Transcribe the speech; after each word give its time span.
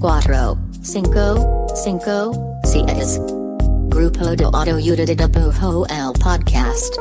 cuatro, 0.00 0.56
cinco, 0.82 1.66
cinco, 1.74 2.32
seis. 2.64 3.20
Grupo 3.88 4.24
de 4.36 4.44
Autoayuda 4.44 5.04
de 5.04 5.14
Dibujo 5.14 5.86
el 5.86 6.12
podcast. 6.20 6.94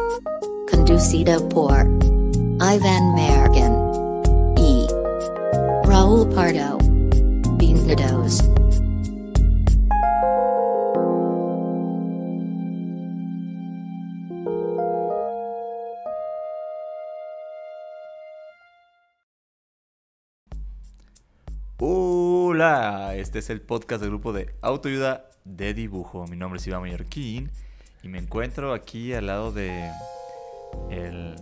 Conducido 0.69 1.47
por 1.49 1.87
Ivan 2.59 3.15
Mergen 3.15 3.73
E. 4.57 4.87
Raúl 5.85 6.27
Pardo. 6.29 6.77
Bienvenidos. 7.57 8.50
Este 23.31 23.39
es 23.39 23.49
el 23.49 23.61
podcast 23.61 24.01
del 24.01 24.09
grupo 24.09 24.33
de 24.33 24.53
autoayuda 24.61 25.29
de 25.45 25.73
dibujo. 25.73 26.25
Mi 26.27 26.35
nombre 26.35 26.59
es 26.59 26.67
Iván 26.67 26.81
Mallorquín 26.81 27.49
y 28.03 28.09
me 28.09 28.17
encuentro 28.19 28.73
aquí 28.73 29.13
al 29.13 29.27
lado 29.27 29.53
de 29.53 29.89
el 30.89 31.35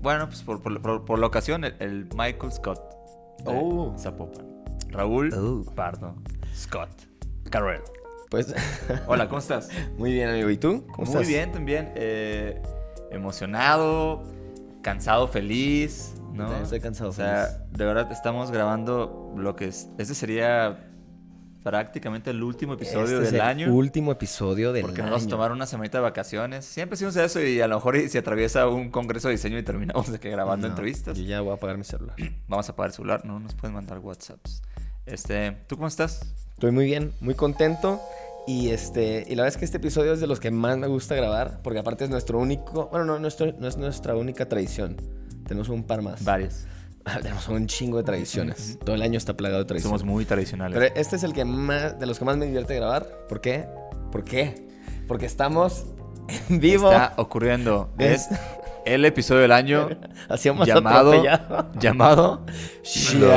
bueno, 0.00 0.28
pues 0.28 0.42
por, 0.42 0.62
por- 0.62 0.80
por- 0.80 1.04
por 1.04 1.18
la 1.18 1.26
ocasión 1.26 1.64
el, 1.64 1.74
el 1.80 2.04
Michael 2.16 2.52
Scott 2.52 2.78
de 3.44 3.44
Oh. 3.52 3.96
Zapopan. 3.98 4.46
Raúl 4.90 5.34
Oh. 5.34 5.64
Pardo 5.74 6.14
Scott 6.54 6.88
Carrell. 7.50 7.82
Pues 8.30 8.54
Hola, 9.08 9.26
¿cómo 9.28 9.40
estás? 9.40 9.70
muy 9.96 10.12
bien, 10.12 10.28
amigo. 10.28 10.50
¿Y 10.50 10.56
tú? 10.56 10.86
¿Cómo 10.86 10.98
Muy 10.98 11.14
estás? 11.14 11.26
bien 11.26 11.50
también. 11.50 11.90
eh, 11.96 12.62
emocionado, 13.10 14.22
cansado, 14.82 15.26
feliz. 15.26 16.14
¿no? 16.32 16.54
estoy 16.58 16.78
cansado, 16.78 17.10
O 17.10 17.12
sea, 17.12 17.46
feliz. 17.46 17.72
de 17.72 17.84
verdad 17.84 18.12
estamos 18.12 18.52
grabando 18.52 19.34
lo 19.36 19.56
que 19.56 19.64
es. 19.66 19.88
Este 19.98 20.14
sería 20.14 20.84
prácticamente 21.62 22.30
el 22.30 22.42
último 22.42 22.74
episodio 22.74 23.04
Este 23.04 23.14
es 23.16 23.32
del 23.32 23.34
el 23.36 23.40
año. 23.46 23.72
Último 23.74 24.12
episodio 24.12 24.72
del 24.72 24.82
Porque 24.82 25.00
año. 25.02 25.10
nos 25.10 25.20
vamos 25.20 25.26
a 25.26 25.30
tomar 25.30 25.52
una 25.52 25.66
semanita 25.66 25.98
de 25.98 26.02
vacaciones. 26.02 26.64
Siempre 26.64 26.94
hicimos 26.94 27.16
eso 27.16 27.40
y 27.42 27.60
a 27.60 27.68
lo 27.68 27.76
mejor 27.76 27.98
se 28.08 28.18
atraviesa 28.18 28.68
un 28.68 28.90
congreso 28.90 29.28
de 29.28 29.32
diseño 29.34 29.58
y 29.58 29.62
terminamos 29.62 30.10
de 30.10 30.18
que 30.18 30.30
grabando 30.30 30.66
No, 30.66 30.72
entrevistas. 30.72 31.16
Yo 31.18 31.24
ya 31.24 31.40
voy 31.40 31.50
a 31.50 31.54
apagar 31.54 31.76
mi 31.76 31.84
celular. 31.84 32.16
Vamos 32.48 32.68
a 32.68 32.72
apagar 32.72 32.90
el 32.90 32.94
celular, 32.94 33.24
no 33.24 33.40
nos 33.40 33.54
pueden 33.54 33.74
mandar 33.74 33.98
WhatsApps. 33.98 34.62
Este, 35.06 35.56
¿tú 35.66 35.76
cómo 35.76 35.88
estás? 35.88 36.20
Estoy 36.54 36.70
muy 36.70 36.84
bien, 36.86 37.12
muy 37.20 37.34
contento. 37.34 38.00
Y 38.46 38.70
este, 38.70 39.24
y 39.28 39.34
la 39.34 39.42
verdad 39.42 39.48
es 39.48 39.56
que 39.58 39.64
este 39.66 39.76
episodio 39.76 40.14
es 40.14 40.20
de 40.20 40.26
los 40.26 40.40
que 40.40 40.50
más 40.50 40.78
me 40.78 40.86
gusta 40.86 41.14
grabar, 41.14 41.60
porque 41.62 41.80
aparte 41.80 42.04
es 42.04 42.10
nuestro 42.10 42.38
único, 42.38 42.86
bueno, 42.86 43.04
no, 43.04 43.18
nuestro, 43.18 43.52
no 43.58 43.68
es 43.68 43.76
nuestra 43.76 44.16
única 44.16 44.48
tradición. 44.48 44.96
Tenemos 45.46 45.68
un 45.68 45.82
par 45.84 46.00
más. 46.00 46.24
Varios. 46.24 46.64
Tenemos 47.22 47.48
un 47.48 47.66
chingo 47.66 47.96
de 47.98 48.04
tradiciones. 48.04 48.78
Todo 48.84 48.94
el 48.94 49.02
año 49.02 49.18
está 49.18 49.36
plagado 49.36 49.62
de 49.62 49.66
tradiciones. 49.66 50.00
Somos 50.00 50.12
muy 50.12 50.24
tradicionales. 50.24 50.78
Pero 50.78 50.94
este 50.94 51.16
es 51.16 51.22
el 51.22 51.32
que 51.32 51.44
más, 51.44 51.98
de 51.98 52.06
los 52.06 52.18
que 52.18 52.24
más 52.24 52.36
me 52.36 52.46
divierte 52.46 52.74
grabar. 52.76 53.06
¿Por 53.28 53.40
qué? 53.40 53.66
¿Por 54.12 54.24
qué? 54.24 54.66
Porque 55.06 55.26
estamos 55.26 55.86
en 56.48 56.60
vivo. 56.60 56.90
Está 56.92 57.14
ocurriendo. 57.16 57.90
Es- 57.98 58.30
Es 58.30 58.38
el 58.84 59.04
episodio 59.04 59.42
del 59.42 59.52
año 59.52 59.88
Hacíamos 60.28 60.66
llamado 60.66 61.10
atropellado. 61.12 61.70
llamado 61.78 62.46
Shauris 62.82 63.28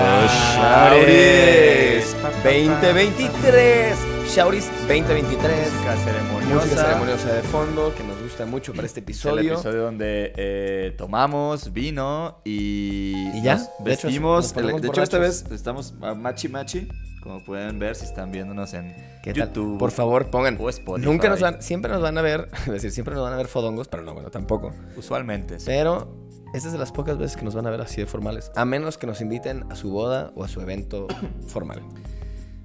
2023. 2.44 3.98
Shauris 4.34 4.70
2023. 4.88 5.74
Música 5.74 5.96
ceremoniosa. 5.98 6.56
Música 6.56 6.82
ceremoniosa 6.86 7.34
de 7.34 7.42
fondo 7.42 7.94
que 7.96 8.04
nos 8.04 8.22
gusta 8.22 8.46
mucho 8.46 8.74
para 8.74 8.86
este 8.88 9.00
Es 9.00 9.04
el 9.04 9.04
episodio. 9.04 9.54
episodio 9.54 9.84
donde 9.84 10.34
eh, 10.38 10.96
tomamos 10.98 11.74
vino 11.74 12.40
y, 12.46 13.28
¿Y 13.34 13.42
ya? 13.42 13.56
nos 13.56 13.68
De 13.84 13.94
hecho, 13.94 14.08
vestimos. 14.08 14.54
ponemos 14.54 14.82
de 14.82 14.88
hecho, 14.88 15.04
esta 15.04 15.18
vez 15.20 15.44
estamos 15.52 15.94
a 16.02 16.14
machi 16.14 16.48
machi. 16.48 16.88
Como 17.22 17.44
pueden 17.44 17.78
ver 17.78 17.96
si 17.96 18.06
están 18.06 18.32
viéndonos 18.32 18.74
en 18.74 18.96
¿Qué 19.22 19.34
tal? 19.34 19.50
YouTube. 19.50 19.78
Por 19.78 19.92
favor, 19.92 20.30
pongan. 20.32 20.58
o 20.60 20.70
Spotify. 20.70 21.06
Nunca 21.06 21.30
nos 21.30 21.40
van, 21.42 21.62
siempre 21.62 21.92
nos 21.92 22.02
van 22.02 22.18
a 22.18 22.22
ver, 22.22 22.50
es 22.66 22.72
decir, 22.72 22.92
siempre 22.92 23.14
nos 23.14 23.24
van 23.24 23.34
a 23.34 23.38
ver 23.38 23.48
fodongos, 23.48 23.88
pero 23.90 24.02
no, 24.02 24.14
bueno, 24.14 24.32
tampoco. 24.32 24.72
Usualmente. 24.98 25.60
sí. 25.60 25.66
Pero 25.68 26.16
esta 26.54 26.68
es 26.70 26.74
de 26.74 26.80
las 26.80 26.92
pocas 26.92 27.18
veces 27.18 27.38
que 27.38 27.44
nos 27.44 27.54
van 27.54 27.68
a 27.68 27.70
ver 27.70 27.82
así 27.82 28.02
de 28.02 28.08
formales, 28.08 28.52
a 28.56 28.66
menos 28.66 28.98
que 28.98 29.08
nos 29.08 29.22
inviten 29.22 29.66
a 29.72 29.76
su 29.76 29.92
boda 29.92 30.32
o 30.36 30.44
a 30.44 30.48
su 30.48 30.62
evento 30.62 31.08
formal. 31.48 31.82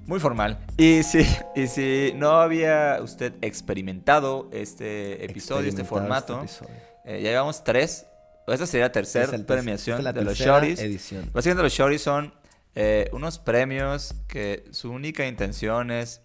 Muy 0.07 0.19
formal. 0.19 0.57
Y 0.77 1.03
si, 1.03 1.19
y 1.55 1.67
si 1.67 2.13
no 2.15 2.31
había 2.39 2.99
usted 3.01 3.33
experimentado 3.41 4.49
este 4.51 5.23
episodio, 5.25 5.69
este 5.69 5.83
formato, 5.83 6.41
este 6.43 6.63
episodio. 6.63 6.81
eh, 7.05 7.21
ya 7.21 7.29
llevamos 7.29 7.63
tres. 7.63 8.07
Esta 8.47 8.65
sería 8.65 8.85
la 8.85 8.91
tercera 8.93 9.35
Es 9.35 9.41
premiación 9.43 9.97
esta 9.99 10.09
es 10.09 10.15
la 10.15 10.19
de 10.19 10.25
los 10.25 10.37
shorties. 10.37 10.79
edición. 10.79 11.29
Básicamente 11.33 11.63
los 11.63 11.73
shorties 11.73 12.01
son 12.01 12.33
eh, 12.75 13.09
unos 13.11 13.39
premios 13.39 14.15
que 14.29 14.63
su 14.71 14.91
única 14.91 15.27
intención 15.27 15.91
es 15.91 16.21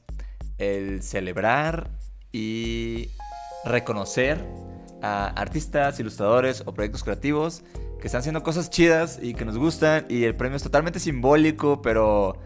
el 0.59 1.03
celebrar 1.03 1.91
y 2.31 3.09
reconocer 3.65 4.45
a 5.03 5.27
artistas, 5.31 5.99
ilustradores 5.99 6.63
o 6.65 6.73
proyectos 6.75 7.03
creativos 7.03 7.65
que 8.01 8.07
están 8.07 8.21
haciendo 8.21 8.45
cosas 8.45 8.71
chidas 8.71 9.19
y 9.21 9.35
que 9.35 9.45
nos 9.45 9.59
gustan 9.59 10.07
y 10.09 10.23
el 10.23 10.37
premio 10.37 10.57
es 10.57 10.63
totalmente 10.63 11.01
simbólico, 11.01 11.83
pero 11.83 12.39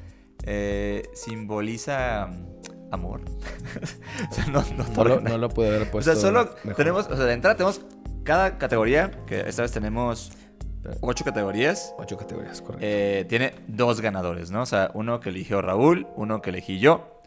eh, 0.46 1.08
simboliza 1.14 2.26
mm, 2.26 2.92
amor. 2.92 3.22
o 4.30 4.34
sea, 4.34 4.46
no, 4.46 4.64
no 4.94 5.04
lo, 5.04 5.20
no 5.20 5.38
lo 5.38 5.48
pude 5.48 5.68
haber 5.68 5.88
o 5.88 5.90
puesto. 5.90 6.12
sea, 6.12 6.20
solo 6.20 6.50
mejor. 6.64 6.74
tenemos, 6.76 7.06
o 7.08 7.16
sea, 7.16 7.26
de 7.26 7.32
entrada 7.32 7.56
tenemos 7.56 7.80
cada 8.24 8.58
categoría, 8.58 9.10
que 9.26 9.40
esta 9.40 9.62
vez 9.62 9.72
tenemos 9.72 10.32
ocho 11.00 11.24
categorías. 11.24 11.94
Ocho 11.98 12.16
categorías, 12.16 12.60
correcto. 12.60 12.86
Eh, 12.86 13.24
tiene 13.28 13.54
dos 13.66 14.00
ganadores, 14.00 14.50
¿no? 14.50 14.62
O 14.62 14.66
sea, 14.66 14.90
uno 14.94 15.20
que 15.20 15.30
eligió 15.30 15.62
Raúl, 15.62 16.06
uno 16.16 16.42
que 16.42 16.50
elegí 16.50 16.78
yo. 16.78 17.22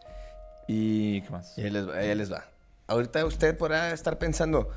¿Y 0.66 1.22
qué 1.22 1.30
más? 1.30 1.58
Y 1.58 1.62
ahí 1.62 1.70
les, 1.70 1.88
va, 1.88 1.94
ahí 1.94 2.14
les 2.14 2.32
va. 2.32 2.44
Ahorita 2.86 3.24
usted 3.24 3.56
podrá 3.56 3.92
estar 3.92 4.18
pensando, 4.18 4.68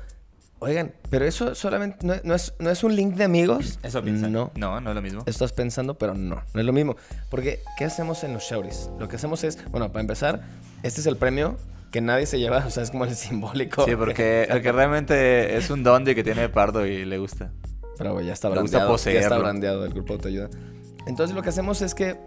oigan, 0.64 0.92
pero 1.10 1.24
eso 1.24 1.54
solamente 1.54 2.06
no, 2.06 2.14
no 2.24 2.34
es, 2.34 2.54
no 2.58 2.70
es 2.70 2.82
un 2.84 2.96
link 2.96 3.14
de 3.14 3.24
amigos. 3.24 3.78
Eso 3.82 4.02
piensa. 4.02 4.28
No. 4.28 4.50
No, 4.56 4.80
no 4.80 4.90
es 4.90 4.96
lo 4.96 5.02
mismo. 5.02 5.22
Estás 5.26 5.52
pensando, 5.52 5.96
pero 5.96 6.14
no, 6.14 6.42
no 6.52 6.60
es 6.60 6.66
lo 6.66 6.72
mismo. 6.72 6.96
Porque, 7.30 7.60
¿qué 7.78 7.84
hacemos 7.84 8.24
en 8.24 8.32
los 8.32 8.42
showries? 8.42 8.90
Lo 8.98 9.08
que 9.08 9.16
hacemos 9.16 9.44
es, 9.44 9.58
bueno, 9.70 9.92
para 9.92 10.00
empezar, 10.00 10.42
este 10.82 11.00
es 11.00 11.06
el 11.06 11.16
premio 11.16 11.56
que 11.90 12.00
nadie 12.00 12.26
se 12.26 12.38
lleva, 12.38 12.58
o 12.66 12.70
sea, 12.70 12.82
es 12.82 12.90
como 12.90 13.04
el 13.04 13.14
simbólico. 13.14 13.84
Sí, 13.84 13.94
porque 13.96 14.44
el 14.50 14.62
que 14.62 14.72
realmente 14.72 15.56
es 15.56 15.70
un 15.70 15.82
don 15.82 16.04
de 16.04 16.14
que 16.14 16.24
tiene 16.24 16.48
Pardo 16.48 16.86
y 16.86 17.04
le 17.04 17.18
gusta. 17.18 17.52
Pero 17.96 18.20
ya 18.20 18.32
está 18.32 18.50
Le 18.50 18.60
gusta 18.60 18.78
brandeado. 18.78 19.12
Ya 19.12 19.20
está 19.20 19.38
brandeado 19.38 19.84
el 19.84 19.92
grupo 19.92 20.16
de 20.18 20.28
ayuda. 20.28 20.50
Entonces 21.06 21.36
lo 21.36 21.42
que 21.42 21.50
hacemos 21.50 21.80
es 21.82 21.94
que 21.94 22.18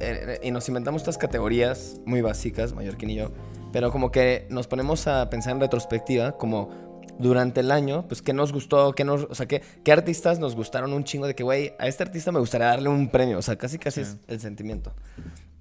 eh, 0.00 0.40
y 0.42 0.50
nos 0.50 0.66
inventamos 0.68 1.02
estas 1.02 1.16
categorías 1.16 2.00
muy 2.04 2.22
básicas, 2.22 2.72
Mallorquín 2.72 3.10
y 3.10 3.14
yo, 3.14 3.30
pero 3.72 3.92
como 3.92 4.10
que 4.10 4.46
nos 4.50 4.66
ponemos 4.66 5.06
a 5.06 5.30
pensar 5.30 5.52
en 5.54 5.60
retrospectiva, 5.60 6.32
como 6.32 6.91
durante 7.18 7.60
el 7.60 7.70
año, 7.70 8.06
pues 8.08 8.22
qué 8.22 8.32
nos 8.32 8.52
gustó, 8.52 8.92
qué 8.94 9.04
nos, 9.04 9.24
o 9.24 9.34
sea, 9.34 9.46
qué, 9.46 9.62
qué 9.84 9.92
artistas 9.92 10.38
nos 10.38 10.54
gustaron 10.56 10.92
un 10.92 11.04
chingo 11.04 11.26
de 11.26 11.34
que, 11.34 11.42
güey, 11.42 11.72
a 11.78 11.86
este 11.86 12.02
artista 12.02 12.32
me 12.32 12.40
gustaría 12.40 12.66
darle 12.68 12.88
un 12.88 13.08
premio, 13.10 13.38
o 13.38 13.42
sea, 13.42 13.56
casi 13.56 13.78
casi 13.78 14.00
es 14.00 14.16
el 14.28 14.40
sentimiento. 14.40 14.92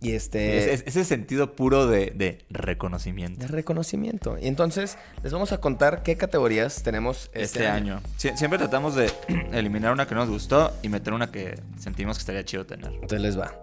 Y 0.03 0.13
este... 0.13 0.57
Es, 0.73 0.81
es- 0.81 0.87
ese 0.87 1.05
sentido 1.05 1.55
puro 1.55 1.85
de, 1.85 2.07
de 2.15 2.39
reconocimiento. 2.49 3.39
de 3.39 3.47
reconocimiento. 3.47 4.35
Y 4.41 4.47
entonces 4.47 4.97
les 5.23 5.31
vamos 5.31 5.51
a 5.51 5.59
contar 5.59 6.01
qué 6.01 6.15
categorías 6.17 6.81
tenemos 6.81 7.25
este, 7.33 7.41
Este 7.43 7.67
año. 7.67 8.01
Sie- 8.17 8.35
siempre 8.35 8.57
tratamos 8.57 8.95
de 8.95 9.11
eliminar 9.51 9.93
una 9.93 10.07
que 10.07 10.15
nos 10.15 10.27
gustó 10.27 10.71
y 10.81 10.89
meter 10.89 11.13
una 11.13 11.29
que 11.31 11.59
sentimos 11.77 12.17
que 12.17 12.21
estaría 12.21 12.43
chido 12.43 12.65
tener. 12.65 12.91
Entonces 12.93 13.21
les 13.21 13.37
va. 13.39 13.53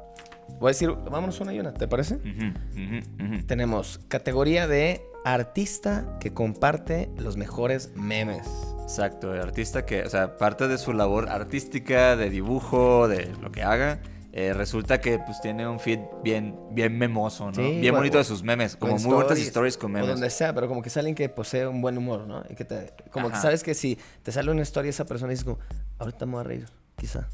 Voy 0.60 0.68
a 0.68 0.72
decir, 0.72 0.90
vámonos 0.90 1.40
una 1.40 1.52
y 1.52 1.58
una, 1.60 1.74
¿te 1.74 1.88
parece? 1.88 2.14
Ujú, 2.14 2.52
ujú, 2.72 3.34
ujú. 3.34 3.46
Tenemos 3.46 4.00
categoría 4.08 4.66
de 4.68 5.02
artista 5.24 6.16
que 6.20 6.32
comparte 6.32 7.10
los 7.16 7.36
mejores 7.36 7.90
memes. 7.94 8.46
Exacto, 8.82 9.34
el 9.34 9.40
artista 9.42 9.84
que, 9.84 10.02
o 10.02 10.08
sea, 10.08 10.36
parte 10.38 10.66
de 10.68 10.78
su 10.78 10.92
labor 10.92 11.28
artística, 11.28 12.16
de 12.16 12.30
dibujo, 12.30 13.06
de 13.08 13.26
lo 13.42 13.52
que 13.52 13.62
haga, 13.62 14.00
eh, 14.32 14.54
resulta 14.54 15.00
que 15.00 15.18
pues 15.18 15.40
tiene 15.42 15.66
un 15.68 15.78
feed 15.80 15.98
bien, 16.22 16.58
bien 16.70 16.96
memoso, 16.96 17.46
¿no? 17.46 17.54
Sí, 17.54 17.80
bien 17.80 17.94
o- 17.94 17.98
bonito 17.98 18.16
de 18.18 18.24
sus 18.24 18.42
memes, 18.42 18.76
como 18.76 18.94
O 18.94 18.98
muy 18.98 19.14
bonitas 19.14 19.38
stories, 19.38 19.48
stories 19.48 19.76
con 19.76 19.90
O 19.90 19.94
memes. 19.94 20.08
donde 20.10 20.30
sea, 20.30 20.54
pero 20.54 20.68
como 20.68 20.80
que 20.80 20.88
es 20.88 20.96
alguien 20.96 21.14
que 21.14 21.28
posee 21.28 21.66
un 21.66 21.82
buen 21.82 21.98
humor, 21.98 22.26
¿no? 22.26 22.42
Y 22.48 22.54
que 22.54 22.64
te, 22.64 22.94
como 23.10 23.28
que 23.28 23.34
Ajá. 23.34 23.42
sabes 23.42 23.62
que 23.62 23.74
si 23.74 23.98
te 24.22 24.32
sale 24.32 24.50
una 24.50 24.62
historia 24.62 24.88
esa 24.90 25.04
persona 25.04 25.30
dices 25.30 25.44
como, 25.44 25.58
ahorita 25.98 26.24
me 26.24 26.32
voy 26.32 26.40
a 26.40 26.44
reír, 26.44 26.66
quizá. 26.96 27.28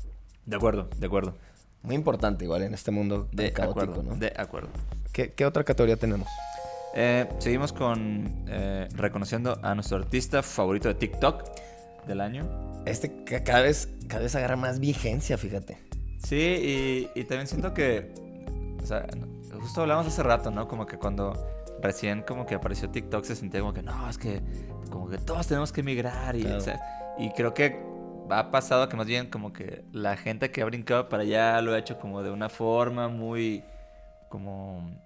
De 0.46 0.56
acuerdo, 0.56 0.88
de 0.98 1.06
acuerdo. 1.06 1.36
Muy 1.82 1.94
importante 1.94 2.44
igual 2.46 2.62
en 2.62 2.72
este 2.74 2.90
mundo 2.90 3.28
De 3.32 3.52
caótico, 3.52 3.80
acuerdo, 3.82 4.02
¿no? 4.02 4.16
de 4.16 4.32
acuerdo. 4.36 4.70
¿Qué, 5.12 5.32
qué 5.34 5.44
otra 5.46 5.62
categoría 5.64 5.96
tenemos? 5.96 6.28
Eh, 6.94 7.28
seguimos 7.38 7.72
con 7.72 8.44
eh, 8.48 8.88
reconociendo 8.94 9.58
a 9.62 9.74
nuestro 9.74 9.96
artista 9.98 10.42
favorito 10.42 10.88
de 10.88 10.94
TikTok 10.94 11.42
del 12.06 12.20
año. 12.20 12.48
Este 12.86 13.24
que 13.24 13.42
cada 13.42 13.62
vez, 13.62 13.88
cada 14.08 14.22
vez 14.22 14.34
agarra 14.36 14.56
más 14.56 14.78
vigencia, 14.78 15.36
fíjate. 15.38 15.78
Sí, 16.18 16.36
y, 16.36 17.20
y 17.20 17.24
también 17.24 17.46
siento 17.46 17.74
que, 17.74 18.14
o 18.82 18.86
sea, 18.86 19.06
justo 19.60 19.82
hablamos 19.82 20.06
hace 20.06 20.22
rato, 20.22 20.50
¿no? 20.50 20.68
Como 20.68 20.86
que 20.86 20.96
cuando 20.98 21.32
recién 21.82 22.22
como 22.22 22.46
que 22.46 22.54
apareció 22.54 22.88
TikTok 22.90 23.24
se 23.24 23.36
sentía 23.36 23.60
como 23.60 23.72
que, 23.74 23.82
no, 23.82 24.08
es 24.08 24.16
que 24.16 24.40
como 24.90 25.08
que 25.08 25.18
todos 25.18 25.46
tenemos 25.46 25.72
que 25.72 25.80
emigrar 25.80 26.36
y, 26.36 26.42
Claro. 26.42 26.58
o 26.58 26.60
sea, 26.60 26.80
y 27.18 27.30
creo 27.30 27.52
que 27.54 27.78
ha 28.30 28.50
pasado 28.50 28.88
que 28.88 28.96
más 28.96 29.06
bien 29.06 29.28
como 29.28 29.52
que 29.52 29.84
la 29.92 30.16
gente 30.16 30.50
que 30.50 30.62
ha 30.62 30.64
brincado 30.64 31.08
para 31.08 31.24
allá 31.24 31.60
lo 31.60 31.72
ha 31.74 31.78
hecho 31.78 31.98
como 31.98 32.22
de 32.22 32.30
una 32.30 32.48
forma 32.48 33.08
muy 33.08 33.64
como... 34.28 35.02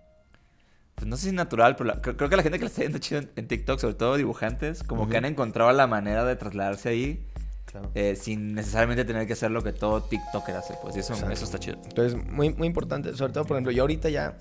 Pues 0.99 1.07
no 1.07 1.17
sé 1.17 1.31
si 1.31 1.35
natural, 1.35 1.77
pero 1.77 1.89
la- 1.95 2.01
creo 2.03 2.29
que 2.29 2.37
la 2.37 2.43
gente 2.43 2.59
que 2.59 2.65
le 2.65 2.71
está 2.71 2.83
yendo 2.83 2.99
chido 2.99 3.21
en, 3.21 3.31
en 3.37 3.49
TikTok, 3.49 3.79
sobre 3.79 3.95
todo 3.95 4.17
dibujantes, 4.17 4.83
como 4.83 5.09
que 5.09 5.17
han 5.17 5.25
encontrado 5.25 5.71
la 5.73 5.87
manera 5.87 6.25
de 6.25 6.35
trasladarse 6.37 6.89
ahí 6.91 7.25
Claro. 7.67 7.91
eh, 7.95 8.17
sin 8.17 8.55
necesariamente 8.55 9.05
tener 9.05 9.27
que 9.27 9.35
hacer 9.35 9.51
lo 9.51 9.63
que 9.63 9.73
todo 9.73 10.03
TikToker 10.03 10.57
hace, 10.57 10.75
pues. 10.83 10.97
Y 10.97 11.01
eso, 11.01 11.13
Exacto. 11.13 11.33
eso 11.35 11.45
está 11.45 11.59
chido. 11.59 11.77
Entonces, 11.85 12.19
muy, 12.27 12.53
muy 12.55 12.67
importante. 12.67 13.15
Sobre 13.15 13.33
todo, 13.33 13.45
por 13.45 13.57
ejemplo, 13.57 13.71
yo 13.73 13.83
ahorita 13.83 14.09
ya, 14.09 14.39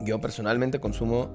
yo 0.00 0.20
personalmente 0.20 0.80
consumo 0.80 1.30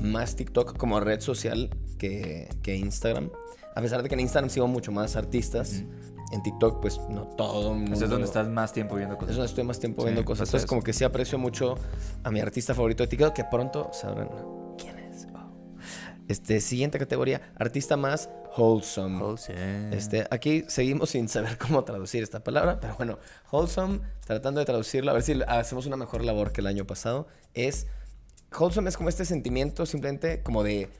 más 0.00 0.36
TikTok 0.36 0.76
como 0.76 1.00
red 1.00 1.20
social 1.20 1.70
que, 1.98 2.48
que 2.62 2.76
Instagram. 2.76 3.30
A 3.74 3.80
pesar 3.82 4.02
de 4.02 4.08
que 4.08 4.14
en 4.14 4.20
Instagram 4.20 4.48
sigo 4.48 4.66
mucho 4.68 4.92
más 4.92 5.16
artistas, 5.16 5.82
en 6.32 6.42
TikTok, 6.42 6.80
pues 6.80 7.00
no 7.08 7.26
todo 7.28 7.72
el 7.72 7.78
mundo. 7.78 7.94
Eso 7.94 8.04
es 8.04 8.10
donde 8.10 8.26
estás 8.26 8.48
más 8.48 8.72
tiempo 8.72 8.96
viendo 8.96 9.14
Es 9.14 9.18
cosas. 9.20 9.36
donde 9.36 9.48
estoy 9.48 9.64
más 9.64 9.78
tiempo 9.80 10.02
Sí, 10.02 10.06
viendo 10.06 10.24
cosas. 10.24 10.38
pues 10.40 10.48
Entonces, 10.50 10.68
como 10.68 10.82
que 10.82 10.92
sí 10.92 11.04
aprecio 11.04 11.38
mucho 11.38 11.76
a 12.22 12.30
mi 12.30 12.40
artista 12.40 12.74
favorito 12.74 13.02
de 13.02 13.08
TikTok, 13.08 13.32
que 13.34 13.44
pronto 13.44 13.90
sabrán 13.92 14.28
quién 14.76 14.98
es. 14.98 15.26
Oh. 15.34 15.50
Este, 16.28 16.60
siguiente 16.60 16.98
categoría, 16.98 17.40
artista 17.56 17.96
más 17.96 18.28
wholesome. 18.56 19.22
Wholesome. 19.22 19.96
Este, 19.96 20.26
aquí 20.30 20.64
seguimos 20.68 21.10
sin 21.10 21.28
saber 21.28 21.56
cómo 21.58 21.84
traducir 21.84 22.22
esta 22.22 22.40
palabra, 22.44 22.78
pero 22.80 22.94
bueno, 22.96 23.18
wholesome, 23.50 24.00
tratando 24.26 24.60
de 24.60 24.66
traducirlo, 24.66 25.10
a 25.10 25.14
ver 25.14 25.22
si 25.22 25.40
hacemos 25.46 25.86
una 25.86 25.96
mejor 25.96 26.24
labor 26.24 26.52
que 26.52 26.60
el 26.60 26.66
año 26.66 26.86
pasado, 26.86 27.26
es, 27.54 27.86
wholesome 28.58 28.88
es 28.90 28.96
como 28.96 29.08
este 29.08 29.24
sentimiento 29.24 29.86
simplemente 29.86 30.42
como 30.42 30.62
de 30.62 30.90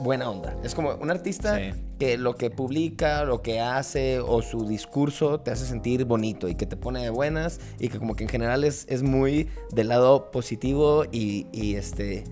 buena 0.00 0.28
onda. 0.30 0.56
Es 0.64 0.74
como 0.74 0.94
un 0.94 1.10
artista 1.10 1.56
Sí. 1.56 1.70
que 1.98 2.16
lo 2.18 2.34
que 2.34 2.50
publica, 2.50 3.24
lo 3.24 3.42
que 3.42 3.60
hace 3.60 4.18
o 4.20 4.42
su 4.42 4.66
discurso 4.66 5.40
te 5.40 5.50
hace 5.50 5.66
sentir 5.66 6.04
bonito 6.04 6.48
y 6.48 6.54
que 6.54 6.66
te 6.66 6.76
pone 6.76 7.00
de 7.02 7.10
buenas 7.10 7.60
y 7.78 7.88
que 7.88 7.98
como 7.98 8.16
que 8.16 8.24
en 8.24 8.30
general 8.30 8.64
es, 8.64 8.86
es 8.88 9.02
muy 9.02 9.48
del 9.72 9.88
lado 9.88 10.30
positivo 10.30 11.04
y, 11.12 11.46
y, 11.52 11.74
este... 11.76 12.24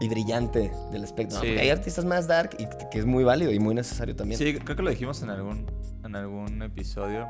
Y 0.00 0.08
brillante 0.08 0.70
del 0.92 1.02
espectro. 1.02 1.38
¿no? 1.38 1.42
Sí. 1.42 1.48
Porque 1.48 1.60
hay 1.60 1.70
artistas 1.70 2.04
más 2.04 2.28
dark 2.28 2.50
y 2.60 2.66
que- 2.88 3.00
es 3.00 3.04
muy 3.04 3.24
válido 3.24 3.50
y 3.50 3.58
muy 3.58 3.74
necesario 3.74 4.14
también. 4.14 4.38
Sí, 4.38 4.54
creo 4.54 4.76
que 4.76 4.82
lo 4.84 4.90
dijimos 4.90 5.20
en 5.24 5.30
algún, 5.30 5.66
en 6.04 6.14
algún 6.14 6.62
episodio. 6.62 7.26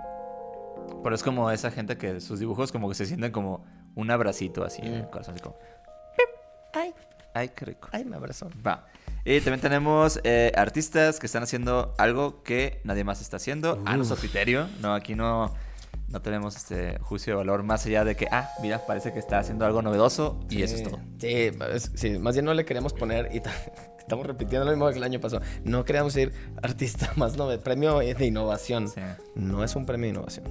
Pero 1.02 1.14
es 1.14 1.22
como 1.22 1.50
esa 1.50 1.70
gente 1.70 1.96
que 1.96 2.20
sus 2.20 2.38
dibujos 2.40 2.70
como 2.70 2.86
que 2.90 2.94
se 2.94 3.06
sienten 3.06 3.32
como 3.32 3.64
un 3.94 4.10
abracito 4.10 4.64
así 4.64 4.82
en 4.82 4.92
el 4.92 5.02
Mm. 5.04 5.10
corazón. 5.10 5.34
Así 5.36 5.42
como, 5.42 5.56
Ay, 7.34 7.50
qué 7.54 7.64
rico. 7.66 7.88
ay, 7.92 8.04
me 8.04 8.16
abrazó. 8.16 8.48
Va. 8.66 8.86
Y 9.24 9.40
también 9.40 9.60
tenemos 9.60 10.20
eh, 10.24 10.52
artistas 10.56 11.18
que 11.20 11.26
están 11.26 11.42
haciendo 11.42 11.94
algo 11.98 12.42
que 12.42 12.80
nadie 12.84 13.04
más 13.04 13.20
está 13.20 13.36
haciendo 13.36 13.82
a 13.84 13.96
nuestro 13.96 14.16
criterio. 14.16 14.68
No, 14.80 14.94
aquí 14.94 15.14
no, 15.14 15.52
no 16.08 16.22
tenemos 16.22 16.56
este 16.56 16.98
juicio 17.00 17.34
de 17.34 17.36
valor 17.36 17.62
más 17.62 17.84
allá 17.86 18.04
de 18.04 18.16
que, 18.16 18.26
ah, 18.30 18.48
mira, 18.62 18.86
parece 18.86 19.12
que 19.12 19.18
está 19.18 19.38
haciendo 19.38 19.66
algo 19.66 19.82
novedoso 19.82 20.40
y 20.48 20.62
eso 20.62 20.76
es 20.76 20.82
todo. 20.82 20.98
Sí, 21.18 21.50
es- 21.74 21.90
sí, 21.94 22.18
más 22.18 22.34
bien 22.34 22.46
no 22.46 22.54
le 22.54 22.64
queríamos 22.64 22.94
poner, 22.94 23.28
y 23.34 23.40
ta- 23.40 23.52
estamos 23.98 24.26
repitiendo 24.26 24.64
lo 24.64 24.70
mismo 24.70 24.88
que 24.88 24.96
el 24.96 25.02
año 25.04 25.20
pasado, 25.20 25.42
no 25.64 25.84
queríamos 25.84 26.16
ir 26.16 26.32
artista 26.62 27.12
más 27.16 27.36
nove, 27.36 27.58
premio 27.58 27.98
de 27.98 28.24
innovación. 28.24 28.88
Sí. 28.88 29.02
No 29.34 29.62
es 29.62 29.76
un 29.76 29.84
premio 29.84 30.04
de 30.04 30.10
innovación. 30.10 30.46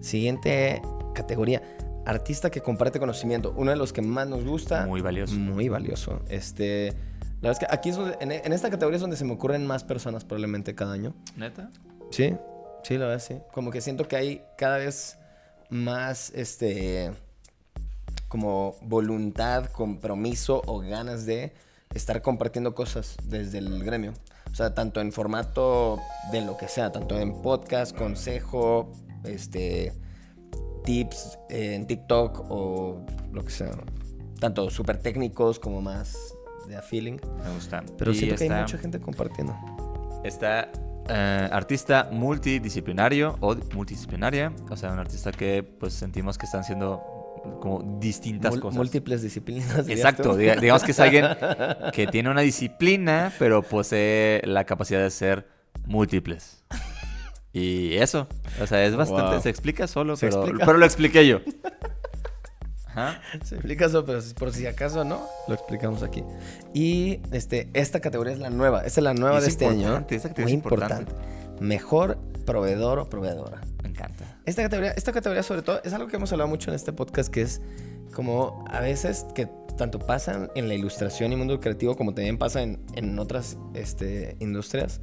Siguiente 0.00 0.80
categoría, 1.14 1.62
artista 2.06 2.50
que 2.50 2.62
comparte 2.62 2.98
conocimiento. 2.98 3.52
Uno 3.56 3.72
de 3.72 3.76
los 3.76 3.92
que 3.92 4.00
más 4.00 4.26
nos 4.28 4.44
gusta. 4.44 4.86
Muy 4.86 5.02
valioso. 5.02 5.34
Muy 5.34 5.68
valioso. 5.68 6.22
Este, 6.28 6.92
la 7.40 7.48
verdad 7.48 7.52
es 7.52 7.58
que 7.58 7.66
aquí 7.68 7.88
es 7.90 7.96
donde, 7.96 8.16
en, 8.20 8.32
en 8.32 8.52
esta 8.52 8.70
categoría 8.70 8.96
es 8.96 9.02
donde 9.02 9.16
se 9.16 9.24
me 9.24 9.32
ocurren 9.32 9.66
más 9.66 9.84
personas 9.84 10.24
probablemente 10.24 10.74
cada 10.74 10.92
año. 10.92 11.14
¿Neta? 11.36 11.70
Sí, 12.10 12.34
sí, 12.84 12.96
la 12.96 13.06
verdad 13.06 13.22
sí. 13.22 13.38
Como 13.52 13.70
que 13.70 13.80
siento 13.80 14.08
que 14.08 14.16
hay 14.16 14.42
cada 14.56 14.78
vez 14.78 15.18
más, 15.68 16.30
este, 16.34 17.12
como 18.28 18.76
voluntad, 18.82 19.66
compromiso 19.66 20.62
o 20.66 20.78
ganas 20.78 21.26
de 21.26 21.52
estar 21.92 22.22
compartiendo 22.22 22.74
cosas 22.74 23.16
desde 23.24 23.58
el 23.58 23.82
gremio. 23.82 24.14
O 24.50 24.54
sea, 24.54 24.74
tanto 24.74 25.00
en 25.00 25.12
formato 25.12 26.00
de 26.30 26.40
lo 26.40 26.56
que 26.56 26.68
sea, 26.68 26.92
tanto 26.92 27.18
en 27.18 27.42
podcast, 27.42 27.96
consejo, 27.96 28.92
este, 29.24 29.92
tips 30.86 31.38
eh, 31.50 31.74
en 31.74 31.86
TikTok 31.86 32.46
o 32.48 33.04
lo 33.32 33.44
que 33.44 33.50
sea. 33.50 33.72
Tanto 34.40 34.70
súper 34.70 34.96
técnicos 34.98 35.58
como 35.58 35.82
más 35.82 36.16
de 36.68 36.76
a 36.76 36.82
feeling. 36.82 37.18
Me 37.44 37.52
gustan. 37.54 37.84
Pero 37.98 38.12
Y 38.12 38.14
siento 38.14 38.36
que 38.36 38.44
hay 38.44 38.48
está- 38.48 38.60
mucha 38.62 38.78
gente 38.78 38.98
compartiendo. 39.00 39.54
Está 40.24 40.70
eh, 41.08 41.48
artista 41.52 42.08
multidisciplinario 42.10 43.36
o 43.40 43.54
multidisciplinaria, 43.74 44.52
o 44.70 44.76
sea, 44.76 44.90
un 44.92 44.98
artista 44.98 45.30
que 45.32 45.62
pues 45.62 45.92
sentimos 45.92 46.36
que 46.38 46.46
están 46.46 46.60
haciendo 46.62 47.02
como 47.60 47.98
distintas 48.00 48.54
Mul- 48.54 48.60
cosas. 48.60 48.76
Múltiples 48.78 49.22
disciplinas. 49.22 49.88
Exacto, 49.88 50.36
diga- 50.36 50.58
digamos 50.60 50.82
que 50.82 50.90
es 50.90 50.98
alguien 51.00 51.26
que 51.92 52.06
tiene 52.08 52.28
una 52.30 52.40
disciplina, 52.40 53.32
pero 53.38 53.62
posee 53.62 54.42
la 54.44 54.64
capacidad 54.64 55.00
de 55.00 55.10
ser 55.10 55.46
múltiples. 55.86 56.64
Y 57.58 57.96
eso, 57.96 58.26
o 58.60 58.66
sea, 58.66 58.84
es 58.84 58.94
bastante, 58.96 59.32
Wow. 59.32 59.40
se 59.42 59.48
explica 59.48 59.86
solo, 59.86 60.14
Se 60.16 60.26
pero, 60.26 60.42
explica. 60.42 60.66
pero 60.66 60.78
lo 60.78 60.84
expliqué 60.84 61.26
yo. 61.26 61.40
Ajá. 62.86 63.20
Se 63.44 63.56
explica 63.56 63.86
eso, 63.86 64.04
pero 64.04 64.20
por 64.38 64.52
si 64.52 64.66
acaso 64.66 65.04
no, 65.04 65.22
lo 65.48 65.54
explicamos 65.54 66.02
aquí. 66.02 66.22
Y 66.74 67.20
este, 67.32 67.68
esta 67.74 68.00
categoría 68.00 68.32
es 68.32 68.38
la 68.38 68.50
nueva. 68.50 68.80
Esta 68.84 69.00
es 69.00 69.04
la 69.04 69.14
nueva 69.14 69.38
Es 69.38 69.44
de 69.44 69.50
este 69.50 69.66
año. 69.66 70.04
esta 70.08 70.28
categoría 70.28 70.44
Muy 70.44 70.52
es 70.52 70.54
importante. 70.54 71.10
importante. 71.12 71.64
Mejor 71.64 72.18
proveedor 72.44 72.98
o 72.98 73.08
proveedora. 73.08 73.60
Me 73.82 73.88
encanta. 73.90 74.38
Esta 74.44 74.62
categoría, 74.62 74.92
esta 74.92 75.12
categoría 75.12 75.42
sobre 75.42 75.62
todo 75.62 75.80
es 75.84 75.92
algo 75.92 76.08
que 76.08 76.16
hemos 76.16 76.32
hablado 76.32 76.48
mucho 76.48 76.70
en 76.70 76.76
este 76.76 76.92
podcast, 76.92 77.30
que 77.32 77.42
es 77.42 77.60
como 78.14 78.64
a 78.70 78.80
veces 78.80 79.26
que 79.34 79.48
tanto 79.76 79.98
pasa 79.98 80.48
en 80.54 80.68
la 80.68 80.74
ilustración 80.74 81.32
y 81.32 81.36
mundo 81.36 81.60
creativo 81.60 81.96
como 81.96 82.14
también 82.14 82.38
pasa 82.38 82.62
en, 82.62 82.80
en 82.94 83.18
otras 83.18 83.58
este, 83.74 84.36
industrias 84.40 85.00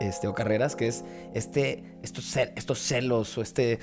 este, 0.00 0.26
o 0.28 0.34
carreras, 0.34 0.76
que 0.76 0.88
es 0.88 1.04
este, 1.34 1.84
estos, 2.02 2.34
cel- 2.36 2.52
estos 2.56 2.78
celos 2.80 3.36
o 3.38 3.42
este 3.42 3.78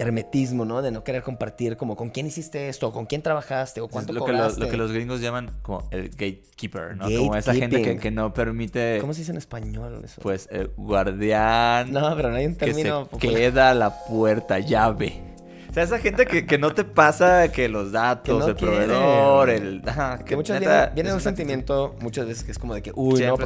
hermetismo, 0.00 0.64
¿no? 0.64 0.80
De 0.80 0.92
no 0.92 1.02
querer 1.02 1.22
compartir 1.24 1.76
como 1.76 1.96
con 1.96 2.10
quién 2.10 2.26
hiciste 2.26 2.68
esto, 2.68 2.88
o 2.88 2.92
con 2.92 3.06
quién 3.06 3.20
trabajaste, 3.20 3.80
o 3.80 3.86
Es 3.86 3.90
cuánto 3.90 4.12
lo 4.12 4.24
que, 4.24 4.30
los, 4.32 4.40
cobraste. 4.40 4.60
lo 4.60 4.68
que 4.70 4.76
los 4.76 4.92
gringos 4.92 5.20
llaman 5.20 5.50
como 5.62 5.88
el 5.90 6.10
gatekeeper, 6.10 6.96
¿no? 6.96 7.06
Como 7.06 7.34
esa 7.34 7.52
gente 7.54 7.98
que, 7.98 8.10
no 8.10 8.32
permite, 8.32 8.98
¿Cómo 9.00 9.12
se 9.12 9.20
dice 9.20 9.32
en 9.32 9.38
español 9.38 10.00
eso? 10.04 10.20
pues, 10.22 10.48
el 10.52 10.68
guardián 10.76 11.92
no, 11.92 12.14
pero 12.16 12.30
no 12.30 12.36
hay 12.36 12.46
un 12.46 12.54
que 12.54 12.66
se 12.66 12.72
término 12.74 13.06
popular. 13.08 13.34
queda 13.36 13.70
a 13.70 13.74
la 13.74 14.04
puerta, 14.04 14.58
llave. 14.60 15.20
O 15.68 15.72
sea, 15.74 15.82
esa 15.82 15.98
gente 15.98 16.24
que, 16.26 16.46
que 16.46 16.56
no 16.58 16.72
te 16.74 16.82
pasa 16.84 17.52
que 17.52 17.68
los 17.68 17.92
datos, 17.92 18.38
no 18.38 18.46
el 18.48 18.56
quiere. 18.56 18.86
proveedor, 18.86 19.50
el... 19.50 19.82
Que 20.24 20.34
muchas 20.34 20.60
neta, 20.60 20.86
viene, 20.94 21.12
un 21.12 21.20
sentimiento 21.20 21.94
muchas 22.00 22.26
veces 22.26 22.42
que 22.44 22.52
es 22.52 22.58
como 22.58 22.74
de 22.74 22.80
que, 22.82 22.90
uy, 22.94 23.16
Siempre 23.18 23.26
no, 23.28 23.36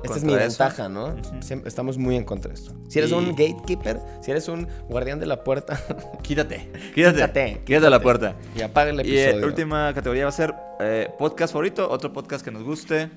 porque 0.00 0.06
esta 0.06 0.18
es 0.18 0.24
mi 0.24 0.32
eso. 0.34 0.40
ventaja, 0.42 0.88
¿no? 0.88 1.16
Siempre- 1.40 1.68
estamos 1.68 1.98
muy 1.98 2.16
en 2.16 2.24
contra 2.24 2.48
de 2.50 2.54
esto. 2.54 2.72
Si 2.88 2.98
eres 2.98 3.10
Y- 3.10 3.14
un 3.14 3.30
gatekeeper, 3.30 3.98
si 4.20 4.30
eres 4.30 4.46
un 4.48 4.68
guardián 4.88 5.18
de 5.18 5.26
la 5.26 5.42
puerta, 5.42 5.78
Quítate, 6.22 6.70
quítate, 6.94 7.14
Quítate, 7.16 7.62
quítate, 7.64 7.90
la 7.90 8.00
puerta. 8.00 8.36
y 8.56 8.62
apaga 8.62 8.90
el 8.90 8.96
Y 9.06 9.18
episodio. 9.18 9.40
la 9.40 9.46
última 9.46 9.92
categoría 9.94 10.22
va 10.24 10.28
a 10.28 10.32
ser 10.32 10.54
eh, 10.80 11.10
podcast 11.18 11.52
favorito, 11.52 11.90
otro 11.90 12.12
podcast 12.12 12.44
que 12.44 12.50
nos 12.52 12.62
guste. 12.62 13.10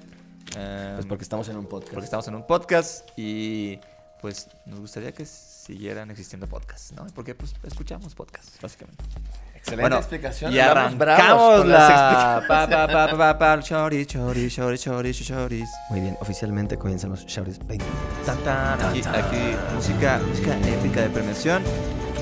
eh, 0.57 0.91
Pues 0.95 1.05
porque 1.05 1.23
estamos 1.23 1.47
en 1.49 1.57
un 1.57 1.65
podcast. 1.67 1.93
porque 1.93 2.05
estamos 2.05 2.27
en 2.27 2.35
un 2.35 2.47
podcast 2.47 3.07
y 3.15 3.79
pues 4.21 4.49
nos 4.65 4.79
gustaría 4.79 5.11
que 5.11 5.23
siguieran 5.65 6.11
existiendo 6.11 6.47
podcasts, 6.47 6.93
¿no? 6.93 7.05
Porque 7.15 7.33
pues 7.33 7.55
escuchamos 7.63 8.13
podcasts, 8.13 8.59
básicamente. 8.61 9.03
Excelente 9.55 9.81
Bueno, 9.81 9.97
explicación. 9.97 10.53
y 10.53 10.59
arrancamos 10.59 11.65
la... 11.65 12.43
Pa, 12.47 12.67
pa, 12.69 12.87
pa, 12.87 13.17
pa, 13.17 13.37
pa, 13.39 13.59
choris, 13.61 14.05
choris, 14.07 14.53
choris, 14.55 14.81
choris, 14.83 15.25
choris. 15.25 15.69
Muy 15.89 16.01
bien, 16.01 16.17
oficialmente 16.21 16.77
comienzan 16.77 17.09
los 17.09 17.25
20. 17.25 17.83
Tan, 18.25 18.37
tan. 18.43 18.79
Aquí, 18.85 19.01
aquí 19.01 19.55
música, 19.73 20.19
música 20.27 20.55
épica 20.67 21.01
de 21.01 21.09
premiación. 21.09 21.63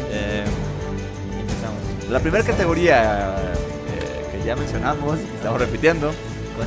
Eh, 0.09 0.45
empezamos. 1.37 2.09
La 2.09 2.19
primera 2.21 2.45
categoría 2.45 3.35
eh, 3.35 4.25
que 4.31 4.45
ya 4.45 4.55
mencionamos, 4.55 5.19
que 5.19 5.35
estamos 5.35 5.59
repitiendo, 5.59 6.11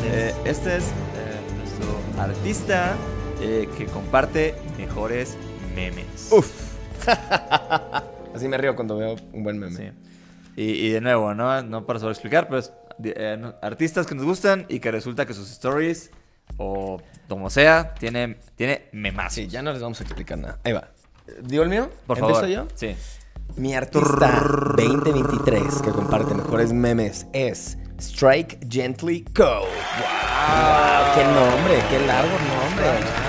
eh, 0.05 0.35
este 0.45 0.77
es 0.77 0.85
eh, 0.85 1.41
nuestro 1.57 2.21
artista 2.23 2.95
eh, 3.41 3.67
que 3.79 3.87
comparte 3.87 4.55
mejores 4.77 5.39
memes. 5.75 6.29
Uf. 6.31 6.66
Así 8.35 8.49
me 8.49 8.59
río 8.59 8.75
cuando 8.77 8.97
veo 8.97 9.17
un 9.33 9.43
buen 9.43 9.59
meme. 9.59 9.77
Sí. 9.77 9.91
Y, 10.57 10.63
y 10.87 10.91
de 10.91 11.01
nuevo, 11.01 11.35
¿no? 11.35 11.63
No 11.63 11.87
para 11.87 11.99
solo 11.99 12.13
explicar, 12.13 12.49
pues 12.49 12.73
eh, 13.03 13.53
artistas 13.63 14.07
que 14.07 14.15
nos 14.15 14.25
gustan 14.25 14.67
y 14.69 14.81
que 14.81 14.91
resulta 14.91 15.27
que 15.27 15.35
sus 15.35 15.51
stories 15.51 16.11
o 16.57 17.01
como 17.29 17.51
sea, 17.51 17.95
tiene, 17.95 18.39
tiene 18.55 18.89
memazos. 18.93 19.35
Sí, 19.35 19.49
ya 19.49 19.63
no 19.63 19.73
les 19.73 19.83
vamos 19.83 20.01
a 20.01 20.05
explicar 20.05 20.39
nada. 20.39 20.59
Ahí 20.65 20.73
va. 20.73 20.89
¿Digo 21.43 21.63
el 21.63 21.69
mío? 21.69 21.91
Por 22.07 22.19
¿Empiezo 22.19 22.41
favor. 22.41 22.55
yo? 22.55 22.69
Sí. 22.75 22.95
Mi 23.57 23.75
artista 23.75 24.43
2023 24.77 25.83
que 25.83 25.91
comparte 25.91 26.35
mejores 26.35 26.73
memes 26.73 27.27
es 27.33 27.79
Strike 27.99 28.67
Gently 28.71 29.25
Go. 29.35 29.61
¡Wow! 29.61 31.15
¡Qué 31.15 31.25
nombre! 31.25 31.83
¡Qué 31.91 32.07
largo 32.07 32.31
nombre! 32.31 33.26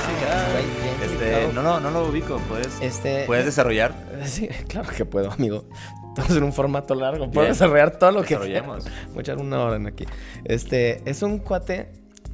No, 1.67 1.79
no, 1.79 1.91
lo 1.91 2.09
ubico. 2.09 2.37
¿Puedes, 2.49 2.79
Este- 2.81 3.25
¿puedes 3.25 3.45
desarrollar? 3.45 3.93
Sí, 4.25 4.47
claro 4.67 4.89
que 4.95 5.05
puedo, 5.05 5.31
amigo. 5.31 5.65
A 6.17 6.23
ser 6.23 6.43
un 6.43 6.51
formato 6.53 6.95
largo. 6.95 7.29
Puedo 7.29 7.47
desarrollar 7.47 7.99
todo 7.99 8.11
lo 8.11 8.21
que 8.23 8.29
Desarrollemos. 8.35 8.85
Voy 9.09 9.17
a 9.19 9.21
echar 9.21 9.37
una 9.37 9.59
hora 9.63 9.75
en 9.75 9.85
aquí. 9.87 10.05
Este, 10.45 11.01
es 11.09 11.21
un 11.21 11.37
cuate. 11.39 11.91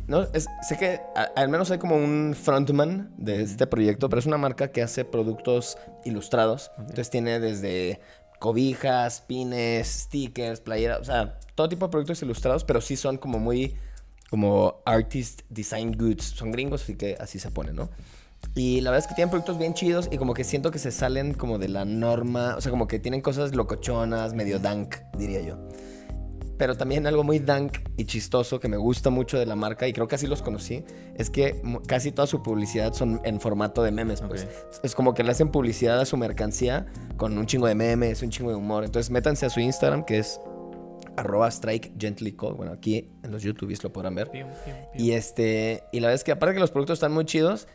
No, 0.07 0.23
es- 0.33 0.47
sé 0.67 0.77
que 0.77 1.01
a- 1.15 1.31
al 1.35 1.49
menos 1.49 1.69
hay 1.71 1.79
como 1.79 1.95
un 1.97 2.33
frontman 2.41 3.11
de 3.17 3.41
este 3.41 3.67
proyecto, 3.67 4.07
pero 4.09 4.19
es 4.19 4.25
una 4.25 4.37
marca 4.37 4.71
que 4.71 4.81
hace 4.81 5.03
productos 5.03 5.77
ilustrados. 6.05 6.71
Entonces 6.77 7.09
tiene 7.09 7.39
desde 7.41 7.99
cobijas, 8.39 9.21
pines, 9.21 9.87
stickers, 9.87 10.59
playeras, 10.61 10.99
o 11.01 11.03
sea, 11.05 11.39
todo 11.55 11.69
tipo 11.69 11.85
de 11.87 11.91
productos 11.91 12.21
ilustrados, 12.21 12.63
pero 12.65 12.81
sí 12.81 12.95
son 12.97 13.17
como 13.17 13.39
muy 13.39 13.75
como 14.29 14.81
artist 14.85 15.41
design 15.49 15.91
goods. 15.91 16.23
Son 16.23 16.51
gringos, 16.51 16.83
así 16.83 16.95
que 16.95 17.15
así 17.19 17.37
se 17.39 17.51
pone, 17.51 17.71
¿no? 17.71 17.89
Y 18.55 18.81
la 18.81 18.91
verdad 18.91 19.05
es 19.05 19.07
que 19.07 19.15
tienen 19.15 19.31
productos 19.31 19.57
bien 19.57 19.73
chidos 19.73 20.07
y 20.11 20.17
como 20.17 20.33
que 20.33 20.43
siento 20.43 20.69
que 20.69 20.77
se 20.77 20.91
salen 20.91 21.33
como 21.33 21.57
de 21.57 21.69
la 21.69 21.85
norma, 21.85 22.55
o 22.55 22.61
sea, 22.61 22.69
como 22.69 22.87
que 22.87 22.99
tienen 22.99 23.21
cosas 23.21 23.55
locochonas, 23.55 24.33
medio 24.33 24.59
dank, 24.59 24.95
diría 25.17 25.41
yo. 25.41 25.57
Pero 26.57 26.77
también 26.77 27.07
algo 27.07 27.23
muy 27.23 27.39
dank 27.39 27.79
y 27.97 28.05
chistoso 28.05 28.59
que 28.59 28.67
me 28.67 28.77
gusta 28.77 29.09
mucho 29.09 29.39
de 29.39 29.47
la 29.47 29.55
marca, 29.55 29.87
y 29.87 29.93
creo 29.93 30.07
que 30.07 30.15
así 30.15 30.27
los 30.27 30.43
conocí, 30.43 30.85
es 31.15 31.31
que 31.31 31.59
casi 31.87 32.11
toda 32.11 32.27
su 32.27 32.43
publicidad 32.43 32.93
son 32.93 33.19
en 33.23 33.41
formato 33.41 33.81
de 33.81 33.91
memes. 33.91 34.21
Pues. 34.21 34.47
Es 34.83 34.93
como 34.93 35.15
que 35.15 35.23
le 35.23 35.31
hacen 35.31 35.49
publicidad 35.49 35.99
a 35.99 36.05
su 36.05 36.15
mercancía 36.15 36.85
con 37.17 37.35
un 37.37 37.47
chingo 37.47 37.65
de 37.65 37.73
memes, 37.73 38.21
un 38.21 38.29
chingo 38.29 38.51
de 38.51 38.55
humor. 38.55 38.83
Entonces 38.83 39.09
métanse 39.09 39.47
a 39.47 39.49
su 39.49 39.61
Instagram, 39.61 40.05
que 40.05 40.19
es 40.19 40.39
arroba 41.17 41.47
strike 41.49 41.91
gently 41.99 42.33
call. 42.33 42.53
Bueno, 42.53 42.71
aquí 42.71 43.09
en 43.23 43.31
los 43.31 43.41
YouTubes 43.41 43.83
lo 43.83 43.91
podrán 43.91 44.13
ver. 44.13 44.29
Pium, 44.29 44.47
pium, 44.63 44.77
pium. 44.93 45.05
Y 45.05 45.11
este, 45.11 45.83
y 45.91 46.01
la 46.01 46.07
verdad 46.07 46.15
es 46.15 46.23
que 46.23 46.31
aparte 46.31 46.53
que 46.53 46.59
los 46.59 46.71
productos 46.71 46.97
están 46.97 47.13
muy 47.13 47.25
chidos, 47.25 47.67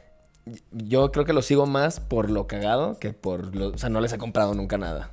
yo 0.72 1.12
creo 1.12 1.24
que 1.24 1.32
los 1.32 1.46
sigo 1.46 1.66
más 1.66 2.00
por 2.00 2.30
lo 2.30 2.46
cagado 2.46 2.98
que 2.98 3.12
por 3.12 3.54
lo, 3.54 3.68
o 3.68 3.78
sea, 3.78 3.88
no 3.88 4.00
les 4.00 4.12
he 4.12 4.18
comprado 4.18 4.54
nunca 4.54 4.78
nada. 4.78 5.10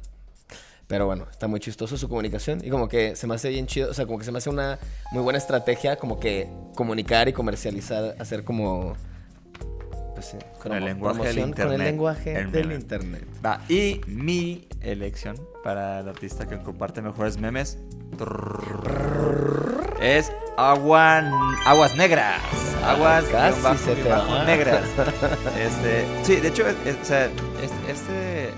Pero 0.87 1.07
bueno, 1.07 1.25
está 1.31 1.47
muy 1.47 1.59
chistoso 1.59 1.97
su 1.97 2.07
comunicación 2.07 2.63
y 2.63 2.69
como 2.69 2.87
que 2.87 3.15
se 3.15 3.25
me 3.25 3.33
hace 3.33 3.49
bien 3.49 3.65
chido, 3.65 3.89
o 3.89 3.93
sea, 3.93 4.05
como 4.05 4.19
que 4.19 4.25
se 4.25 4.31
me 4.31 4.37
hace 4.37 4.49
una 4.49 4.77
muy 5.11 5.23
buena 5.23 5.39
estrategia 5.39 5.95
como 5.97 6.19
que 6.19 6.47
comunicar 6.75 7.27
y 7.27 7.33
comercializar, 7.33 8.15
hacer 8.19 8.43
como 8.43 8.95
Con 10.61 10.73
el 10.73 10.85
lenguaje 10.85 11.17
del 11.23 11.35
promoción 11.35 11.51
Con 11.53 11.61
el 11.63 11.71
internet, 11.71 11.87
lenguaje 11.87 12.35
el 12.39 12.51
del 12.51 12.71
internet. 12.71 13.23
Va, 13.45 13.61
y 13.69 14.01
mi 14.07 14.67
elección 14.81 15.35
para 15.63 15.99
el 15.99 16.09
artista 16.09 16.47
que 16.47 16.59
comparte 16.61 17.01
mejores 17.01 17.37
memes 17.39 17.77
es 20.01 20.31
agua, 20.57 21.23
aguas 21.65 21.95
negras. 21.95 22.41
Aguas 22.83 23.23
Casi 23.25 23.61
bajo, 23.61 23.77
se 23.77 23.95
te 23.95 24.09
bajo, 24.09 24.43
negras. 24.43 24.83
Este, 25.59 26.05
sí, 26.23 26.35
de 26.35 26.47
hecho, 26.49 26.67
es- 26.67 26.75
es- 26.85 26.97
o 27.01 27.05
sea, 27.05 27.25
este, 27.25 27.91
este- 27.91 28.49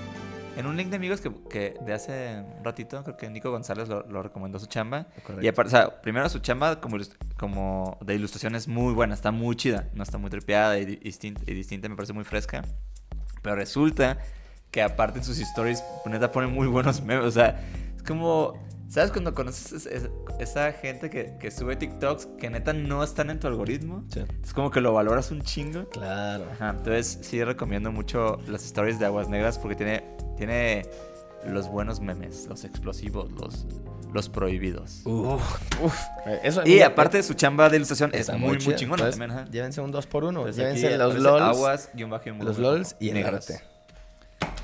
en 0.58 0.66
un 0.66 0.76
link 0.76 0.90
de 0.90 0.96
amigos 0.98 1.22
que, 1.22 1.32
que 1.50 1.76
de 1.86 1.94
hace 1.94 2.44
un 2.58 2.64
ratito, 2.66 3.04
creo 3.04 3.16
que 3.18 3.30
Nico 3.30 3.52
González 3.52 3.88
lo, 3.88 4.04
lo 4.08 4.24
recomendó 4.24 4.60
su 4.60 4.66
chamba. 4.66 5.06
Correcto. 5.24 5.42
Y 5.46 5.48
aparte, 5.48 5.68
o 5.68 5.72
sea, 5.72 6.02
primero 6.02 6.28
su 6.30 6.40
chamba 6.40 6.82
como, 6.82 6.98
como 7.38 7.98
de 8.02 8.16
ilustración 8.16 8.56
es 8.56 8.68
muy 8.68 8.94
buena, 8.94 9.14
está 9.14 9.32
muy 9.32 9.56
chida, 9.56 9.88
no 9.94 10.04
está 10.04 10.18
muy 10.18 10.30
tripeada 10.30 10.78
y, 10.80 10.86
di- 10.86 11.00
distin- 11.00 11.42
y 11.46 11.54
distinta, 11.54 11.88
me 11.90 11.96
parece 11.96 12.14
muy 12.14 12.24
fresca. 12.24 12.64
Pero 13.42 13.56
resulta 13.56 14.18
que 14.72 14.82
aparte 14.82 15.20
en 15.20 15.24
sus 15.26 15.40
stories, 15.40 15.84
neta, 16.06 16.32
pone 16.32 16.48
muy 16.48 16.68
buenos 16.68 17.02
memes. 17.02 17.26
O 17.26 17.32
sea, 17.32 17.62
es 17.96 18.04
como. 18.04 18.67
¿Sabes 18.90 19.12
cuando 19.12 19.34
conoces 19.34 19.74
es- 19.74 19.86
es- 19.86 20.10
esa 20.40 20.72
gente 20.72 21.10
que, 21.10 21.36
que 21.40 21.52
sube 21.52 21.76
TikToks 21.76 22.28
que 22.40 22.50
neta 22.50 22.72
no 22.74 23.04
están 23.04 23.30
en 23.30 23.40
tu 23.40 23.48
algoritmo? 23.48 24.06
Sí. 24.14 24.22
Es 24.44 24.54
como 24.54 24.72
que 24.72 24.80
lo 24.82 24.94
valoras 24.94 25.30
un 25.32 25.42
chingo. 25.42 25.90
Claro. 25.90 26.46
Ajá, 26.54 26.70
entonces 26.70 27.20
sí 27.22 27.44
recomiendo 27.44 27.92
mucho 27.92 28.38
las 28.48 28.64
stories 28.66 28.98
de 29.00 29.06
Aguas 29.06 29.28
Negras 29.30 29.60
porque 29.60 29.76
tiene, 29.76 30.04
tiene 30.38 30.86
los 31.46 31.68
buenos 31.70 32.00
memes, 32.00 32.48
los 32.48 32.64
explosivos, 32.64 33.30
los, 33.34 33.66
los 34.14 34.30
prohibidos. 34.30 35.02
Uf, 35.06 35.42
uf. 35.84 35.96
Eh, 36.26 36.40
Eso, 36.44 36.62
Y 36.66 36.70
mira, 36.76 36.88
aparte 36.88 37.18
de 37.18 37.24
su 37.24 37.34
chamba 37.34 37.70
de 37.70 37.76
ilustración 37.76 38.12
es 38.14 38.30
muy, 38.32 38.58
muy, 38.58 38.76
chingona 38.76 39.04
Entonces, 39.04 39.20
también. 39.20 39.32
ajá. 39.40 39.50
Llévense 39.52 39.82
un 39.82 39.92
2 39.92 40.08
por 40.08 40.24
1 40.24 40.40
Entonces, 40.40 40.58
Llévense 40.64 40.88
aquí 40.88 40.98
los 40.98 41.16
LOLs. 41.20 41.42
Aguas, 41.58 41.90
guion 41.94 42.10
bajo, 42.10 42.24
guion 42.24 42.38
Los 42.40 42.58
bajo, 42.58 42.62
LOLs 42.62 42.96
y 43.02 43.10
el 43.10 43.14
negras. 43.16 43.50
arte. 43.50 43.64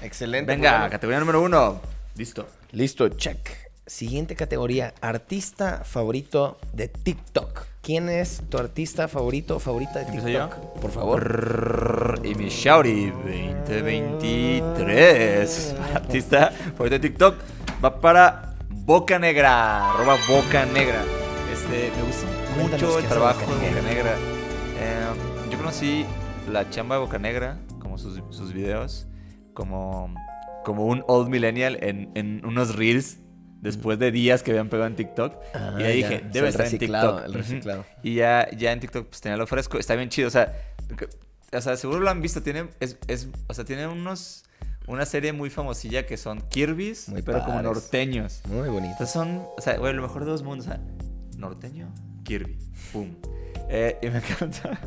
Excelente. 0.01 0.51
Venga, 0.51 0.89
categoría 0.89 1.19
número 1.19 1.41
uno. 1.41 1.81
Listo. 2.15 2.47
Listo, 2.71 3.09
check. 3.09 3.37
Siguiente 3.85 4.37
categoría, 4.37 4.93
artista 5.01 5.81
favorito 5.83 6.57
de 6.71 6.87
TikTok. 6.87 7.65
¿Quién 7.81 8.07
es 8.07 8.41
tu 8.47 8.57
artista 8.57 9.09
favorito 9.09 9.57
o 9.57 9.59
favorita 9.59 9.99
de 9.99 10.05
¿Empiezo 10.05 10.27
TikTok? 10.27 10.55
Por 10.79 10.89
favor. 10.89 12.21
Y 12.23 12.33
mi 12.35 12.47
Shauri 12.47 13.11
2023. 13.11 15.75
Artista 15.93 16.51
favorito 16.77 16.93
de 16.93 16.99
TikTok 16.99 17.35
va 17.83 17.99
para 17.99 18.55
Boca 18.69 19.19
Negra. 19.19 19.91
Arroba 19.91 20.15
Boca 20.29 20.65
Negra. 20.65 21.03
Este, 21.51 21.91
me 21.97 22.03
gusta 22.03 22.25
mucho 22.57 22.99
el 22.99 23.05
trabajo 23.07 23.41
Boca 23.41 23.51
de 23.51 23.57
Boca 23.69 23.81
Negra. 23.81 23.83
Negra. 23.93 24.15
Eh, 24.79 25.07
yo 25.51 25.57
conocí 25.57 26.05
la 26.49 26.69
chamba 26.69 26.95
de 26.95 27.01
Boca 27.01 27.19
Negra, 27.19 27.57
como 27.79 27.97
sus, 27.97 28.23
sus 28.29 28.53
videos, 28.53 29.09
como, 29.53 30.15
como 30.63 30.85
un 30.85 31.03
old 31.07 31.27
millennial 31.27 31.77
en, 31.81 32.11
en 32.15 32.45
unos 32.45 32.77
reels. 32.77 33.17
Después 33.63 33.97
de 33.97 34.11
días 34.11 34.43
que 34.43 34.51
habían 34.51 34.67
pegado 34.69 34.87
en 34.87 34.95
TikTok. 34.95 35.35
Ah, 35.53 35.77
y 35.79 35.83
ahí 35.83 36.01
ya. 36.01 36.09
dije, 36.09 36.15
O 36.17 36.19
sea, 36.19 36.29
debe 36.31 36.49
estar 36.49 36.65
en 36.67 36.77
TikTok. 36.77 37.25
el 37.25 37.33
reciclado. 37.33 37.85
Y 38.03 38.15
ya, 38.15 38.49
ya 38.51 38.71
en 38.73 38.79
TikTok 38.81 39.07
pues 39.07 39.21
tenía 39.21 39.37
lo 39.37 39.47
fresco. 39.47 39.77
Está 39.79 39.95
bien 39.95 40.09
chido. 40.09 40.27
O 40.27 40.31
sea, 40.31 40.53
o 41.51 41.61
sea 41.61 41.77
seguro 41.77 41.99
lo 42.01 42.09
han 42.09 42.21
visto. 42.21 42.41
Tiene, 42.43 42.67
es, 42.79 42.97
es- 43.07 43.29
o 43.47 43.53
sea, 43.53 43.63
tiene 43.63 43.87
unos, 43.87 44.43
una 44.87 45.05
serie 45.05 45.31
muy 45.33 45.49
famosilla 45.49 46.05
que 46.05 46.17
son 46.17 46.41
Kirby's, 46.49 47.07
Muy 47.09 47.21
pero 47.21 47.41
como 47.45 47.61
norteños. 47.61 48.41
Muy 48.49 48.67
bonito. 48.67 48.91
Entonces 48.91 49.13
son, 49.13 49.47
o 49.57 49.61
sea, 49.61 49.77
güey, 49.77 49.93
lo 49.93 50.01
mejor 50.01 50.25
de 50.25 50.31
dos 50.31 50.43
mundos. 50.43 50.67
O 50.67 50.69
sea, 50.69 50.81
norteño, 51.37 51.93
Kirby. 52.25 52.57
Pum. 52.91 53.15
Eh, 53.69 53.97
y 54.01 54.07
me 54.09 54.17
encanta. 54.19 54.77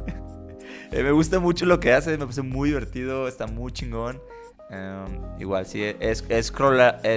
Eh, 0.92 1.02
me 1.02 1.10
gusta 1.12 1.40
mucho 1.40 1.64
lo 1.64 1.80
que 1.80 1.92
hace. 1.94 2.10
Me 2.10 2.18
parece 2.18 2.42
muy 2.42 2.68
divertido. 2.68 3.26
Está 3.26 3.46
muy 3.46 3.72
chingón. 3.72 4.20
Em, 4.70 5.20
igual, 5.38 5.64
sí, 5.66 5.82
es, 6.00 6.24
es, 6.28 6.46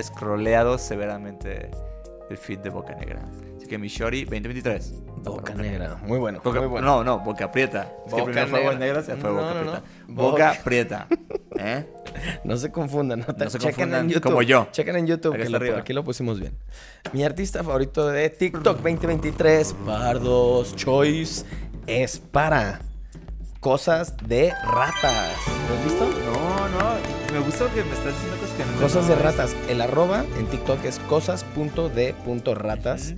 scrolleado 0.06 0.78
severamente 0.78 1.72
el 2.30 2.38
feed 2.38 2.60
de 2.60 2.70
Boca 2.70 2.94
Negra. 2.96 3.22
Así 3.58 3.66
que 3.68 3.78
mi 3.78 3.88
Shori 3.88 4.24
2023. 4.26 4.94
va 5.26 5.32
Boca 5.32 5.54
negra. 5.56 5.98
Muy 6.04 6.18
bueno. 6.20 6.40
Boca- 6.44 6.60
muy 6.60 6.70
bueno. 6.70 6.88
No, 6.88 7.04
no, 7.04 7.20
Boca 7.20 7.52
Prieta. 7.52 7.92
Es 8.06 8.14
que 8.14 8.22
Boca 8.22 8.24
primero 8.26 8.48
fue 8.48 8.60
Negra. 8.62 8.78
Negras 8.80 9.06
y 9.08 9.12
después 9.12 9.34
No, 9.34 9.40
Boca 9.42 9.54
no, 9.54 9.64
no. 9.64 9.72
Prieta. 9.72 9.84
Boca- 10.08 10.32
Boca 10.32 10.58
Prieta. 10.64 11.08
¿Eh? 11.58 11.86
No 12.44 12.58
se 12.58 12.72
confundan, 12.72 13.20
no, 13.20 13.26
No 13.38 13.50
se 13.50 13.58
chequen 13.60 13.76
confundan 13.76 14.06
en 14.06 14.10
YouTube. 14.12 14.24
como 14.32 14.42
yo. 14.42 14.68
Chequen 14.72 14.96
en 14.96 15.08
YouTube, 15.08 15.34
Aquí 15.34 15.44
que 15.44 15.50
lo- 15.50 15.58
arriba. 15.58 15.78
aquí 15.80 15.94
lo 15.94 16.04
pusimos 16.04 16.40
bien. 16.40 16.58
Mi 17.14 17.24
artista 17.24 17.64
favorito 17.64 18.08
de 18.08 18.30
TikTok 18.30 18.78
2023, 18.82 19.74
Pardos 19.86 20.76
Choice, 20.76 21.46
es 21.86 22.18
para 22.20 22.82
cosas 23.60 24.16
de 24.28 24.54
ratas. 24.64 25.36
¿Lo 25.68 25.76
has 25.76 25.84
visto? 25.84 26.06
No, 26.06 26.70
no. 26.70 26.80
Me 27.34 27.40
gusta 27.46 27.66
que 27.74 27.84
me 27.84 27.92
estás 27.94 28.14
diciendo 28.14 28.38
cosas 28.40 28.56
que 28.58 28.66
no 28.66 28.80
Cosas 28.82 29.08
de 29.08 29.16
ratas. 29.16 29.56
El 29.70 29.82
arroba 29.82 30.26
en 30.38 30.46
TikTok 30.48 30.84
es 30.86 31.00
cosas.de.ratas. 31.00 33.16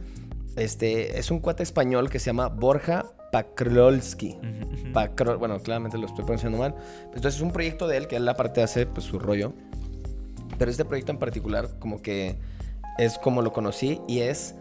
Este 0.56 1.20
es 1.20 1.32
un 1.32 1.40
cuate 1.40 1.64
español 1.64 2.10
que 2.10 2.20
se 2.20 2.28
llama 2.28 2.48
Borja 2.50 3.06
Pakrolski. 3.32 4.38
Pacro- 4.94 5.38
bueno, 5.40 5.60
claramente 5.62 5.98
lo 5.98 6.06
estoy 6.08 6.26
pronunciando 6.26 6.58
mal. 6.58 6.76
Entonces 7.06 7.36
es 7.36 7.42
un 7.42 7.52
proyecto 7.52 7.88
de 7.88 7.98
él 7.98 8.08
que 8.08 8.18
él 8.18 8.28
aparte 8.28 8.62
hace 8.62 8.86
pues, 8.86 9.06
su 9.06 9.18
rollo. 9.20 9.54
Pero 10.58 10.70
este 10.70 10.84
proyecto 10.86 11.12
en 11.14 11.18
particular 11.20 11.70
como 11.80 12.02
que 12.02 12.38
es 12.98 13.18
como 13.18 13.42
lo 13.42 13.54
conocí 13.54 14.02
y 14.08 14.20
es... 14.20 14.56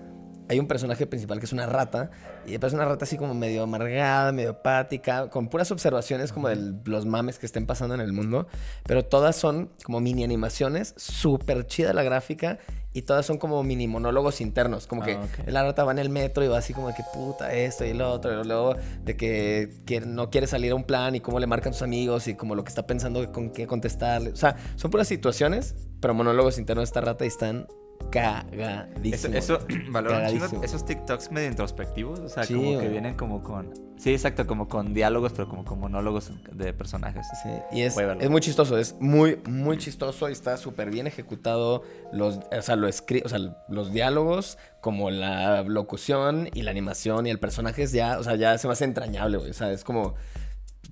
Hay 0.50 0.58
un 0.58 0.66
personaje 0.66 1.06
principal 1.06 1.38
que 1.38 1.44
es 1.46 1.52
una 1.52 1.66
rata 1.66 2.10
y 2.44 2.56
es 2.56 2.72
una 2.72 2.84
rata 2.84 3.04
así 3.04 3.16
como 3.16 3.34
medio 3.34 3.62
amargada, 3.62 4.32
medio 4.32 4.50
apática, 4.50 5.30
con 5.30 5.46
puras 5.48 5.70
observaciones 5.70 6.32
como 6.32 6.48
de 6.48 6.74
los 6.86 7.06
mames 7.06 7.38
que 7.38 7.46
estén 7.46 7.66
pasando 7.66 7.94
en 7.94 8.00
el 8.00 8.12
mundo, 8.12 8.48
pero 8.82 9.04
todas 9.04 9.36
son 9.36 9.70
como 9.84 10.00
mini 10.00 10.24
animaciones, 10.24 10.92
súper 10.96 11.68
chida 11.68 11.92
la 11.92 12.02
gráfica 12.02 12.58
y 12.92 13.02
todas 13.02 13.24
son 13.26 13.38
como 13.38 13.62
mini 13.62 13.86
monólogos 13.86 14.40
internos, 14.40 14.88
como 14.88 15.02
que 15.04 15.12
Ah, 15.12 15.22
ok. 15.22 15.46
la 15.52 15.62
rata 15.62 15.84
va 15.84 15.92
en 15.92 16.00
el 16.00 16.08
metro 16.10 16.42
y 16.42 16.48
va 16.48 16.58
así 16.58 16.74
como 16.74 16.88
de 16.88 16.94
que 16.94 17.04
puta 17.14 17.52
esto 17.54 17.84
y 17.84 17.94
lo 17.94 18.10
otro, 18.10 18.40
y 18.40 18.44
luego 18.44 18.74
de 19.04 19.16
que 19.16 19.70
quiere- 19.86 20.06
no 20.06 20.30
quiere 20.30 20.48
salir 20.48 20.72
a 20.72 20.74
un 20.74 20.82
plan 20.82 21.14
y 21.14 21.20
cómo 21.20 21.38
le 21.38 21.46
marcan 21.46 21.72
sus 21.74 21.82
amigos 21.82 22.26
y 22.26 22.34
como 22.34 22.56
lo 22.56 22.64
que 22.64 22.70
está 22.70 22.88
pensando 22.88 23.30
con 23.30 23.50
qué 23.50 23.68
contestarle. 23.68 24.30
O 24.30 24.36
sea, 24.36 24.56
son 24.74 24.90
puras 24.90 25.06
situaciones, 25.06 25.76
pero 26.00 26.12
monólogos 26.12 26.58
internos 26.58 26.82
de 26.82 26.86
esta 26.86 27.00
rata 27.02 27.24
y 27.24 27.28
están 27.28 27.68
Eso, 28.00 28.10
cagadísimos. 28.10 29.36
eso 29.36 29.58
Cagadísimo. 29.92 30.62
esos 30.64 30.84
TikToks 30.84 31.30
medio 31.30 31.48
introspectivos. 31.48 32.18
O 32.20 32.28
sea, 32.28 32.44
Sí, 32.44 32.54
como 32.54 32.78
que 32.80 32.88
vienen 32.88 33.14
como 33.14 33.42
con. 33.42 33.72
Sí, 33.98 34.12
exacto, 34.12 34.46
como 34.46 34.66
con 34.66 34.94
diálogos, 34.94 35.32
pero 35.32 35.46
como 35.48 35.64
con 35.64 35.78
monólogos 35.78 36.32
de 36.52 36.72
personajes. 36.72 37.26
Sí, 37.42 37.50
y 37.70 37.82
es, 37.82 37.94
es 37.98 38.30
muy 38.30 38.40
chistoso, 38.40 38.78
es 38.78 38.96
muy, 38.98 39.38
muy 39.46 39.76
chistoso 39.76 40.28
y 40.30 40.32
está 40.32 40.56
súper 40.56 40.90
bien 40.90 41.06
ejecutado. 41.06 41.82
Los, 42.10 42.38
o, 42.50 42.62
sea, 42.62 42.76
lo 42.76 42.88
escri- 42.88 43.22
o 43.24 43.28
sea, 43.28 43.38
los 43.68 43.92
diálogos, 43.92 44.56
como 44.80 45.10
la 45.10 45.62
locución 45.64 46.48
y 46.54 46.62
la 46.62 46.70
animación 46.70 47.26
y 47.26 47.30
el 47.30 47.38
personaje 47.38 47.82
es 47.82 47.92
ya, 47.92 48.18
o 48.18 48.22
sea, 48.24 48.36
ya 48.36 48.56
se 48.56 48.66
me 48.68 48.72
hace 48.72 48.84
entrañable, 48.86 49.36
güey. 49.36 49.50
O 49.50 49.54
sea, 49.54 49.70
es 49.70 49.84
como, 49.84 50.14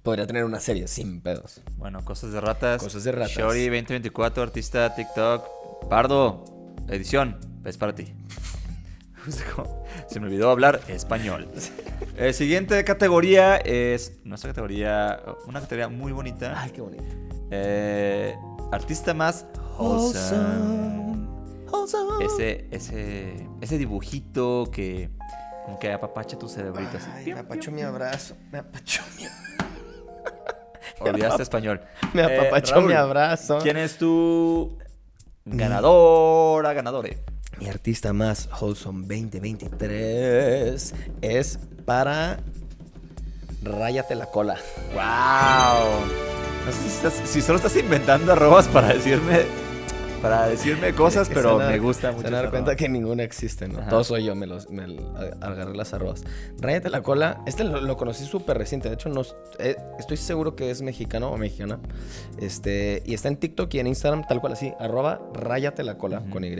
podría 0.02 0.26
tener 0.26 0.44
una 0.44 0.60
serie 0.60 0.86
sin 0.86 1.22
pedos. 1.22 1.62
Bueno, 1.78 2.04
cosas 2.04 2.32
de 2.32 2.40
ratas. 2.42 2.82
Cosas 2.82 3.04
de 3.04 3.12
ratas. 3.12 3.32
Shori 3.32 3.64
2024, 3.68 4.42
artista 4.42 4.94
TikTok. 4.94 5.88
Pardo. 5.88 6.44
Edición, 6.88 7.38
es 7.64 7.76
para 7.76 7.94
ti. 7.94 8.12
Se 10.08 10.20
me 10.20 10.26
olvidó 10.26 10.50
hablar 10.50 10.80
español. 10.88 11.48
Eh, 12.16 12.32
siguiente 12.32 12.82
categoría 12.84 13.56
es 13.56 14.18
nuestra 14.24 14.50
categoría, 14.50 15.20
una 15.46 15.60
categoría 15.60 15.88
muy 15.88 16.12
bonita. 16.12 16.54
Ay, 16.60 16.70
qué 16.70 16.80
bonito. 16.80 17.04
Eh, 17.50 18.36
artista 18.72 19.12
más 19.14 19.46
wholesome. 19.78 20.98
Ese, 22.24 22.66
ese, 22.70 23.46
ese 23.60 23.78
dibujito 23.78 24.68
que 24.72 25.10
como 25.66 25.78
que 25.78 25.92
apapacha 25.92 26.38
tu 26.38 26.48
cerebrito 26.48 26.96
así. 26.96 27.08
Ay, 27.12 27.34
me 27.34 27.40
apachó 27.40 27.70
mi 27.70 27.82
abrazo. 27.82 28.34
Me 28.50 28.58
apachó 28.58 29.02
mi, 29.16 29.24
Olvidaste 31.00 31.42
español. 31.42 31.82
me 32.14 32.22
Eh, 32.22 32.38
apapachó 32.38 32.76
Raúl, 32.76 32.86
mi 32.86 32.94
abrazo. 32.94 33.58
¿Quién 33.62 33.76
es 33.76 33.98
tu 33.98 34.78
ganadora, 35.50 36.72
ganadore? 36.72 37.18
Mi 37.60 37.68
artista 37.68 38.12
más 38.12 38.48
wholesome 38.60 39.02
2023 39.06 40.94
es 41.22 41.58
para 41.84 42.38
Ráyate 43.62 44.14
la 44.14 44.26
cola. 44.26 44.56
¡Wow! 44.94 46.00
No 46.64 46.72
sé 46.72 46.82
si, 46.82 46.88
estás- 46.88 47.28
si 47.28 47.40
solo 47.42 47.56
estás 47.56 47.76
inventando 47.76 48.32
arrobas 48.32 48.68
para 48.68 48.88
decirme 48.94 49.46
para 50.20 50.46
decirme 50.48 50.92
cosas, 50.94 51.28
pero 51.32 51.58
me 51.58 51.78
gusta 51.78 52.10
mucho. 52.12 52.22
Se 52.22 52.24
van 52.26 52.34
a 52.34 52.36
dar 52.38 52.44
esa 52.46 52.50
cuenta 52.50 52.76
que 52.76 52.88
ninguna 52.88 53.22
existe, 53.22 53.68
¿no? 53.68 53.78
Ajá. 53.80 53.88
Todo 53.90 54.04
soy 54.04 54.24
yo, 54.24 54.34
me, 54.34 54.46
los, 54.46 54.68
me 54.70 54.82
agarré 55.40 55.74
las 55.74 55.92
arrobas. 55.94 56.24
Ráyate 56.60 56.90
la 56.90 57.02
cola. 57.02 57.42
Este 57.46 57.64
lo, 57.64 57.80
lo 57.80 57.96
conocí 57.96 58.24
súper 58.24 58.58
reciente. 58.58 58.88
De 58.88 58.94
hecho, 58.94 59.08
no, 59.08 59.22
eh, 59.58 59.76
estoy 59.98 60.16
seguro 60.16 60.56
que 60.56 60.70
es 60.70 60.82
mexicano 60.82 61.30
o 61.30 61.36
mexicana. 61.36 61.78
Este, 62.40 63.02
y 63.06 63.14
está 63.14 63.28
en 63.28 63.36
TikTok 63.36 63.72
y 63.74 63.80
en 63.80 63.86
Instagram, 63.86 64.26
tal 64.26 64.40
cual 64.40 64.52
así. 64.54 64.72
Arroba 64.78 65.20
Ráyate 65.34 65.82
la 65.84 65.96
cola 65.98 66.22
con 66.30 66.44
Y. 66.44 66.56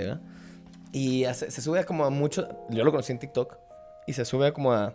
Y 0.92 1.24
hace- 1.24 1.50
se 1.50 1.60
sube 1.60 1.80
a 1.80 1.84
como 1.84 2.04
a 2.04 2.10
mucho. 2.10 2.48
Yo 2.70 2.84
lo 2.84 2.90
conocí 2.90 3.12
en 3.12 3.18
TikTok. 3.18 3.56
Y 4.06 4.14
se 4.14 4.24
sube 4.24 4.46
a 4.46 4.52
como 4.52 4.72
a 4.72 4.94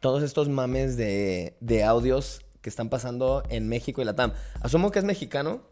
todos 0.00 0.22
estos 0.22 0.48
mames 0.48 0.96
de, 0.96 1.56
de 1.60 1.82
audios 1.84 2.42
que 2.60 2.70
están 2.70 2.88
pasando 2.88 3.42
en 3.48 3.68
México 3.68 4.00
y 4.00 4.04
Latam. 4.04 4.32
Asumo 4.60 4.90
que 4.90 4.98
es 5.00 5.04
mexicano, 5.04 5.62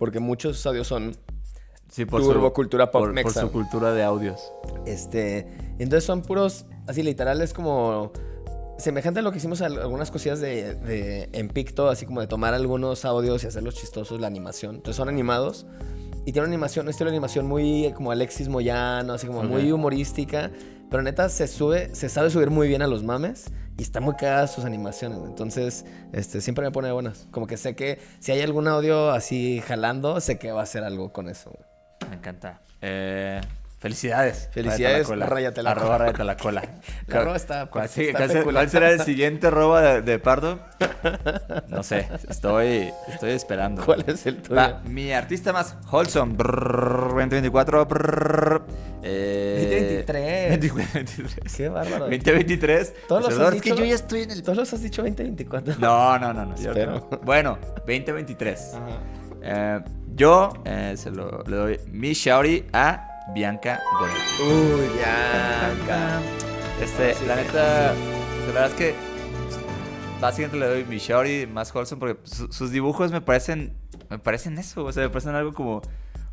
porque 0.00 0.18
muchos 0.18 0.64
audios 0.66 0.88
son 0.88 1.14
Sí, 1.90 2.04
por 2.06 2.22
Turbo 2.22 2.52
cultura 2.52 2.90
pop 2.90 3.00
por, 3.02 3.08
por 3.10 3.14
mexa. 3.14 3.40
su 3.42 3.50
cultura 3.52 3.92
de 3.92 4.02
audios. 4.04 4.40
Este, 4.86 5.46
entonces 5.78 6.04
son 6.04 6.22
puros, 6.22 6.64
así 6.86 7.02
literales 7.02 7.52
como 7.52 8.12
semejante 8.78 9.20
a 9.20 9.22
lo 9.22 9.30
que 9.32 9.38
hicimos 9.38 9.60
al- 9.60 9.78
algunas 9.78 10.10
cosillas 10.10 10.40
de, 10.40 10.74
de- 10.76 11.28
en 11.32 11.48
Picto, 11.48 11.88
así 11.88 12.06
como 12.06 12.20
de 12.20 12.26
tomar 12.28 12.54
algunos 12.54 13.04
audios 13.04 13.42
y 13.44 13.48
hacerlos 13.48 13.74
chistosos, 13.74 14.20
la 14.20 14.26
animación. 14.28 14.76
Entonces 14.76 14.96
son 14.96 15.08
animados 15.08 15.66
y 16.24 16.32
tiene 16.32 16.40
una 16.40 16.48
animación, 16.54 16.86
un 16.86 16.90
estilo 16.90 17.10
de 17.10 17.16
animación 17.16 17.46
muy 17.46 17.92
como 17.94 18.10
Alexis 18.12 18.48
Moyano, 18.48 19.12
así 19.12 19.26
como 19.26 19.42
muy 19.42 19.70
humorística, 19.72 20.50
pero 20.90 21.02
neta 21.02 21.28
se 21.28 21.46
sube, 21.48 21.92
se 21.94 22.08
sabe 22.08 22.30
subir 22.30 22.50
muy 22.50 22.68
bien 22.68 22.82
a 22.82 22.86
los 22.86 23.02
mames 23.02 23.46
y 23.80 23.82
está 23.82 23.98
muy 24.00 24.14
cagadas 24.14 24.52
sus 24.52 24.66
animaciones. 24.66 25.20
Entonces, 25.24 25.86
este, 26.12 26.42
siempre 26.42 26.66
me 26.66 26.70
pone 26.70 26.88
de 26.88 26.92
buenas. 26.92 27.26
Como 27.30 27.46
que 27.46 27.56
sé 27.56 27.74
que 27.74 27.98
si 28.18 28.30
hay 28.30 28.42
algún 28.42 28.68
audio 28.68 29.10
así 29.10 29.62
jalando, 29.66 30.20
sé 30.20 30.38
que 30.38 30.52
va 30.52 30.60
a 30.60 30.64
hacer 30.64 30.84
algo 30.84 31.14
con 31.14 31.30
eso. 31.30 31.58
Me 32.10 32.16
encanta. 32.16 32.60
Eh, 32.82 33.40
felicidades. 33.80 34.48
Felicidades, 34.52 35.08
Ráyate 35.08 35.62
la 35.62 35.74
cola. 35.74 35.82
Arroba 35.82 35.96
cola. 35.96 35.98
ráyate 35.98 36.24
la 36.24 36.36
cola. 36.36 36.62
La 37.06 37.20
arroba 37.20 37.36
está- 37.36 37.66
¿Cuál, 37.66 37.86
está 37.86 38.42
cuál 38.44 38.70
será 38.70 38.90
el 38.90 39.00
siguiente 39.00 39.48
arroba 39.48 39.80
de, 39.82 40.02
de 40.02 40.18
Pardo? 40.20 40.60
No 41.68 41.82
sé. 41.82 42.08
Estoy, 42.28 42.92
estoy 43.08 43.30
esperando. 43.32 43.84
¿Cuál 43.84 44.04
es 44.06 44.26
el 44.26 44.36
tuyo? 44.42 44.56
Va, 44.56 44.80
mi 44.84 45.12
artista 45.12 45.52
más 45.52 45.76
wholesome. 45.90 46.34
brrr, 46.34 47.08
2024. 47.14 47.86
brrr, 47.86 48.62
eh, 49.02 50.04
2023. 50.06 50.60
2023. 50.60 51.56
Qué 51.56 51.68
bárbaro. 51.68 52.04
2023. 52.06 52.94
Todos 53.08 53.22
los 53.22 53.30
Perdón, 53.30 53.46
has 53.48 53.54
es 53.56 53.62
que 53.62 53.70
dicho- 53.70 53.82
yo 53.82 53.88
ya 53.88 53.94
estoy 53.94 54.22
en 54.22 54.30
el. 54.32 54.42
Todos 54.42 54.58
los 54.58 54.72
has 54.72 54.82
dicho 54.82 55.02
2024. 55.02 55.74
No, 55.78 56.18
no, 56.18 56.32
no, 56.34 56.44
no. 56.46 56.56
yo 56.56 56.70
Espero. 56.70 57.08
no. 57.10 57.18
Bueno, 57.22 57.58
2023. 57.86 58.74
Ajá. 58.74 58.86
Eh, 59.42 59.80
yo 60.14 60.52
eh, 60.66 60.94
se 60.98 61.10
lo 61.10 61.42
le 61.46 61.56
doy 61.56 61.80
mi 61.86 62.12
Shaori 62.12 62.66
a 62.74 63.09
Bianca 63.34 63.80
Gold. 63.98 64.50
Uy, 64.52 64.88
Bianca. 64.96 66.20
Este, 66.82 67.14
Sí, 67.14 67.24
la 67.26 67.36
sí. 67.36 67.42
neta, 67.44 67.92
la 67.94 68.46
verdad 68.46 68.66
es 68.68 68.74
que 68.74 68.94
básicamente 70.20 70.58
le 70.58 70.66
doy 70.66 70.84
mi 70.84 70.98
Shaori 70.98 71.46
más 71.46 71.74
wholesome 71.74 72.00
porque 72.00 72.20
su- 72.24 72.52
sus 72.52 72.70
dibujos 72.70 73.12
me 73.12 73.20
parecen, 73.20 73.74
me 74.08 74.18
parecen 74.18 74.58
eso, 74.58 74.84
o 74.84 74.92
sea, 74.92 75.02
me 75.04 75.08
parecen 75.10 75.34
algo 75.34 75.52
como 75.54 75.82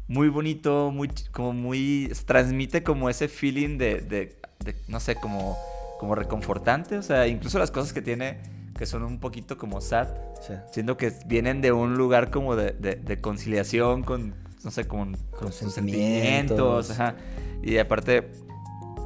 muy 0.07 0.29
bonito, 0.29 0.91
muy, 0.91 1.09
como 1.31 1.53
muy, 1.53 2.11
transmite 2.25 2.81
como 2.83 3.09
ese 3.09 3.27
feeling 3.27 3.77
de, 3.77 4.01
de- 4.01 4.39
de, 4.63 4.75
no 4.87 4.99
sé, 4.99 5.15
como, 5.15 5.57
como 5.99 6.15
reconfortante, 6.15 6.97
o 6.97 7.01
sea, 7.03 7.27
incluso 7.27 7.59
las 7.59 7.71
cosas 7.71 7.93
que 7.93 8.01
tiene 8.01 8.39
que 8.77 8.85
son 8.85 9.03
un 9.03 9.19
poquito 9.19 9.57
como 9.57 9.81
sad, 9.81 10.07
Sí. 10.45 10.53
siendo 10.71 10.97
que 10.97 11.11
vienen 11.25 11.61
de 11.61 11.71
un 11.71 11.95
lugar 11.95 12.29
como 12.29 12.55
de, 12.55 12.71
de- 12.71 12.95
de 12.95 13.19
conciliación 13.21 14.03
con, 14.03 14.35
no 14.63 14.71
sé, 14.71 14.87
con, 14.87 15.15
con 15.31 15.51
sus 15.53 15.73
sentimientos. 15.73 16.87
sentimientos. 16.87 16.91
Ajá. 16.91 17.15
Y 17.63 17.77
aparte, 17.77 18.31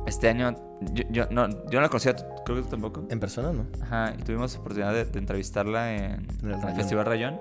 este 0.07 0.29
año, 0.29 0.55
yo, 0.93 1.03
yo 1.09 1.27
no, 1.31 1.47
yo 1.49 1.73
no 1.73 1.81
la 1.81 1.89
conocía, 1.89 2.15
¿tú- 2.15 2.23
creo 2.45 2.57
que 2.57 2.63
tú 2.63 2.69
tampoco. 2.69 3.05
En 3.09 3.19
persona, 3.19 3.51
¿no? 3.53 3.65
Ajá, 3.83 4.13
y 4.17 4.23
tuvimos 4.23 4.55
oportunidad 4.55 4.93
de, 4.93 5.05
de 5.05 5.19
entrevistarla 5.19 5.93
en, 5.95 6.03
En 6.03 6.27
el 6.43 6.53
en 6.53 6.67
el. 6.67 6.75
Festival 6.75 7.05
Rayón. 7.05 7.39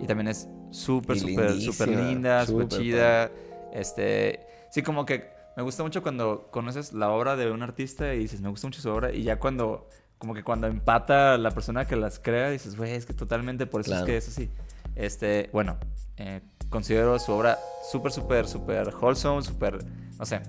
Y 0.00 0.06
también 0.06 0.28
es 0.28 0.48
súper, 0.70 1.18
súper, 1.18 1.52
súper 1.60 1.88
linda, 1.88 2.44
súper 2.46 2.64
súper 2.64 2.78
chida. 2.78 3.30
Este, 3.72 4.40
sí, 4.70 4.82
como 4.82 5.06
que 5.06 5.30
me 5.56 5.62
gusta 5.62 5.82
mucho 5.82 6.02
cuando 6.02 6.48
conoces 6.50 6.92
la 6.92 7.10
obra 7.10 7.36
de 7.36 7.50
un 7.50 7.62
artista 7.62 8.12
y 8.14 8.18
dices, 8.20 8.40
me 8.40 8.48
gusta 8.48 8.66
mucho 8.66 8.80
su 8.80 8.90
obra. 8.90 9.12
Y 9.12 9.22
ya 9.22 9.38
cuando, 9.38 9.88
como 10.18 10.34
que 10.34 10.42
cuando 10.42 10.66
empata 10.66 11.38
la 11.38 11.50
persona 11.52 11.86
que 11.86 11.96
las 11.96 12.18
crea, 12.18 12.50
dices, 12.50 12.76
güey, 12.76 12.92
es 12.92 13.06
que 13.06 13.12
totalmente 13.14 13.66
por 13.66 13.82
eso 13.82 13.90
Claro. 13.90 14.04
es 14.04 14.10
que 14.10 14.16
es 14.16 14.28
así. 14.28 14.50
Este, 14.96 15.48
bueno, 15.52 15.78
eh, 16.16 16.40
considero 16.72 17.16
su 17.20 17.30
obra 17.32 17.58
súper, 17.88 18.10
súper, 18.10 18.48
súper 18.48 18.92
wholesome, 18.94 19.42
súper, 19.42 19.78
no 20.18 20.26
sé, 20.26 20.40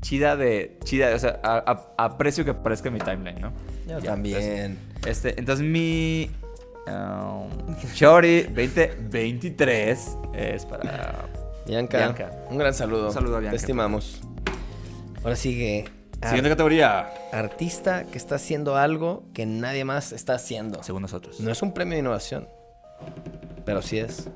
chida 0.00 0.36
de, 0.36 0.78
chida, 0.84 1.14
o 1.14 1.18
sea, 1.18 1.40
aprecio 1.98 2.44
que 2.44 2.52
aparezca 2.52 2.88
en 2.88 2.94
mi 2.94 3.00
timeline, 3.00 3.40
¿no? 3.40 3.52
Yo 3.86 3.98
Ya, 3.98 4.10
también. 4.12 4.78
Este, 5.06 5.38
entonces 5.38 5.66
mi 5.66 6.30
um, 6.86 7.74
Shorty 7.94 8.42
2023 8.44 10.18
es 10.34 10.64
para 10.66 11.26
Bianca, 11.66 11.98
Bianca. 11.98 12.30
un 12.48 12.58
gran 12.58 12.74
saludo. 12.74 13.08
Un 13.08 13.12
saludo 13.12 13.36
a 13.36 13.40
Bianca. 13.40 13.56
Te 13.56 13.60
estimamos. 13.60 14.20
Ahora 15.22 15.36
sigue. 15.36 15.84
siguiente 16.22 16.50
categoría, 16.50 17.08
artista 17.32 18.04
que 18.04 18.18
está 18.18 18.36
haciendo 18.36 18.76
algo 18.76 19.24
que 19.34 19.46
nadie 19.46 19.84
más 19.84 20.12
está 20.12 20.34
haciendo. 20.34 20.82
según 20.82 21.02
nosotros. 21.02 21.40
No 21.40 21.50
es 21.50 21.62
un 21.62 21.72
premio 21.74 21.94
de 21.94 22.00
innovación, 22.00 22.48
pero 23.64 23.82
sí 23.82 23.98
es. 23.98 24.28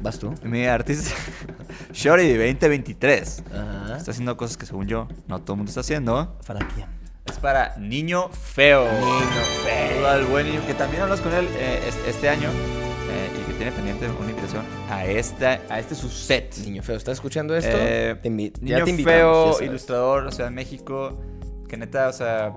¿Vas 0.00 0.18
tú? 0.18 0.32
Mi 0.42 0.64
artista 0.66 1.14
Shorty 1.92 2.34
2023 2.36 3.44
Ajá. 3.52 3.96
está 3.98 4.10
haciendo 4.12 4.36
cosas 4.36 4.56
que 4.56 4.66
según 4.66 4.86
yo 4.86 5.06
no 5.28 5.40
todo 5.40 5.54
el 5.54 5.56
mundo 5.58 5.70
está 5.70 5.80
haciendo. 5.80 6.38
¿Para 6.46 6.66
quién? 6.68 6.86
Es 7.26 7.38
para 7.38 7.76
Niño 7.76 8.28
Feo. 8.30 8.84
Niño 8.84 9.42
Feo. 9.64 10.06
Al 10.08 10.24
buen 10.26 10.46
niño 10.46 10.62
que 10.66 10.74
también 10.74 11.02
hablas 11.02 11.20
con 11.20 11.32
él 11.34 11.46
eh, 11.58 11.84
es- 11.86 11.98
este 12.08 12.28
año 12.30 12.48
eh, 12.48 13.30
y 13.40 13.46
que 13.46 13.52
tiene 13.54 13.72
pendiente 13.72 14.08
una 14.08 14.30
invitación 14.30 14.64
a 14.88 15.04
esta 15.04 15.60
a 15.68 15.78
este 15.78 15.94
su 15.94 16.08
set. 16.08 16.56
Niño 16.64 16.82
feo, 16.82 16.96
¿estás 16.96 17.14
escuchando 17.14 17.54
esto? 17.54 17.76
Eh, 17.78 18.16
Te 18.22 18.30
Niño 18.30 18.52
ya 18.62 18.84
te 18.84 18.94
feo, 19.04 19.58
ya 19.58 19.64
ilustrador, 19.66 20.26
o 20.26 20.32
sea, 20.32 20.46
en 20.46 20.54
México, 20.54 21.20
que 21.68 21.76
neta, 21.76 22.08
o 22.08 22.12
sea, 22.12 22.52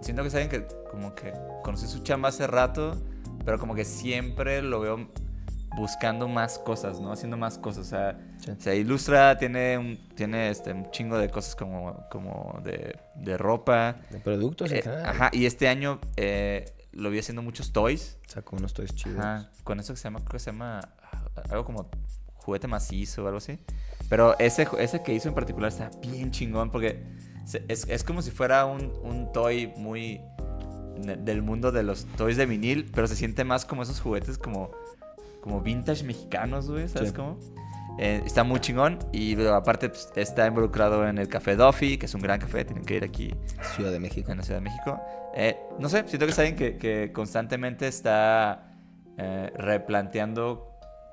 siento 0.00 0.22
que 0.22 0.28
alguien 0.36 0.48
que 0.48 0.66
como 0.90 1.14
que 1.14 1.32
conocí 1.62 1.86
su 1.86 1.98
chamba 2.00 2.30
hace 2.30 2.46
rato, 2.46 2.96
pero 3.44 3.58
como 3.58 3.74
que 3.74 3.84
siempre 3.84 4.62
lo 4.62 4.80
veo 4.80 5.10
buscando 5.76 6.28
más 6.28 6.58
cosas, 6.58 7.00
¿no? 7.00 7.12
Haciendo 7.12 7.36
más 7.36 7.58
cosas, 7.58 7.86
o 7.86 7.90
sea, 7.90 8.18
Sí. 8.38 8.52
se 8.58 8.76
ilustra, 8.76 9.38
tiene 9.38 9.76
un, 9.78 10.08
tiene 10.14 10.50
este, 10.50 10.72
un 10.72 10.90
chingo 10.90 11.18
de 11.18 11.28
cosas 11.28 11.54
como, 11.54 12.06
como 12.10 12.60
de, 12.64 12.98
de 13.16 13.36
ropa. 13.38 13.96
De 14.10 14.18
productos 14.18 14.72
Eh, 14.72 14.82
ajá, 15.04 15.30
y 15.32 15.46
este 15.46 15.68
año 15.68 16.00
eh, 16.16 16.64
lo 16.92 17.10
vi 17.10 17.18
haciendo 17.18 17.42
muchos 17.42 17.72
toys. 17.72 18.18
Sacó 18.26 18.56
unos 18.56 18.72
toys 18.74 18.94
chidos. 18.94 19.18
Ajá, 19.18 19.50
con 19.64 19.78
eso 19.78 19.92
que 19.92 19.98
se 19.98 20.04
llama, 20.04 20.20
creo 20.20 20.32
que 20.32 20.38
se 20.40 20.50
llama 20.50 20.80
ah, 21.02 21.24
algo 21.50 21.64
como 21.64 21.90
juguete 22.34 22.66
macizo 22.66 23.22
o 23.22 23.26
algo 23.26 23.38
así. 23.38 23.58
Pero 24.08 24.36
ese, 24.38 24.66
ese 24.78 25.02
que 25.02 25.14
hizo 25.14 25.28
en 25.28 25.34
particular 25.34 25.68
está 25.70 25.90
bien 26.00 26.30
chingón 26.32 26.70
porque 26.70 27.04
es, 27.68 27.86
es 27.88 28.02
como 28.04 28.22
si 28.22 28.30
fuera 28.30 28.64
un, 28.64 28.92
un 29.02 29.30
toy 29.32 29.72
muy 29.76 30.20
del 31.00 31.40
mundo 31.42 31.72
de 31.72 31.82
los 31.82 32.04
toys 32.16 32.36
de 32.36 32.44
vinil, 32.46 32.90
pero 32.94 33.06
se 33.06 33.16
siente 33.16 33.44
más 33.44 33.64
como 33.64 33.82
esos 33.82 34.00
juguetes 34.00 34.36
como, 34.36 34.70
como 35.40 35.60
vintage 35.60 36.04
mexicanos, 36.04 36.70
güey, 36.70 36.88
¿sabes 36.88 37.10
Sí. 37.10 37.14
cómo? 37.14 37.38
Eh, 37.98 38.22
está 38.24 38.44
muy 38.44 38.60
chingón 38.60 38.98
y 39.12 39.44
aparte 39.46 39.88
pues, 39.90 40.10
está 40.16 40.46
involucrado 40.46 41.06
en 41.06 41.18
el 41.18 41.28
Café 41.28 41.56
Duffy, 41.56 41.98
que 41.98 42.06
es 42.06 42.14
un 42.14 42.22
gran 42.22 42.40
café, 42.40 42.64
tienen 42.64 42.84
que 42.84 42.96
ir 42.96 43.04
aquí 43.04 43.34
Ciudad 43.74 43.90
de 43.92 44.00
México. 44.00 44.30
en 44.32 44.38
la 44.38 44.44
Ciudad 44.44 44.60
de 44.60 44.64
México. 44.64 45.00
Eh, 45.34 45.58
no 45.78 45.88
sé, 45.88 46.04
siento 46.06 46.24
que 46.26 46.32
es 46.32 46.38
alguien 46.38 46.56
que, 46.56 46.76
que 46.78 47.12
constantemente 47.12 47.86
está 47.88 48.72
eh, 49.18 49.52
replanteando 49.56 50.66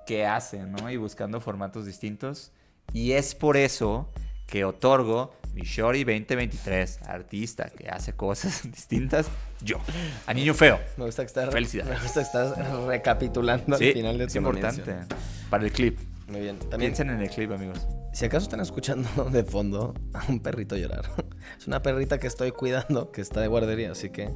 qué 0.06 0.26
hace, 0.26 0.64
¿no? 0.64 0.90
Y 0.90 0.96
buscando 0.98 1.42
formatos 1.42 1.86
distintos. 1.86 2.54
Y 2.94 3.12
es 3.14 3.36
por 3.36 3.58
eso 3.58 4.10
que 4.48 4.66
otorgo 4.66 5.34
mi 5.54 5.62
Shori 5.64 6.04
2023, 6.04 7.02
artista 7.04 7.66
que 7.70 7.90
hace 7.90 8.14
cosas 8.14 8.64
distintas, 8.72 9.28
yo, 9.62 9.78
a 10.26 10.34
Niño 10.34 10.54
Feo. 10.54 10.80
Me 10.98 11.06
gusta 11.06 11.24
que 11.24 11.28
estás, 11.28 11.50
Felicidades. 11.52 11.94
Me 11.98 12.00
gusta 12.04 12.20
que 12.22 12.26
estás 12.26 12.86
recapitulando 12.88 13.78
Sí, 13.78 13.88
al 13.90 13.94
final 13.94 14.18
de 14.18 14.24
es 14.26 14.32
tu 14.34 14.38
importante. 14.40 14.82
nominación. 14.82 15.08
Para 15.50 15.64
el 15.66 15.72
clip. 15.72 16.00
Muy 16.28 16.42
bien. 16.42 16.60
También, 16.60 16.80
Piensen 16.92 17.10
en 17.10 17.22
el 17.22 17.30
clip, 17.30 17.52
amigos. 17.52 17.88
si 18.14 18.26
acaso 18.26 18.44
están 18.46 18.60
escuchando 18.60 19.10
de 19.32 19.44
fondo 19.44 19.94
a 20.14 20.24
un 20.30 20.40
perrito 20.40 20.76
llorar, 20.78 21.06
es 21.60 21.68
una 21.68 21.82
perrita 21.82 22.18
que 22.20 22.28
estoy 22.28 22.52
cuidando, 22.52 23.12
que 23.12 23.22
está 23.22 23.42
de 23.42 23.48
guardería, 23.48 23.92
así 23.92 24.10
que 24.10 24.30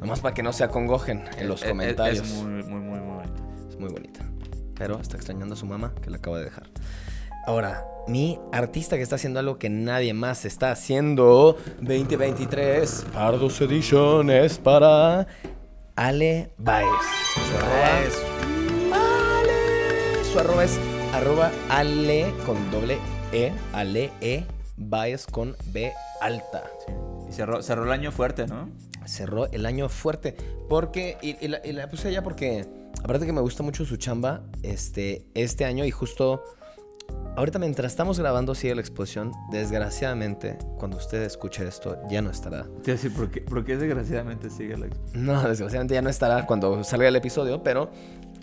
nomás 0.00 0.20
para 0.20 0.34
que 0.34 0.42
no 0.42 0.52
se 0.52 0.64
acongojen 0.64 1.24
en 1.36 1.48
los 1.48 1.60
Es- 1.60 1.66
es- 1.66 1.70
comentarios. 1.72 2.26
Es, 2.26 2.32
muy, 2.42 2.62
muy, 2.62 2.80
muy, 2.80 3.00
muy 3.00 3.16
bonito. 3.16 3.42
Es 3.68 3.76
muy 3.78 3.90
bonita. 3.90 4.24
Pero 4.76 4.98
está 4.98 5.16
extrañando 5.16 5.54
a 5.54 5.58
su 5.58 5.66
mamá 5.66 5.92
que 6.02 6.08
la 6.10 6.16
acaba 6.16 6.38
de 6.38 6.44
dejar. 6.44 6.70
Ahora, 7.50 7.84
mi 8.06 8.38
artista 8.52 8.94
que 8.94 9.02
está 9.02 9.16
haciendo 9.16 9.40
algo 9.40 9.58
que 9.58 9.68
nadie 9.68 10.14
más 10.14 10.44
está 10.44 10.70
haciendo 10.70 11.58
2023 11.80 13.06
Pardos 13.12 13.60
Edition 13.60 14.30
es 14.30 14.56
para 14.56 15.26
Ale 15.96 16.52
Baez. 16.58 16.86
Su 17.34 17.56
arroba, 17.56 18.02
Es- 18.02 18.22
Ale. 18.92 20.24
Su 20.32 20.38
arroba 20.38 20.62
es 20.64 20.78
arroba 21.12 21.50
Ale 21.68 22.32
con 22.46 22.70
doble 22.70 22.98
E. 23.32 23.50
Ale 23.72 24.12
E. 24.20 24.44
Baez 24.76 25.26
con 25.26 25.56
B 25.72 25.92
alta. 26.20 26.62
Y 27.28 27.32
cerró, 27.32 27.64
cerró 27.64 27.82
el 27.82 27.90
año 27.90 28.12
fuerte, 28.12 28.46
¿no? 28.46 28.68
cerró 29.06 29.46
el 29.50 29.66
año 29.66 29.88
fuerte. 29.88 30.36
Porque, 30.68 31.18
y, 31.20 31.36
y 31.44 31.48
la, 31.48 31.60
y 31.64 31.72
la 31.72 31.90
puse 31.90 32.06
allá 32.06 32.22
porque, 32.22 32.64
aparte 33.02 33.26
que 33.26 33.32
me 33.32 33.40
gusta 33.40 33.64
mucho 33.64 33.84
su 33.84 33.96
chamba, 33.96 34.42
este, 34.62 35.26
este 35.34 35.64
año 35.64 35.84
y 35.84 35.90
justo, 35.90 36.44
ahorita 37.36 37.58
mientras 37.58 37.92
estamos 37.92 38.18
grabando 38.18 38.54
sigue 38.54 38.74
la 38.74 38.80
exposición, 38.80 39.32
desgraciadamente, 39.50 40.58
cuando 40.78 40.96
usted 40.96 41.22
escuche 41.22 41.66
esto, 41.66 41.98
ya 42.10 42.22
no 42.22 42.30
estará. 42.30 42.66
Te 42.82 42.92
decir, 42.92 43.12
¿por 43.14 43.30
qué, 43.30 43.40
por 43.40 43.64
qué 43.64 43.76
desgraciadamente 43.76 44.50
sigue 44.50 44.76
la 44.76 44.88
No, 45.14 45.42
desgraciadamente 45.48 45.94
ya 45.94 46.02
no 46.02 46.10
estará 46.10 46.46
cuando 46.46 46.84
salga 46.84 47.08
el 47.08 47.16
episodio, 47.16 47.62
pero, 47.62 47.90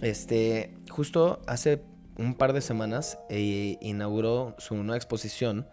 este, 0.01 0.73
justo 0.89 1.41
hace 1.47 1.81
un 2.17 2.35
par 2.35 2.53
de 2.53 2.61
semanas 2.61 3.19
eh, 3.29 3.77
inauguró 3.81 4.55
su 4.57 4.75
nueva 4.75 4.97
exposición 4.97 5.67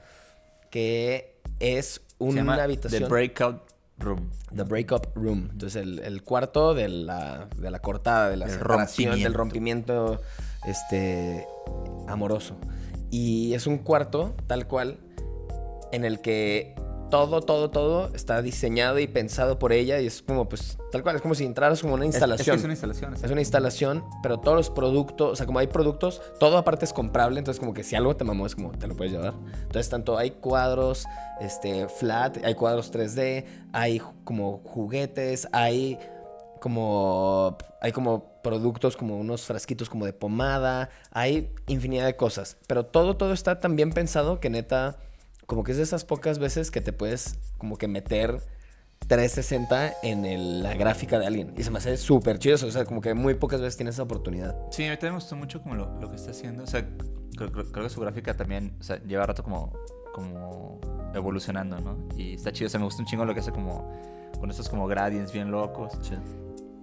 que 0.71 1.41
es 1.61 1.95
Se 1.95 2.03
una 2.19 2.37
llama 2.37 2.63
habitación... 2.63 3.05
The 3.05 3.09
Breakout 3.09 3.63
Room. 3.99 4.31
The 4.55 4.65
Breakup 4.65 5.15
Room. 5.15 5.49
Entonces, 5.53 5.83
el, 5.83 6.01
el 6.01 6.23
cuarto 6.23 6.75
de 6.75 6.89
la, 6.89 7.49
de 7.57 7.71
la 7.71 7.79
cortada, 7.79 8.29
de 8.29 8.37
la 8.37 8.47
Del 8.47 8.59
del 9.23 9.35
rompimiento 9.35 10.21
este, 10.67 11.47
amoroso. 12.09 12.57
Y 13.17 13.55
es 13.55 13.69
un 13.69 13.79
cuarto, 13.79 14.35
tal 14.49 14.67
cual, 14.67 14.99
en 15.93 16.05
el 16.05 16.21
que 16.21 16.75
todo, 17.13 17.43
todo, 17.43 17.71
todo 17.71 18.13
está 18.13 18.43
diseñado 18.43 18.99
y 18.99 19.07
pensado 19.07 19.57
por 19.57 19.73
ella. 19.73 20.01
Y 20.01 20.09
es 20.09 20.21
como, 20.21 20.49
pues, 20.49 20.79
tal 20.91 21.05
cual, 21.05 21.15
es 21.15 21.23
como 21.23 21.37
si 21.37 21.45
entraras 21.45 21.81
como 21.81 21.95
una 21.95 22.07
instalación. 22.07 22.57
Es, 22.57 22.63
que 22.63 22.63
es 22.63 22.65
una 22.65 22.73
instalación. 22.73 23.15
Es 23.15 23.31
una 23.31 23.41
instalación, 23.41 24.05
pero 24.21 24.41
todos 24.41 24.57
los 24.57 24.71
productos, 24.71 25.31
o 25.31 25.37
sea, 25.37 25.47
como 25.47 25.61
hay 25.61 25.69
productos, 25.69 26.23
todo 26.41 26.59
aparte 26.59 26.87
es 26.87 26.93
comprable, 26.93 27.39
entonces 27.39 27.61
como 27.61 27.73
que 27.73 27.85
si 27.85 27.95
algo 27.95 28.17
te 28.17 28.25
mamó 28.25 28.47
es 28.47 28.57
como 28.57 28.73
te 28.73 28.89
lo 28.89 28.97
puedes 28.97 29.13
llevar. 29.13 29.35
Entonces 29.63 29.89
tanto 29.89 30.19
hay 30.19 30.33
cuadros 30.33 31.07
este 31.41 31.87
flat, 31.87 32.39
hay 32.45 32.57
cuadros 32.57 32.93
3D, 32.93 33.45
hay 33.73 34.03
como 34.25 34.59
juguetes, 34.65 35.47
hay 35.53 36.01
como 36.65 37.59
hay 37.83 37.93
como 37.93 38.41
productos 38.43 38.97
como 38.97 39.19
unos 39.19 39.43
frasquitos 39.43 39.91
como 39.91 40.07
de 40.07 40.15
pomada, 40.15 40.89
hay 41.11 41.53
infinidad 41.67 42.07
de 42.07 42.17
cosas, 42.17 42.57
pero 42.67 42.87
todo 42.87 43.19
todo 43.19 43.35
está 43.35 43.61
tan 43.61 43.77
bien 43.77 43.91
pensado 43.93 44.41
que 44.41 44.49
neta 44.49 44.97
como 45.45 45.63
que 45.63 45.73
es 45.73 45.77
de 45.77 45.83
esas 45.83 46.07
pocas 46.07 46.39
veces 46.39 46.71
que 46.71 46.81
te 46.81 46.95
puedes 46.95 47.39
como 47.59 47.77
que 47.77 47.87
meter 47.87 48.41
360 49.09 49.93
en 50.03 50.25
el- 50.25 50.63
la 50.63 50.73
gráfica 50.75 51.19
de 51.19 51.27
alguien. 51.27 51.53
Y 51.59 51.63
se 51.65 51.71
me 51.71 51.77
hace 51.79 51.99
súper 51.99 52.39
chido. 52.39 52.55
eso, 52.55 52.67
O 52.67 52.71
sea, 52.71 52.87
como 52.87 53.03
que 53.03 53.13
muy 53.13 53.35
pocas 53.35 53.61
veces 53.61 53.77
tienes 53.77 53.97
esa 53.97 54.03
oportunidad. 54.05 54.57
Sí, 54.71 54.87
a 54.87 54.91
mí 54.91 54.97
también 54.97 55.13
me 55.13 55.19
gustó 55.21 55.37
mucho 55.37 55.61
como 55.63 55.75
lo, 55.75 56.01
lo 56.01 56.09
que 56.09 56.17
está 56.17 56.31
haciendo. 56.31 56.65
O 56.65 56.67
sea, 56.67 56.87
creo, 57.37 57.53
creo- 57.53 57.71
creo 57.71 57.85
que 57.85 57.91
su 57.91 58.01
gráfica 58.01 58.35
también, 58.35 58.75
o 58.81 58.83
sea, 58.83 59.03
lleva 59.05 59.27
rato 59.27 59.43
como, 59.43 59.75
como 60.15 60.81
evolucionando, 61.15 61.79
¿no? 61.81 61.99
Y 62.17 62.35
está 62.37 62.51
chido. 62.53 62.69
O 62.69 62.71
sea, 62.71 62.81
me 62.81 62.87
gusta 62.87 63.03
un 63.03 63.07
chingo 63.07 63.27
lo 63.27 63.35
que 63.35 63.41
hace 63.41 63.53
como 63.53 63.93
con 64.41 64.51
estos 64.51 64.69
como 64.71 64.87
gradients 64.87 65.33
bien 65.33 65.51
locos. 65.51 65.93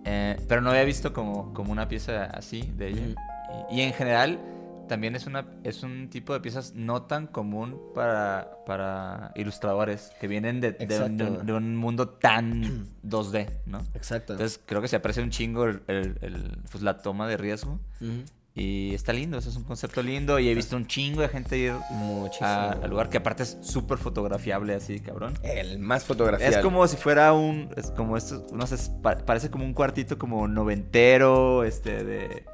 Eh, 0.06 0.38
pero 0.48 0.62
no 0.62 0.70
había 0.72 0.84
visto 0.84 1.14
como, 1.14 1.54
como 1.54 1.72
una 1.72 1.88
pieza 1.88 2.26
así 2.26 2.72
de 2.78 2.88
ella. 2.90 3.02
y, 3.72 3.78
y 3.78 3.82
en 3.82 3.94
general 3.94 4.40
también 4.88 5.16
es, 5.16 5.26
una, 5.26 5.46
es 5.64 5.84
un 5.84 6.10
tipo 6.10 6.34
de 6.34 6.42
piezas 6.42 6.74
no 6.76 7.04
tan 7.04 7.28
común 7.28 7.80
para, 7.96 8.58
para 8.66 9.32
ilustradores 9.36 10.12
que 10.20 10.28
vienen 10.28 10.60
de, 10.60 10.74
de 10.74 10.86
un, 10.86 10.92
Exacto. 10.92 11.24
de 11.24 11.30
un- 11.32 11.46
de 11.46 11.54
un 11.54 11.76
mundo 11.78 12.10
tan 12.10 12.88
2D, 13.04 13.48
¿no? 13.68 13.78
Exacto. 13.94 14.34
Entonces 14.34 14.60
creo 14.66 14.82
que 14.82 14.88
se 14.90 14.98
aprecia 14.98 15.24
un 15.24 15.30
chingo 15.30 15.64
el, 15.66 15.82
el- 15.88 16.18
el, 16.22 16.58
pues, 16.70 16.84
la 16.84 16.98
toma 16.98 17.28
de 17.28 17.38
riesgo. 17.38 17.80
Ujú. 18.02 18.24
Y 18.54 18.94
está 18.94 19.14
lindo, 19.14 19.38
eso 19.38 19.50
es 19.50 19.56
un 19.56 19.64
concepto 19.64 20.04
lindo. 20.04 20.38
Y 20.38 20.50
he 20.50 20.54
visto 20.56 20.76
un 20.76 20.86
chingo 20.86 21.22
de 21.22 21.30
gente 21.30 21.58
ir 21.58 21.74
a- 22.42 22.72
al 22.84 22.90
lugar 22.90 23.08
que 23.10 23.18
aparte 23.18 23.44
es 23.44 23.58
súper 23.62 23.98
fotografiable 23.98 24.74
así, 24.76 25.00
cabrón. 25.00 25.34
El 25.42 25.80
más 25.80 26.04
fotografía. 26.04 26.50
Es 26.50 26.58
como 26.58 26.86
si 26.88 26.98
fuera 26.98 27.32
un, 27.34 27.70
es 27.78 27.92
como 27.92 28.18
esto, 28.18 28.46
no 28.54 28.68
sé, 28.68 28.76
es 28.76 28.90
pa- 29.02 29.20
parece 29.20 29.50
como 29.50 29.64
un 29.64 29.74
cuartito 29.74 30.18
como 30.18 30.48
noventero, 30.50 31.64
este, 31.64 32.04
de... 32.04 32.46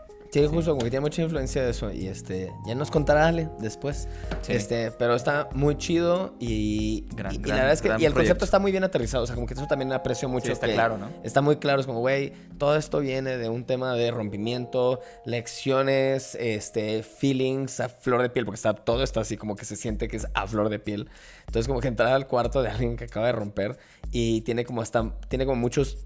Sí, 0.41 0.47
justo, 0.47 0.71
como 0.71 0.84
que 0.84 0.89
tiene 0.89 1.02
mucha 1.02 1.21
influencia 1.21 1.63
de 1.63 1.71
eso. 1.71 1.91
Y 1.91 2.08
este, 2.08 2.52
ya 2.65 2.76
nos 2.76 2.91
contará 2.91 3.28
Ale 3.28 3.50
después. 3.60 4.08
Sí. 4.41 4.54
Este, 4.54 4.91
pero 4.91 5.15
está 5.15 5.50
muy 5.54 5.78
chido 5.78 6.36
y, 6.39 7.06
Gran- 7.15 7.34
y- 7.34 7.39
la 7.39 7.56
verdad 7.56 7.71
es 7.73 7.82
que 7.82 7.88
y 7.88 7.91
el 7.91 7.97
proyecto. 7.97 8.15
concepto 8.19 8.45
está 8.45 8.60
muy 8.60 8.71
bien 8.71 8.84
aterrizado. 8.84 9.23
O 9.23 9.28
sea, 9.28 9.36
como 9.36 9.47
que 9.47 9.54
eso 9.54 9.65
también 9.67 9.91
aprecio 9.93 10.30
mucho. 10.30 10.47
Sí, 10.47 10.52
está 10.52 10.67
que 10.67 10.73
claro, 10.73 10.97
¿no? 10.97 11.10
Está 11.23 11.41
muy 11.41 11.58
claro. 11.58 11.80
Es 11.80 11.86
como, 11.88 12.00
güey, 12.00 12.34
todo 12.58 12.76
esto 12.76 13.00
viene 13.00 13.38
de 13.38 13.50
un 13.50 13.65
tema 13.65 13.93
de 13.95 14.12
rompimiento, 14.12 15.00
lecciones, 15.26 16.36
este, 16.39 17.04
feelings 17.04 17.80
a 17.80 17.89
flor 17.89 18.21
de 18.21 18.30
piel, 18.30 18.45
porque 18.45 18.58
está, 18.58 18.73
todo 18.73 19.04
está 19.04 19.21
así 19.21 19.38
como 19.38 19.56
que 19.56 19.65
se 19.65 19.76
siente 19.76 20.08
que 20.08 20.17
es 20.17 20.28
a 20.34 20.45
flor 20.47 20.69
de 20.69 20.80
piel. 20.80 21.10
Entonces, 21.47 21.67
como 21.67 21.80
que 21.80 21.88
entrar 21.88 22.13
al 22.13 22.28
cuarto 22.28 22.62
de 22.62 22.69
alguien 22.69 22.95
que 22.97 23.06
acaba 23.06 23.28
de 23.28 23.32
romper 23.34 23.78
y 24.12 24.41
tiene 24.41 24.65
como 24.65 24.82
hasta, 24.82 25.13
tiene 25.30 25.45
como 25.45 25.60
muchos 25.60 26.06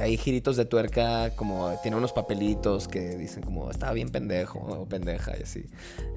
hay 0.00 0.16
giritos 0.16 0.56
de 0.56 0.64
tuerca, 0.64 1.30
como 1.36 1.72
tiene 1.82 1.96
unos 1.96 2.12
papelitos 2.12 2.88
que 2.88 3.16
dicen 3.16 3.42
como 3.42 3.70
estaba 3.70 3.92
bien 3.92 4.08
pendejo 4.10 4.58
o 4.58 4.86
pendeja 4.88 5.32
y 5.38 5.42
así. 5.42 5.66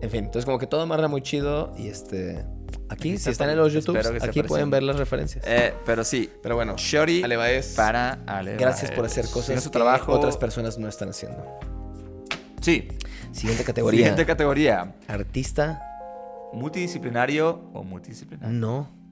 En 0.01 0.09
fin, 0.09 0.25
entonces 0.25 0.45
como 0.45 0.57
que 0.59 0.67
todo 0.67 0.81
amarra 0.81 1.07
muy 1.07 1.21
chido 1.21 1.73
y 1.77 1.87
este 1.87 2.45
aquí, 2.89 3.09
Aquí 3.09 3.09
si 3.11 3.15
está 3.15 3.31
están 3.31 3.49
en 3.49 3.57
los 3.57 3.73
YouTube, 3.73 3.97
aquí 4.21 4.43
pueden 4.43 4.69
ver 4.69 4.83
las 4.83 4.97
referencias. 4.97 5.43
Eh, 5.47 5.73
pero 5.85 6.03
sí, 6.03 6.29
Pero 6.41 6.55
bueno, 6.55 6.75
Shorty 6.77 7.23
Ale 7.23 7.35
Baez, 7.37 7.75
para 7.75 8.19
Ale 8.25 8.57
gracias 8.57 8.91
por 8.91 9.05
hacer 9.05 9.27
cosas 9.27 9.61
su 9.63 9.69
que 9.69 9.73
trabajo. 9.73 10.11
otras 10.13 10.37
personas 10.37 10.77
no 10.77 10.87
están 10.87 11.09
haciendo. 11.09 11.43
Sí. 12.61 12.87
Siguiente 13.31 13.63
categoría. 13.63 13.99
Siguiente 13.99 14.25
categoría. 14.25 14.95
Artista, 15.07 15.81
¿Multidisciplinario 16.53 17.61
o 17.73 17.83
multidisciplinario? 17.83 18.57
no. 18.57 19.02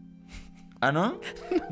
¿Ah, 0.82 0.92
no? 0.92 1.20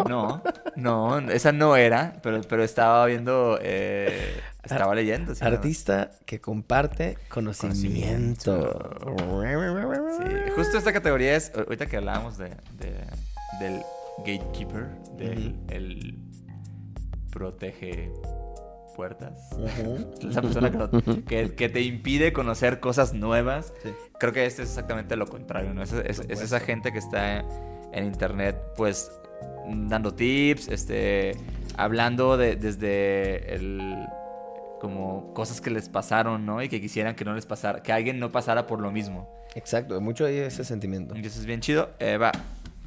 No, 0.08 0.42
no, 0.76 1.18
esa 1.32 1.52
no 1.52 1.76
era, 1.76 2.14
pero, 2.22 2.42
pero 2.48 2.64
estaba 2.64 3.06
viendo, 3.08 3.58
eh, 3.62 4.40
estaba 4.64 4.94
leyendo. 4.94 5.34
sí, 5.34 5.44
Artista 5.44 6.12
que 6.28 6.40
comparte 6.40 7.18
conocimiento. 7.28 8.70
Sí, 10.18 10.52
justo 10.56 10.78
esta 10.78 10.94
categoría 10.94 11.36
es, 11.36 11.52
ahorita 11.56 11.88
que 11.88 11.98
hablábamos 11.98 12.38
de, 12.38 12.50
de- 12.78 13.06
del 13.60 13.82
gatekeeper, 14.20 14.88
del 15.18 15.56
el 15.70 16.20
protege 17.32 18.12
puertas. 18.96 19.50
Esa 20.30 20.42
persona 20.44 20.72
que, 20.72 20.78
no- 20.78 20.90
que- 21.26 21.56
que 21.56 21.70
te 21.70 21.82
impide 21.82 22.34
conocer 22.34 22.80
cosas 22.80 23.14
nuevas. 23.14 23.74
Sí. 23.82 23.90
Creo 24.20 24.34
que 24.34 24.46
este 24.46 24.64
es 24.64 24.70
exactamente 24.70 25.16
lo 25.16 25.26
contrario, 25.28 25.74
¿no? 25.74 25.82
Es, 25.82 25.94
es- 25.94 26.22
es 26.28 26.42
esa 26.42 26.60
gente 26.60 26.92
que 26.92 27.00
está 27.00 27.44
en 27.94 28.06
internet, 28.06 28.58
pues, 28.76 29.12
dando 29.68 30.14
tips, 30.14 30.68
este, 30.70 31.32
hablando 31.78 32.38
de, 32.38 32.56
desde 32.56 33.54
el 33.56 33.96
como 34.80 35.34
cosas 35.34 35.62
que 35.62 35.70
les 35.70 35.90
pasaron, 35.90 36.46
¿no? 36.46 36.64
Y 36.64 36.70
que 36.70 36.80
quisieran 36.82 37.16
que 37.16 37.26
no 37.26 37.34
les 37.34 37.46
pasara, 37.46 37.84
que 37.84 37.92
alguien 37.92 38.20
no 38.20 38.32
pasara 38.32 38.66
por 38.66 38.80
lo 38.80 38.92
mismo. 38.92 39.30
Exacto, 39.56 40.00
mucho 40.00 40.26
hay 40.26 40.38
ese 40.38 40.64
sentimiento. 40.64 41.16
Y 41.16 41.26
eso 41.26 41.40
es 41.40 41.46
bien 41.46 41.60
chido. 41.60 41.90
Eh, 42.00 42.18
va. 42.18 42.32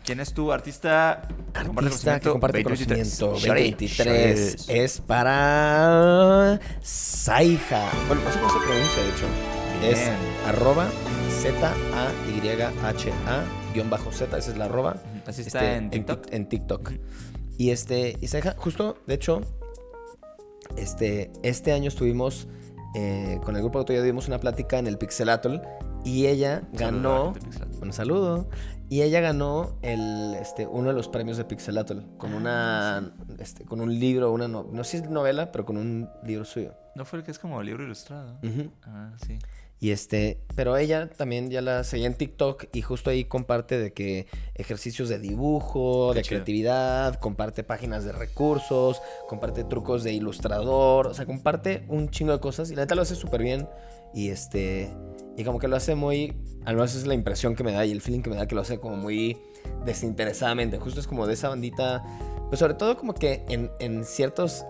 ¿Quién 0.05 0.19
es 0.19 0.35
tu 0.35 0.51
artista? 0.51 1.29
Artista 1.55 2.19
que 2.19 2.31
comparte 2.31 2.65
conocimiento 2.65 3.29
2023? 3.29 3.97
2023 3.99 4.67
Shari. 4.67 4.81
es 4.81 5.01
para 5.01 6.59
Saija. 6.81 7.89
Bueno, 8.09 8.23
no 8.25 8.33
sé 8.33 8.41
cómo 8.41 8.53
se 8.53 8.67
pronuncia, 8.67 9.03
de 9.03 9.09
hecho. 9.11 9.62
Es 9.83 9.99
arroba 10.47 10.89
Z-A-Y-H-A 12.23 13.45
guion 13.75 13.91
bajo 13.91 14.13
Z, 14.13 14.37
esa 14.39 14.51
es 14.53 14.57
la 14.59 14.67
arroba. 14.67 14.97
Así 15.27 15.43
está 15.43 15.59
Este, 15.61 15.77
en 15.77 15.91
TikTok. 15.91 16.27
Tik- 16.27 16.35
En, 16.35 16.49
TikTok. 16.49 16.93
Y 17.59 17.71
este, 17.71 18.17
y 18.21 18.27
Saija, 18.29 18.55
justo, 18.59 18.99
de 19.07 19.15
hecho, 19.15 19.41
este, 20.77 21.31
este 21.43 21.73
año 21.73 21.89
estuvimos 21.89 22.49
eh, 22.95 23.41
con 23.45 23.57
el 23.57 23.63
grupo 23.63 23.79
de 23.79 23.83
autoayuda 23.83 24.05
dimos 24.05 24.29
una 24.29 24.39
plática 24.39 24.79
en 24.79 24.87
el 24.87 24.99
Pixelatl 24.99 25.57
y 26.05 26.27
ella 26.27 26.63
ganó, 26.73 27.33
un 27.81 27.93
saludo, 27.93 28.49
y 28.89 29.03
ella 29.03 29.21
ganó 29.21 29.79
el, 29.83 30.35
este, 30.41 30.67
uno 30.67 30.89
de 30.89 30.95
los 30.95 31.09
premios 31.09 31.37
de 31.39 31.45
Pixelatl 31.45 32.01
con 32.19 32.35
una, 32.35 33.15
este, 33.39 33.65
con 33.65 33.81
un 33.81 33.99
libro, 33.99 34.33
una 34.33 34.49
no, 34.49 34.65
no 34.71 34.85
sé 34.85 34.99
si 34.99 35.05
es 35.05 35.11
novela, 35.11 35.51
pero 35.53 35.65
con 35.65 35.77
un 35.77 36.09
libro 36.25 36.45
suyo. 36.45 36.75
¿No 36.97 37.05
fue 37.07 37.21
el 37.21 37.25
que 37.25 37.31
es 37.31 37.39
como 37.39 37.63
libro 37.63 37.85
ilustrado? 37.85 38.39
Ah, 38.85 39.13
sí. 39.27 39.39
Y 39.83 39.91
este, 39.91 40.39
pero 40.55 40.77
ella 40.77 41.11
también 41.11 41.51
ya 41.51 41.61
la 41.61 41.83
seguía 41.83 42.07
en 42.07 42.15
TikTok 42.15 42.67
y 42.73 42.83
justo 42.83 43.11
ahí 43.11 43.25
comparte 43.25 43.81
de 43.81 43.93
que 43.93 44.29
ejercicios 44.55 45.09
de 45.09 45.19
dibujo, 45.19 46.11
Qué 46.13 46.19
de 46.19 46.23
chido. 46.23 46.37
creatividad, 46.37 47.17
comparte 47.17 47.65
páginas 47.65 48.05
de 48.05 48.13
recursos, 48.13 49.03
comparte 49.29 49.65
trucos 49.65 50.05
de 50.05 50.13
ilustrador, 50.13 51.09
o 51.09 51.15
sea, 51.15 51.27
comparte 51.27 51.85
un 51.89 52.11
chingo 52.11 52.33
de 52.33 52.39
cosas 52.39 52.71
y 52.71 52.77
la 52.77 52.83
neta 52.83 52.95
lo 52.95 53.03
hace 53.03 53.17
súper 53.17 53.43
bien 53.43 53.69
y 54.15 54.29
este, 54.29 54.89
y 55.37 55.43
como 55.43 55.59
que 55.59 55.67
lo 55.67 55.75
hace 55.75 55.97
muy, 55.97 56.33
al 56.65 56.77
menos 56.77 56.95
es 56.95 57.05
la 57.09 57.15
impresión 57.15 57.57
que 57.57 57.65
me 57.65 57.73
da 57.73 57.85
y 57.85 57.91
el 57.91 58.03
feeling 58.03 58.21
que 58.23 58.31
me 58.31 58.37
da 58.37 58.47
que 58.47 58.55
lo 58.55 58.61
hace 58.61 58.79
como 58.79 58.97
muy 58.97 59.37
desinteresadamente, 59.85 60.79
justo 60.79 61.01
es 61.01 61.09
como 61.09 61.27
de 61.27 61.35
esa 61.35 61.49
bandita, 61.49 62.05
pues 62.51 62.61
sobre 62.61 62.75
todo 62.75 62.97
como 62.97 63.15
que 63.15 63.45
en, 63.49 63.69
en 63.81 64.05
ciertos 64.05 64.65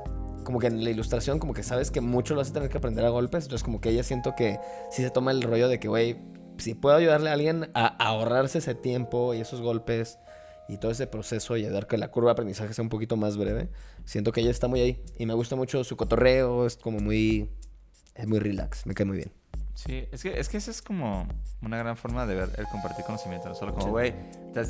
como 0.44 0.58
que 0.58 0.66
en 0.68 0.82
la 0.84 0.90
ilustración 0.90 1.38
como 1.38 1.52
que 1.54 1.62
sabes 1.62 1.90
que 1.90 2.00
mucho 2.00 2.34
lo 2.34 2.40
vas 2.40 2.50
a 2.50 2.52
tener 2.52 2.68
que 2.68 2.78
aprender 2.78 3.04
a 3.04 3.08
golpes. 3.10 3.44
Entonces 3.44 3.64
como 3.64 3.80
que 3.80 3.90
ella 3.90 4.02
siento 4.02 4.34
que 4.36 4.58
sí 4.90 5.02
se 5.02 5.10
toma 5.10 5.30
el 5.30 5.42
rollo 5.42 5.68
de 5.68 5.78
que, 5.80 5.88
güey, 5.88 6.16
si 6.58 6.74
puedo 6.74 6.96
ayudarle 6.96 7.30
a 7.30 7.32
alguien 7.32 7.70
a 7.74 7.86
ahorrarse 7.86 8.58
ese 8.58 8.74
tiempo 8.74 9.34
y 9.34 9.40
esos 9.40 9.60
golpes 9.60 10.18
y 10.68 10.78
todo 10.78 10.90
ese 10.92 11.06
proceso 11.06 11.56
y 11.56 11.64
ayudar 11.64 11.86
que 11.86 11.98
la 11.98 12.08
curva 12.10 12.28
de 12.30 12.32
aprendizaje 12.32 12.72
sea 12.72 12.82
un 12.82 12.88
poquito 12.88 13.16
más 13.16 13.36
breve, 13.36 13.68
siento 14.04 14.32
que 14.32 14.40
ella 14.40 14.50
está 14.50 14.68
muy 14.68 14.80
ahí. 14.80 15.02
Y 15.18 15.26
me 15.26 15.34
gusta 15.34 15.56
mucho 15.56 15.82
su 15.84 15.96
cotorreo, 15.96 16.66
es 16.66 16.76
como 16.76 16.98
muy... 16.98 17.50
Es 18.14 18.26
muy 18.26 18.38
relax, 18.38 18.86
me 18.86 18.94
cae 18.94 19.06
muy 19.06 19.16
bien. 19.16 19.32
Sí, 19.74 20.04
es 20.12 20.22
que, 20.22 20.38
es 20.38 20.48
que 20.50 20.58
esa 20.58 20.70
es 20.70 20.82
como 20.82 21.26
una 21.62 21.78
gran 21.78 21.96
forma 21.96 22.26
de 22.26 22.34
ver 22.34 22.50
el 22.58 22.66
compartir 22.66 23.04
conocimiento. 23.06 23.48
No 23.48 23.54
solo 23.54 23.74
como, 23.74 23.90
güey, 23.90 24.14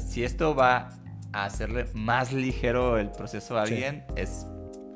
si 0.09 0.23
esto 0.23 0.55
va 0.55 0.91
a 1.33 1.45
hacerle 1.45 1.87
más 1.93 2.33
ligero 2.33 2.99
el 2.99 3.11
proceso 3.11 3.59
a 3.59 3.67
Sí. 3.67 3.75
alguien, 3.75 4.05
es 4.15 4.47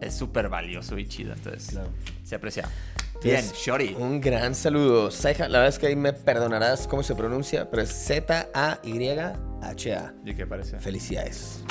es 0.00 0.14
súper 0.14 0.48
valioso 0.48 0.98
y 0.98 1.06
chido. 1.06 1.34
Entonces, 1.34 1.78
se 2.24 2.34
aprecia. 2.34 2.68
Bien, 3.22 3.36
es 3.36 3.52
Shorty. 3.54 3.94
Un 3.98 4.20
gran 4.20 4.54
saludo. 4.54 5.10
Saija, 5.10 5.48
la 5.48 5.58
verdad 5.58 5.68
es 5.74 5.78
que 5.78 5.86
ahí 5.86 5.96
me 5.96 6.12
perdonarás 6.12 6.86
cómo 6.86 7.02
se 7.02 7.14
pronuncia, 7.14 7.68
pero 7.70 7.82
es 7.82 7.90
Z-A-Y-H-A. 8.86 10.14
¿Y 10.24 10.34
qué 10.34 10.46
parece? 10.46 10.78
Felicidades. 10.78 11.62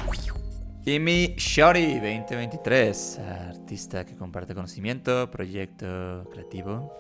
Y 0.86 1.00
mi 1.00 1.34
Shorty 1.38 1.96
2023, 1.96 3.20
artista 3.50 4.06
que 4.06 4.16
comparte 4.16 4.54
conocimiento, 4.54 5.30
proyecto 5.32 6.30
creativo. 6.32 6.94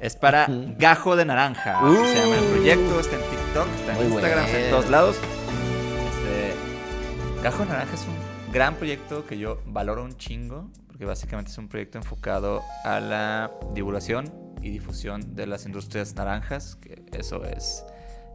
Es 0.00 0.16
para. 0.16 0.46
Gajo 0.78 1.16
de 1.16 1.26
Naranja. 1.26 1.80
se 1.80 2.14
llama 2.16 2.36
el 2.36 2.44
Uh. 2.44 2.50
proyecto, 2.52 3.00
está 3.00 3.16
en 3.16 3.22
TikTok, 3.22 3.68
está 3.80 4.00
en 4.00 4.06
Instagram, 4.12 4.44
está 4.46 4.60
en 4.60 4.70
todos 4.70 4.88
lados. 4.90 5.16
Este, 5.16 6.54
Gajo 7.42 7.62
de 7.64 7.68
Naranja 7.68 7.94
es 7.94 8.06
un 8.06 8.29
gran 8.52 8.74
proyecto 8.76 9.26
que 9.26 9.38
yo 9.38 9.60
valoro 9.66 10.04
un 10.04 10.16
chingo, 10.16 10.68
porque 10.86 11.04
básicamente 11.04 11.50
es 11.50 11.58
un 11.58 11.68
proyecto 11.68 11.98
enfocado 11.98 12.62
a 12.84 13.00
la 13.00 13.50
divulgación 13.74 14.32
y 14.62 14.70
difusión 14.70 15.34
de 15.34 15.46
las 15.46 15.64
industrias 15.66 16.14
naranjas, 16.14 16.76
que 16.76 17.02
eso 17.12 17.44
es 17.44 17.84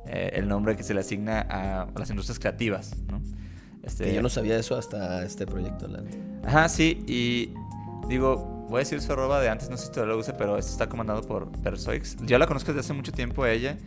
eh, 0.07 0.31
el 0.33 0.47
nombre 0.47 0.75
que 0.75 0.83
se 0.83 0.93
le 0.93 1.01
asigna 1.01 1.41
a 1.49 1.87
las 1.97 2.09
industrias 2.09 2.39
creativas, 2.39 2.95
¿no? 3.09 3.21
Este, 3.83 4.05
Que 4.05 4.13
yo 4.15 4.21
no 4.21 4.29
sabía 4.29 4.57
eso 4.57 4.75
hasta 4.75 5.23
este 5.23 5.45
proyecto. 5.45 5.87
la- 5.87 6.03
Ajá, 6.47 6.69
sí, 6.69 7.03
y 7.07 7.53
digo, 8.07 8.37
voy 8.69 8.77
a 8.77 8.79
decir 8.79 8.99
su 9.01 9.11
arroba 9.11 9.39
de 9.41 9.49
antes, 9.49 9.69
no 9.69 9.77
sé 9.77 9.85
si 9.87 9.91
todavía 9.91 10.15
lo 10.15 10.19
use, 10.21 10.33
pero 10.33 10.57
esto 10.57 10.71
está 10.71 10.89
comandado 10.89 11.21
por 11.21 11.51
Persoix. 11.61 12.15
Yo 12.23 12.39
la 12.39 12.47
conozco 12.47 12.67
desde 12.71 12.79
hace 12.79 12.93
mucho 12.93 13.11
tiempo 13.11 13.43
a 13.43 13.51
ella 13.51 13.77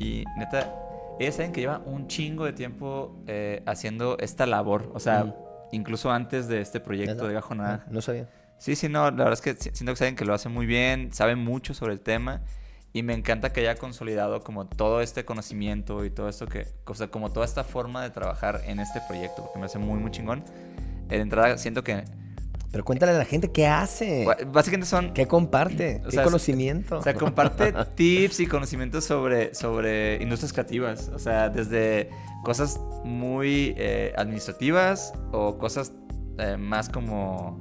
y 0.00 0.24
neta, 0.36 0.74
ellas 1.20 1.36
saben 1.36 1.52
que 1.52 1.60
lleva 1.60 1.80
un 1.86 2.08
chingo 2.08 2.44
de 2.44 2.52
tiempo 2.52 3.22
eh, 3.28 3.62
haciendo 3.66 4.18
esta 4.18 4.46
labor, 4.46 4.90
o 4.94 4.98
sea. 5.00 5.32
Incluso 5.72 6.10
antes 6.10 6.48
de 6.48 6.60
este 6.60 6.80
proyecto 6.80 7.26
de 7.26 7.34
Gajo 7.34 7.54
Naranja. 7.54 7.84
Ah, 7.86 7.90
No 7.90 8.00
sabía. 8.00 8.26
Sí, 8.58 8.74
sí, 8.76 8.88
no, 8.88 9.04
la 9.10 9.24
verdad 9.24 9.32
es 9.34 9.40
que 9.42 9.54
si- 9.54 9.70
siento 9.74 9.92
que 9.92 9.96
saben 9.98 10.16
que 10.16 10.24
lo 10.24 10.32
hace 10.34 10.48
muy 10.48 10.64
bien, 10.66 11.12
saben 11.12 11.38
mucho 11.38 11.74
sobre 11.74 11.92
el 11.92 12.00
tema 12.00 12.40
y 12.94 13.02
me 13.02 13.12
encanta 13.12 13.52
que 13.52 13.60
haya 13.60 13.74
consolidado 13.74 14.42
como 14.42 14.66
todo 14.66 15.02
este 15.02 15.26
conocimiento 15.26 16.04
y 16.06 16.10
todo 16.10 16.28
esto 16.30 16.46
que, 16.46 16.66
o 16.86 16.94
sea, 16.94 17.08
como 17.08 17.30
toda 17.30 17.44
esta 17.44 17.64
forma 17.64 18.02
de 18.02 18.08
trabajar 18.10 18.62
en 18.64 18.80
este 18.80 19.00
proyecto, 19.06 19.42
porque 19.42 19.58
me 19.58 19.66
hace 19.66 19.78
muy, 19.78 19.98
muy 20.00 20.10
chingón. 20.10 20.42
De 21.08 21.16
entrada 21.20 21.58
siento 21.58 21.84
que 21.84 22.04
Pero 22.76 22.84
cuéntale 22.84 23.12
a 23.12 23.14
la 23.16 23.24
gente 23.24 23.50
qué 23.50 23.66
hace, 23.66 24.26
Básicamente 24.52 24.86
son. 24.86 25.14
qué 25.14 25.26
comparte, 25.26 26.02
O 26.04 26.08
qué 26.08 26.16
sea, 26.16 26.24
conocimiento. 26.24 26.98
O 26.98 27.02
sea, 27.02 27.14
comparte 27.14 27.72
tips 27.94 28.40
y 28.40 28.46
conocimientos 28.46 29.02
sobre, 29.04 29.54
sobre 29.54 30.22
industrias 30.22 30.52
creativas. 30.52 31.08
O 31.14 31.18
sea, 31.18 31.48
desde 31.48 32.10
cosas 32.44 32.78
muy 33.02 33.72
eh, 33.78 34.12
administrativas 34.18 35.14
o 35.32 35.56
cosas 35.56 35.92
eh, 36.36 36.58
más 36.58 36.90
como 36.90 37.58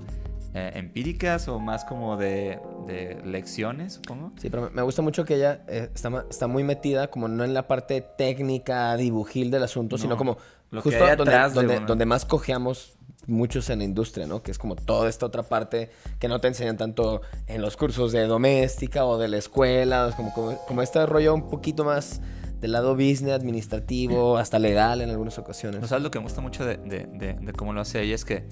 eh, 0.54 0.71
empíricas 0.75 1.47
o 1.47 1.60
más 1.60 1.86
como 1.86 2.17
de, 2.17 2.60
de 2.86 3.21
lecciones, 3.23 3.93
supongo. 3.93 4.34
Sí, 4.38 4.49
pero 4.49 4.69
me- 4.69 4.82
gusta 4.82 5.01
mucho 5.01 5.23
que 5.23 5.36
ella 5.36 5.63
eh, 5.69 5.89
está, 5.95 6.25
está 6.30 6.47
muy 6.47 6.65
metida 6.65 7.08
como 7.10 7.30
no 7.30 7.45
en 7.45 7.54
la 7.54 7.69
parte 7.69 8.01
técnica, 8.01 8.97
dibujil 8.97 9.49
del 9.49 9.63
asunto, 9.63 9.97
sino 9.97 10.15
No, 10.15 10.17
como 10.17 10.38
lo 10.71 10.82
que 10.84 10.89
justo 10.89 11.06
hay 11.06 11.15
donde, 11.15 11.80
donde 11.80 12.06
más 12.06 12.25
cojeamos 12.25 12.97
muchos 13.27 13.69
en 13.69 13.79
la 13.79 13.85
industria, 13.85 14.27
¿no? 14.27 14.41
Que 14.43 14.51
es 14.51 14.57
como 14.57 14.75
toda 14.75 15.09
esta 15.09 15.25
otra 15.25 15.43
parte 15.43 15.89
que 16.19 16.27
no 16.27 16.39
te 16.41 16.47
enseñan 16.47 16.77
tanto 16.77 17.21
en 17.47 17.61
los 17.61 17.75
cursos 17.77 18.11
de 18.11 18.25
doméstica 18.27 19.05
o 19.05 19.17
de 19.17 19.27
la 19.27 19.38
escuela, 19.38 20.07
es 20.09 20.15
como, 20.15 20.33
como, 20.33 20.57
como 20.67 20.81
este 20.81 21.05
rollo 21.05 21.33
un 21.33 21.47
poquito 21.49 21.83
más 21.85 22.21
del 22.61 22.71
lado 22.71 22.93
business, 22.95 23.33
administrativo, 23.33 24.38
hasta 24.38 24.59
legal 24.59 25.01
en 25.01 25.09
algunas 25.09 25.38
ocasiones. 25.38 25.81
¿No 25.81 25.88
sabes 25.88 26.03
lo 26.03 26.11
que 26.11 26.19
me 26.19 26.23
gusta 26.23 26.41
mucho 26.41 26.65
de, 26.65 26.77
de- 26.77 27.05
de- 27.07 27.33
de 27.33 27.53
cómo 27.53 27.73
lo 27.73 27.81
hace 27.81 28.01
ella? 28.01 28.15
Es 28.15 28.25
que, 28.25 28.47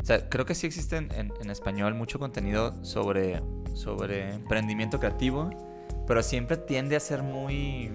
o 0.00 0.04
sea, 0.04 0.28
creo 0.28 0.44
que 0.44 0.54
sí 0.54 0.66
existe 0.66 0.96
en, 0.96 1.10
en- 1.12 1.32
en 1.40 1.50
español 1.50 1.94
mucho 1.94 2.18
contenido 2.18 2.74
sobre, 2.84 3.42
sobre 3.74 4.34
emprendimiento 4.34 4.98
creativo, 5.00 5.50
pero 6.06 6.22
siempre 6.22 6.56
tiende 6.56 6.94
a 6.96 7.00
ser 7.00 7.22
muy, 7.22 7.90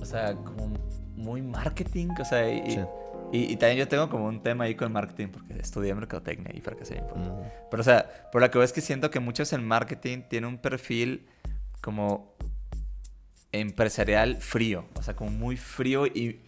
o 0.00 0.04
sea, 0.04 0.34
como 0.34 0.72
muy 1.16 1.40
marketing, 1.42 2.08
o 2.20 2.24
sea, 2.24 2.50
y, 2.50 2.70
Sí. 2.72 2.80
Y- 3.32 3.52
y 3.52 3.56
también 3.56 3.78
yo 3.78 3.88
tengo 3.88 4.08
como 4.08 4.26
un 4.26 4.42
tema 4.42 4.64
ahí 4.64 4.74
con 4.74 4.92
marketing, 4.92 5.28
porque 5.28 5.54
estudié 5.58 5.94
mercadotecnia 5.94 6.50
y 6.54 6.60
fracasé 6.60 6.96
por 7.02 7.18
Mm. 7.18 7.42
pero, 7.70 7.80
o 7.80 7.84
sea, 7.84 8.28
por 8.32 8.40
lo 8.42 8.50
que 8.50 8.58
veo 8.58 8.64
es 8.64 8.72
que 8.72 8.80
siento 8.80 9.10
que 9.10 9.20
muchos 9.20 9.52
en 9.52 9.64
marketing 9.66 10.22
tienen 10.28 10.48
un 10.50 10.58
perfil 10.58 11.26
como 11.80 12.34
empresarial 13.52 14.36
frío. 14.36 14.84
O 14.94 15.02
sea, 15.02 15.14
como 15.14 15.30
muy 15.30 15.56
frío 15.56 16.06
y, 16.06 16.40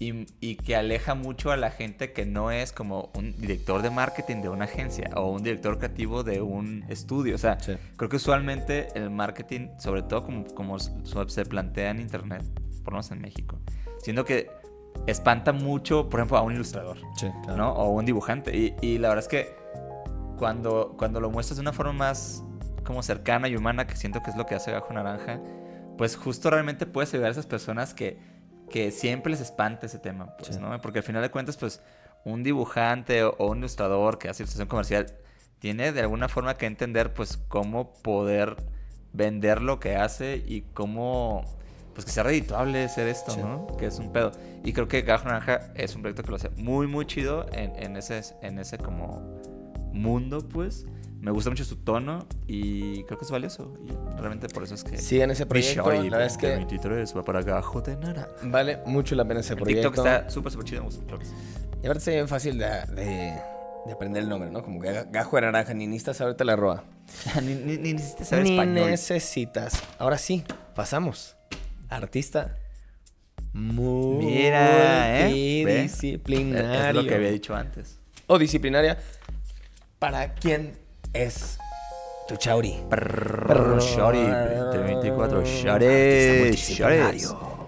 y, 0.00 0.26
y 0.40 0.56
que 0.56 0.76
aleja 0.76 1.14
mucho 1.14 1.50
a 1.52 1.56
la 1.56 1.70
gente 1.70 2.12
que 2.12 2.24
no 2.26 2.50
es 2.50 2.72
como 2.72 3.10
un 3.14 3.36
director 3.36 3.82
de 3.82 3.90
marketing 3.90 4.42
de 4.42 4.48
una 4.48 4.64
agencia 4.64 5.10
o 5.14 5.30
un 5.30 5.42
director 5.42 5.78
creativo 5.78 6.22
de 6.24 6.40
un 6.40 6.84
estudio. 6.88 7.34
O 7.34 7.38
sea, 7.38 7.58
Sí. 7.60 7.74
creo 7.96 8.08
que 8.08 8.16
usualmente 8.16 8.88
el 8.94 9.10
marketing, 9.10 9.68
sobre 9.78 10.02
todo 10.02 10.24
como, 10.24 10.44
como 10.54 10.78
se 10.78 11.44
plantea 11.46 11.90
en 11.90 12.00
internet, 12.00 12.42
por 12.84 12.92
lo 12.94 12.98
menos 12.98 13.10
en 13.10 13.20
México, 13.20 13.58
siento 14.00 14.24
que 14.24 14.50
espanta 15.06 15.52
mucho, 15.52 16.08
por 16.08 16.20
ejemplo, 16.20 16.38
a 16.38 16.42
un 16.42 16.52
ilustrador. 16.54 16.98
Sí, 17.16 17.28
claro. 17.44 17.56
¿no? 17.56 17.72
O 17.72 17.90
un 17.90 18.04
dibujante. 18.04 18.56
Y, 18.56 18.74
y 18.80 18.98
la 18.98 19.08
verdad 19.08 19.24
es 19.24 19.28
que 19.28 19.56
cuando, 20.38 20.94
cuando 20.98 21.20
lo 21.20 21.30
muestras 21.30 21.56
de 21.56 21.62
una 21.62 21.72
forma 21.72 21.92
más 21.92 22.44
como 22.84 23.02
cercana 23.02 23.48
y 23.48 23.56
humana, 23.56 23.86
que 23.86 23.96
siento 23.96 24.22
que 24.22 24.30
es 24.30 24.36
lo 24.36 24.46
que 24.46 24.54
hace 24.54 24.70
Gajo 24.72 24.92
Naranja, 24.92 25.40
pues 25.98 26.16
justo 26.16 26.50
realmente 26.50 26.86
puedes 26.86 27.12
ayudar 27.12 27.28
a 27.28 27.32
esas 27.32 27.46
personas 27.46 27.92
que, 27.92 28.18
que 28.70 28.90
siempre 28.90 29.30
les 29.32 29.40
espanta 29.40 29.86
ese 29.86 29.98
tema, 29.98 30.36
pues, 30.38 30.54
Sí. 30.54 30.60
¿no? 30.60 30.80
Porque 30.80 31.00
al 31.00 31.04
final 31.04 31.22
de 31.22 31.30
cuentas, 31.30 31.56
pues, 31.56 31.82
un 32.24 32.42
dibujante 32.42 33.24
o, 33.24 33.34
o 33.38 33.50
un 33.50 33.58
ilustrador 33.58 34.18
que 34.18 34.28
hace 34.28 34.42
ilustración 34.42 34.68
comercial 34.68 35.06
tiene 35.58 35.92
de 35.92 36.00
alguna 36.00 36.28
forma 36.28 36.54
que 36.56 36.66
entender, 36.66 37.12
pues, 37.12 37.36
cómo 37.48 37.92
poder 37.94 38.56
vender 39.12 39.60
lo 39.60 39.80
que 39.80 39.96
hace 39.96 40.42
y 40.46 40.62
cómo, 40.72 41.42
pues, 41.98 42.06
que 42.06 42.12
sea 42.12 42.22
redituable 42.22 42.88
ser 42.88 43.08
esto, 43.08 43.32
Sí. 43.32 43.40
¿no? 43.40 43.66
Que 43.76 43.86
es 43.86 43.98
un 43.98 44.12
pedo. 44.12 44.30
Y 44.62 44.72
creo 44.72 44.86
que 44.86 45.02
Gajo 45.02 45.24
Naranja 45.26 45.72
es 45.74 45.96
un 45.96 46.02
proyecto 46.02 46.22
que 46.22 46.30
lo 46.30 46.36
hace 46.36 46.48
muy, 46.50 46.86
muy 46.86 47.06
chido 47.06 47.44
en, 47.52 47.74
en 47.74 47.96
ese, 47.96 48.20
en 48.40 48.60
ese 48.60 48.78
como 48.78 49.40
mundo, 49.92 50.46
pues. 50.48 50.86
Me 51.20 51.32
gusta 51.32 51.50
mucho 51.50 51.64
su 51.64 51.74
tono 51.78 52.24
y 52.46 53.02
creo 53.02 53.18
que 53.18 53.24
es 53.24 53.30
valioso. 53.32 53.74
Y 53.84 53.90
realmente 54.20 54.46
por 54.48 54.62
eso 54.62 54.76
es 54.76 54.84
que... 54.84 54.96
Sigan 54.98 55.32
ese 55.32 55.44
Mi 55.46 55.48
proyecto, 55.48 55.90
la 55.90 55.98
verdad 56.02 56.24
es 56.26 56.36
que 56.38 56.46
2023 56.50 57.16
va 57.16 57.24
para 57.24 57.42
Gajo 57.42 57.80
de 57.80 57.96
Naranja. 57.96 58.28
vale 58.44 58.78
mucho 58.86 59.16
la 59.16 59.24
pena 59.24 59.40
ese 59.40 59.54
El 59.54 59.58
proyecto. 59.58 59.88
TikTok 59.88 60.06
está 60.06 60.30
súper, 60.30 60.52
súper 60.52 60.66
chido. 60.66 60.82
me 60.82 60.86
gusta, 60.86 61.04
claro 61.06 61.24
sí. 61.24 61.32
Y 61.82 61.86
aparte 61.86 62.00
sería 62.04 62.20
bien 62.20 62.28
fácil 62.28 62.56
de, 62.58 62.66
de- 62.94 63.34
de 63.86 63.92
aprender 63.92 64.22
el 64.22 64.28
nombre, 64.28 64.48
¿no? 64.50 64.62
Como 64.62 64.80
que 64.80 65.06
gajo 65.10 65.36
de 65.36 65.42
naranja, 65.42 65.74
ni 65.74 65.86
necesitas 65.88 66.18
saberte 66.18 66.44
la 66.44 66.54
roa. 66.54 66.84
ni, 67.42 67.54
ni, 67.54 67.78
ni 67.78 67.94
necesitas 67.94 68.28
saber 68.28 68.44
ni 68.44 68.50
español. 68.52 68.90
necesitas. 68.90 69.82
Ahora 69.98 70.18
sí, 70.18 70.44
pasamos. 70.76 71.36
Artista. 71.88 72.56
Muy 73.52 74.24
Mira, 74.24 75.20
¿eh? 75.28 75.84
Es 75.84 76.94
lo 76.94 77.04
que 77.04 77.14
había 77.14 77.30
dicho 77.30 77.54
antes. 77.54 77.98
O 78.26 78.38
disciplinaria. 78.38 78.98
¿Para 79.98 80.34
quién 80.34 80.78
es 81.12 81.58
Tu 82.28 82.36
Chauri. 82.36 82.78
Brrr, 82.88 83.80
Shorty, 83.80 84.20
2024, 84.20 85.38
Artista 85.38 85.44
Shorty, 85.44 85.86
multidisciplinario. 85.86 87.28
Shorty. 87.28 87.58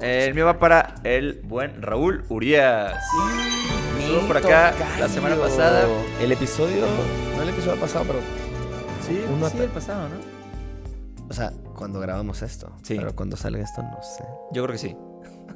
El 0.00 0.34
mío 0.34 0.46
va 0.46 0.58
para 0.58 0.94
el 1.04 1.40
buen 1.44 1.82
Raúl 1.82 2.24
Urias. 2.28 2.94
Estuvo 4.00 4.26
por 4.26 4.38
acá 4.38 4.72
la 4.98 5.08
semana 5.08 5.36
pasada. 5.36 5.86
El 6.20 6.32
episodio, 6.32 6.86
no 7.36 7.42
el 7.42 7.48
episodio 7.50 7.78
pasado, 7.78 8.04
pero 8.06 8.20
Sí, 9.06 9.22
Uno 9.28 9.50
sí, 9.50 9.58
el 9.58 9.68
pasado, 9.68 10.08
¿no? 10.08 10.29
O 11.30 11.32
sea, 11.32 11.52
cuando 11.76 12.00
grabamos 12.00 12.42
esto. 12.42 12.72
Sí. 12.82 12.96
Pero 12.96 13.14
cuando 13.16 13.36
salga 13.36 13.62
esto 13.62 13.82
no 13.82 14.02
sé. 14.02 14.24
Yo 14.52 14.62
creo 14.64 14.72
que 14.74 14.78
sí. 14.78 14.96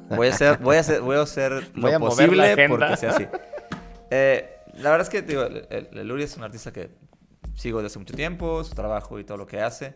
Voy 0.09 0.27
a 0.27 0.31
hacer, 0.33 0.57
voy 0.59 0.77
a 0.77 0.79
hacer, 0.79 1.01
voy 1.01 1.17
a 1.17 1.21
hacer 1.21 1.51
lo 1.75 1.81
Voy 1.81 1.91
a 1.91 1.99
mover 1.99 2.27
posible 2.29 2.67
porque 2.67 2.97
sea 2.97 3.11
así. 3.11 3.27
Eh, 4.09 4.49
la 4.75 4.91
verdad 4.91 5.01
es 5.01 5.09
que 5.09 5.21
digo, 5.21 5.43
el, 5.43 5.67
el- 5.69 5.97
el 5.97 6.11
Uri 6.11 6.23
es 6.23 6.35
un 6.37 6.43
artista 6.43 6.71
que 6.71 6.91
sigo 7.55 7.79
desde 7.79 7.87
hace 7.87 7.99
mucho 7.99 8.15
tiempo, 8.15 8.63
su 8.63 8.73
trabajo 8.75 9.19
y 9.19 9.23
todo 9.23 9.37
lo 9.37 9.45
que 9.45 9.61
hace. 9.61 9.93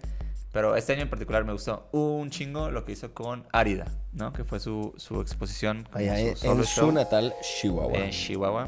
Pero 0.51 0.75
este 0.75 0.93
año 0.93 1.03
en 1.03 1.09
particular 1.11 1.45
me 1.45 1.53
gustó 1.53 1.89
un 1.91 2.31
chingo 2.31 2.71
lo 2.71 2.83
que 2.83 2.93
hizo 2.93 3.13
con 3.13 3.45
Árida, 3.51 3.85
¿no? 4.13 4.33
Que 4.33 4.43
fue 4.43 4.59
su, 4.59 4.93
su 4.97 5.21
exposición 5.21 5.87
Allá 5.93 6.15
su 6.35 6.47
en, 6.47 6.57
en 6.57 6.63
su 6.65 6.91
natal 6.91 7.35
Chihuahua. 7.41 7.97
en 7.99 8.09
Chihuahua. 8.09 8.67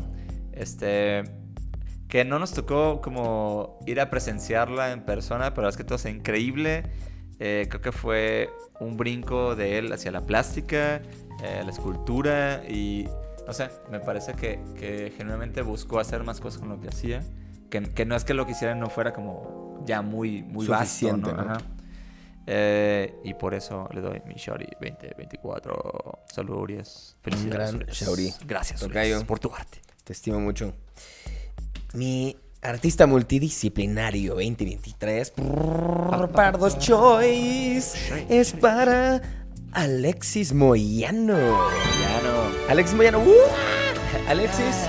Este. 0.53 1.23
Que 2.11 2.25
no 2.25 2.37
nos 2.39 2.51
tocó 2.51 2.99
como 3.01 3.79
ir 3.87 4.01
a 4.01 4.09
presenciarla 4.09 4.91
en 4.91 5.05
persona, 5.05 5.53
pero 5.53 5.69
es 5.69 5.77
que 5.77 5.85
todo 5.85 5.95
es 5.95 6.05
increíble. 6.05 6.83
Eh, 7.39 7.67
creo 7.69 7.81
que 7.81 7.91
fue 7.91 8.49
un 8.81 8.97
brinco 8.97 9.55
de 9.55 9.77
él 9.79 9.91
hacia 9.93 10.11
la 10.11 10.25
plástica, 10.27 11.01
eh, 11.41 11.61
la 11.63 11.71
escultura 11.71 12.63
y 12.69 13.07
no 13.47 13.53
sé, 13.53 13.69
me 13.89 13.99
parece 14.01 14.33
que, 14.33 14.59
que 14.77 15.13
genuinamente 15.17 15.61
buscó 15.61 15.99
hacer 15.99 16.23
más 16.23 16.39
cosas 16.41 16.59
con 16.59 16.69
lo 16.69 16.79
que 16.81 16.89
hacía. 16.89 17.23
Que, 17.69 17.81
que 17.81 18.05
no 18.05 18.15
es 18.15 18.25
que 18.25 18.33
lo 18.33 18.45
que 18.45 18.51
hiciera 18.51 18.75
no 18.75 18.89
fuera 18.89 19.13
como 19.13 19.81
ya 19.85 20.01
muy, 20.01 20.43
muy 20.43 20.65
Suficiente, 20.65 21.31
vasto, 21.31 21.45
¿no? 21.45 21.53
¿no? 21.53 21.81
Eh, 22.47 23.15
y 23.23 23.33
por 23.35 23.53
eso 23.53 23.87
le 23.93 24.01
doy 24.01 24.21
mi 24.25 24.33
Shori 24.35 24.67
2024. 24.79 26.23
Saludos, 26.31 26.61
Urias. 26.61 27.17
Felicidades. 27.21 27.73
gran 27.73 28.09
Urias. 28.09 28.39
Gracias. 28.45 28.83
Urias, 28.83 29.23
por 29.23 29.39
tu 29.39 29.53
arte. 29.53 29.79
Te 30.03 30.13
estimo 30.13 30.39
mucho. 30.39 30.73
Mi 31.93 32.37
artista 32.61 33.05
multidisciplinario 33.05 34.35
2023, 34.35 35.33
Pardos 36.33 36.79
Choice, 36.79 37.97
es 38.29 38.53
para 38.53 39.21
Alexis 39.73 40.53
Moyano. 40.53 41.37
Ya 41.37 42.21
no. 42.23 42.69
Alexis 42.69 42.95
Moyano, 42.95 43.19
¡uh! 43.19 43.33
Alexis, 44.29 44.87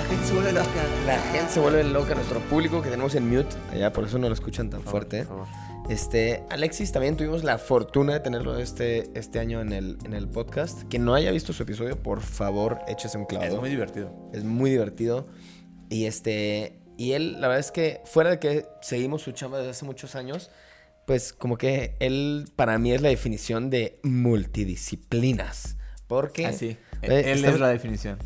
la 1.05 1.19
gente 1.33 1.51
se 1.51 1.59
vuelve 1.59 1.83
loca, 1.83 2.15
nuestro 2.15 2.39
público 2.41 2.81
que 2.81 2.89
tenemos 2.89 3.15
en 3.15 3.29
mute, 3.29 3.53
allá 3.73 3.91
por 3.91 4.05
eso 4.05 4.17
no 4.17 4.29
lo 4.29 4.33
escuchan 4.33 4.69
tan 4.69 4.81
fuerte. 4.81 5.27
Este, 5.89 6.43
Alexis, 6.49 6.93
también 6.93 7.17
tuvimos 7.17 7.43
la 7.43 7.57
fortuna 7.57 8.13
de 8.13 8.19
tenerlo 8.21 8.57
este, 8.57 9.09
este 9.19 9.39
año 9.39 9.59
en 9.59 9.73
el, 9.73 9.97
en 10.05 10.13
el 10.13 10.29
podcast. 10.29 10.83
Quien 10.83 11.03
no 11.03 11.13
haya 11.13 11.31
visto 11.31 11.51
su 11.51 11.63
episodio, 11.63 12.01
por 12.01 12.21
favor, 12.21 12.79
échese 12.87 13.17
un 13.17 13.25
clavado. 13.25 13.55
Es 13.55 13.59
muy 13.59 13.69
divertido. 13.69 14.13
Es 14.31 14.45
muy 14.45 14.69
divertido. 14.69 15.27
Y 15.89 16.05
este. 16.05 16.82
Y 16.97 17.13
él, 17.13 17.33
la 17.41 17.47
verdad 17.47 17.59
es 17.59 17.71
que, 17.71 18.01
fuera 18.05 18.29
de 18.31 18.39
que 18.39 18.65
seguimos 18.81 19.21
su 19.21 19.31
chamba 19.31 19.57
desde 19.57 19.71
hace 19.71 19.85
muchos 19.85 20.15
años, 20.15 20.49
pues 21.05 21.33
como 21.33 21.57
que 21.57 21.95
él 21.99 22.45
para 22.55 22.77
mí 22.77 22.93
es 22.93 23.01
la 23.01 23.09
definición 23.09 23.69
de 23.69 23.99
multidisciplinas. 24.03 25.77
Porque 26.07 26.45
Así. 26.45 26.77
eh, 27.01 27.23
Él 27.25 27.39
está, 27.39 27.49
es 27.51 27.59
la 27.59 27.69
definición. 27.69 28.19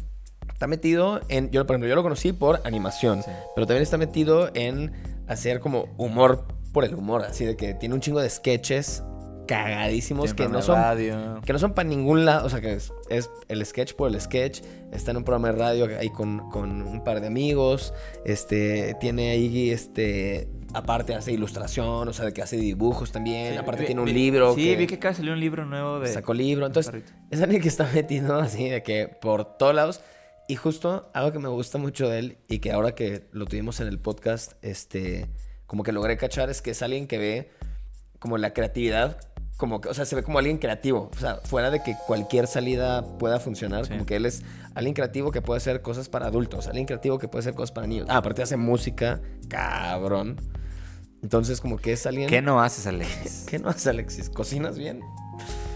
está 0.52 0.68
metido 0.68 1.22
en. 1.30 1.50
Yo, 1.52 1.66
por 1.66 1.76
ejemplo, 1.76 1.90
yo 1.90 1.96
lo 1.96 2.04
conocí 2.04 2.34
por 2.34 2.62
animación. 2.66 3.24
Sí. 3.24 3.32
Pero 3.56 3.68
también 3.68 3.84
está 3.84 3.98
metido 3.98 4.50
en 4.54 4.92
hacer 5.28 5.60
como 5.60 5.94
humor 5.98 6.48
por 6.74 6.84
el 6.86 6.96
humor. 6.96 7.24
Así 7.24 7.46
de 7.46 7.56
que 7.56 7.74
tiene 7.74 7.96
un 7.96 8.02
chingo 8.02 8.20
de 8.20 8.30
sketches 8.30 9.04
cagadísimos 9.48 10.34
que 10.34 10.48
no 10.48 10.62
son 10.62 10.76
radio. 10.76 11.42
que 11.46 11.54
no 11.54 11.60
son 11.60 11.74
para 11.74 11.88
ningún 11.90 12.26
lado, 12.26 12.46
o 12.46 12.50
sea, 12.50 12.62
que 12.62 12.74
es, 12.74 12.94
es 13.10 13.30
el 13.48 13.66
sketch 13.66 13.94
por 13.96 14.10
el 14.14 14.20
sketch. 14.22 14.62
Está 14.92 15.12
en 15.12 15.18
un 15.18 15.24
programa 15.24 15.52
de 15.52 15.58
radio 15.58 15.88
ahí 16.00 16.10
con, 16.10 16.50
con 16.52 16.82
un 16.84 17.04
par 17.04 17.20
de 17.22 17.28
amigos. 17.28 17.94
Este, 18.26 18.96
tiene 19.00 19.32
ahí, 19.32 19.70
este, 19.72 20.48
aparte 20.74 21.14
hace 21.16 21.32
ilustración, 21.32 22.08
o 22.08 22.14
sea, 22.14 22.26
de 22.26 22.34
que 22.34 22.42
hace 22.42 22.58
dibujos 22.58 23.12
también. 23.12 23.54
Sí, 23.54 23.58
aparte 23.58 23.82
vi- 23.82 23.86
tiene 23.88 24.02
un 24.02 24.06
vi- 24.08 24.14
libro. 24.14 24.54
Sí, 24.54 24.76
vi 24.76 24.86
que 24.88 24.96
acaba 24.96 25.12
de 25.12 25.18
salir 25.18 25.32
un 25.32 25.40
libro 25.40 25.66
nuevo 25.66 26.00
de. 26.00 26.08
sacó 26.14 26.34
libro. 26.34 26.66
Entonces, 26.66 26.94
es 27.32 27.42
alguien 27.42 27.62
que 27.62 27.68
está 27.68 27.90
metido 27.94 28.36
así, 28.40 28.70
de 28.70 28.84
que 28.84 29.08
por 29.08 29.58
todos 29.58 29.74
lados. 29.74 30.02
Y 30.50 30.56
justo 30.56 31.10
algo 31.14 31.34
que 31.34 31.40
me 31.40 31.50
gusta 31.50 31.78
mucho 31.78 32.08
de 32.08 32.20
él 32.20 32.38
y 32.48 32.60
que 32.60 32.72
ahora 32.72 32.96
que 32.96 33.28
lo 33.34 33.46
tuvimos 33.46 33.82
en 33.82 33.88
el 33.88 34.00
podcast, 34.00 34.54
este, 34.62 35.28
como 35.66 35.84
que 35.84 35.92
logré 35.92 36.16
cachar 36.16 36.50
es 36.50 36.62
que 36.62 36.72
es 36.72 36.82
alguien 36.82 37.06
que 37.08 37.18
ve 37.18 37.52
como 38.20 38.38
la 38.38 38.54
creatividad, 38.54 39.20
como 39.58 39.82
que, 39.82 39.90
o 39.90 39.94
sea, 39.94 40.06
se 40.06 40.16
ve 40.16 40.24
como 40.24 40.38
alguien 40.38 40.58
creativo. 40.60 41.10
O 41.16 41.20
sea, 41.20 41.38
fuera 41.44 41.70
de 41.72 41.82
que 41.84 41.96
cualquier 42.06 42.48
salida 42.48 43.04
pueda 43.18 43.40
funcionar, 43.40 43.86
Sí. 43.86 43.92
como 43.94 44.06
que 44.06 44.16
él 44.16 44.26
es 44.26 44.44
alguien 44.76 44.94
creativo 44.94 45.32
que 45.32 45.42
puede 45.42 45.58
hacer 45.58 45.82
cosas 45.82 46.08
para 46.10 46.28
adultos, 46.28 46.68
alguien 46.68 46.86
creativo 46.86 47.18
que 47.18 47.28
puede 47.28 47.42
hacer 47.42 47.56
cosas 47.56 47.72
para 47.72 47.88
niños. 47.88 48.08
Ah, 48.10 48.18
aparte 48.18 48.42
hace 48.44 48.56
música, 48.58 49.20
cabrón. 49.50 50.40
Entonces, 51.24 51.60
como 51.62 51.78
que 51.78 51.94
es 51.94 52.06
alguien... 52.06 52.30
¿Qué 52.30 52.42
no 52.44 52.62
haces, 52.62 52.86
Alexis? 52.86 53.46
¿Qué 53.50 53.58
no 53.60 53.70
haces, 53.70 53.88
Alexis? 53.88 54.30
¿Cocinas 54.30 54.78
bien? 54.78 55.02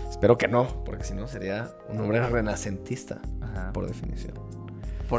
Espero 0.09 0.37
que 0.37 0.47
no, 0.47 0.83
porque 0.85 1.03
si 1.03 1.15
no 1.15 1.27
sería 1.27 1.71
un 1.89 1.99
hombre 1.99 2.21
renacentista, 2.27 3.19
Ajá. 3.41 3.73
Por, 3.73 3.85
por 3.85 3.87
definición. 3.87 4.35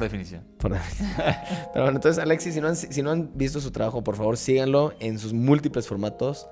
definición. 0.00 0.44
Por 0.58 0.72
definición. 0.72 1.10
Pero 1.74 1.84
bueno, 1.84 1.96
entonces, 1.98 2.22
Alexis, 2.22 2.54
si 2.54 2.60
no, 2.60 2.68
han, 2.68 2.76
si 2.76 3.02
no 3.02 3.10
han 3.10 3.30
visto 3.36 3.60
su 3.60 3.72
trabajo, 3.72 4.04
por 4.04 4.14
favor, 4.14 4.36
síganlo 4.36 4.94
en 5.00 5.18
sus 5.18 5.32
múltiples 5.32 5.88
formatos. 5.88 6.46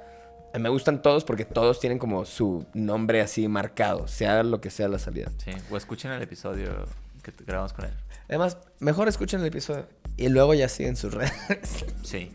Me 0.59 0.69
gustan 0.69 1.01
todos 1.03 1.25
porque 1.25 1.45
todos 1.45 1.79
tienen 1.81 1.99
como 1.99 2.25
su 2.25 2.67
nombre 2.75 3.21
así 3.21 3.47
marcado, 3.49 4.09
sea 4.09 4.43
lo 4.43 4.61
que 4.61 4.71
sea 4.71 4.89
la 4.89 4.99
salida. 4.99 5.31
Sí. 5.45 5.53
O 5.71 5.77
escuchen 5.77 6.11
el 6.11 6.23
episodio 6.23 6.85
que 7.23 7.33
grabamos 7.47 7.73
con 7.73 7.85
él. 7.85 7.93
Además, 8.29 8.59
mejor 8.81 9.09
escuchen 9.09 9.41
el 9.41 9.47
episodio 9.47 9.87
y 10.17 10.29
luego 10.29 10.55
ya 10.55 10.69
siguen 10.69 10.97
sus 10.97 11.15
redes. 11.15 11.85
Sí. 12.03 12.33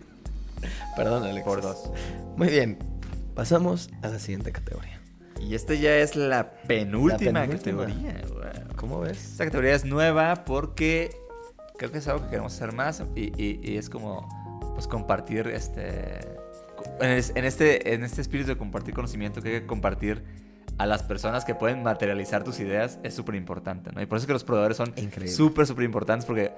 Perdón, 0.96 1.24
Alexis. 1.24 1.44
Por 1.44 1.62
dos. 1.62 1.90
Muy 2.38 2.48
bien. 2.50 2.78
Pasamos 3.36 3.90
a 4.02 4.08
la 4.08 4.20
siguiente 4.20 4.52
categoría. 4.54 5.02
Y 5.42 5.54
esta 5.56 5.74
ya 5.74 5.98
es 5.98 6.16
la 6.16 6.52
penúltima, 6.68 7.42
La 7.42 7.48
penúltima. 7.48 7.86
categoría. 7.86 8.22
¿Cómo 8.78 9.02
ves? 9.02 9.32
Esta 9.32 9.44
categoría 9.46 9.76
es 9.76 9.84
nueva 9.84 10.46
porque 10.46 11.10
creo 11.78 11.92
que 11.92 11.98
es 11.98 12.08
algo 12.08 12.24
que 12.24 12.30
queremos 12.30 12.54
hacer 12.54 12.72
más 12.72 13.04
y, 13.16 13.32
y- 13.42 13.60
y 13.62 13.78
es 13.78 13.90
como 13.90 14.26
pues 14.74 14.88
compartir 14.88 15.48
este 15.48 16.20
en, 17.02 17.10
es- 17.12 17.32
en 17.36 17.46
este 17.46 17.94
en 17.94 18.04
este 18.04 18.22
espíritu 18.22 18.50
de 18.50 18.58
compartir 18.58 18.94
conocimiento 18.94 19.42
que 19.42 19.50
hay 19.56 19.62
que 19.62 19.68
compartir 19.68 20.24
a 20.78 20.86
las 20.86 21.04
personas 21.04 21.46
que 21.46 21.56
pueden 21.56 21.84
materializar 21.84 22.44
tus 22.44 22.60
ideas 22.60 23.00
es 23.04 23.14
súper 23.14 23.36
importante, 23.36 23.92
¿no? 23.94 24.02
Y 24.02 24.06
por 24.06 24.18
eso 24.18 24.24
es 24.24 24.28
que 24.28 24.34
los 24.34 24.44
proveedores 24.44 24.76
son 24.78 24.94
súper, 25.30 25.66
súper 25.68 25.86
importantes 25.86 26.26
porque 26.26 26.52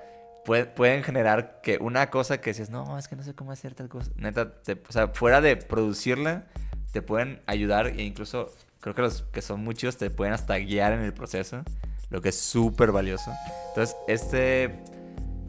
pue- 0.44 0.66
pueden 0.74 1.04
generar 1.04 1.60
que 1.62 1.78
una 1.80 2.10
cosa 2.10 2.42
que 2.42 2.50
dices, 2.50 2.70
no, 2.72 2.98
es 2.98 3.08
que 3.08 3.16
no 3.16 3.22
sé 3.24 3.36
cómo 3.36 3.52
hacer 3.52 3.76
tal 3.76 3.90
cosa. 3.90 4.10
Neta, 4.16 4.62
te- 4.64 4.82
o 4.88 4.92
sea, 4.92 5.10
fuera 5.10 5.40
de 5.40 5.56
producirla, 5.56 6.46
te 6.92 7.02
pueden 7.04 7.42
ayudar 7.46 7.88
e 7.88 8.02
incluso 8.04 8.52
creo 8.80 8.96
que 8.96 9.02
los 9.04 9.22
que 9.24 9.42
son 9.44 9.64
muchos 9.64 9.98
te 9.98 10.10
pueden 10.10 10.34
hasta 10.34 10.58
guiar 10.58 10.94
en 10.94 11.02
el 11.02 11.14
proceso, 11.14 11.64
lo 12.10 12.20
que 12.22 12.30
es 12.30 12.40
súper 12.40 12.92
valioso. 12.92 13.32
Entonces, 13.70 13.96
este 14.08 14.80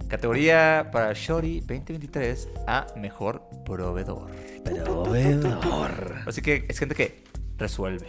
categoría 0.08 0.88
para 0.92 1.12
Shori 1.12 1.60
2023 1.60 2.48
a 2.66 2.86
mejor 2.96 3.42
proveedor. 3.64 4.30
Proveedor. 4.64 6.16
Así 6.26 6.42
que 6.42 6.64
es 6.68 6.78
gente 6.78 6.94
que 6.94 7.24
resuelve. 7.56 8.06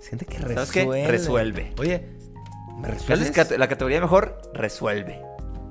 Es 0.00 0.08
gente 0.08 0.24
que 0.26 0.38
¿Sabes 0.38 0.70
qué? 0.70 0.80
resuelve. 0.84 1.06
Resuelve. 1.08 1.72
Oye, 1.78 2.08
la 3.58 3.68
categoría 3.68 4.00
mejor 4.00 4.40
resuelve. 4.54 5.20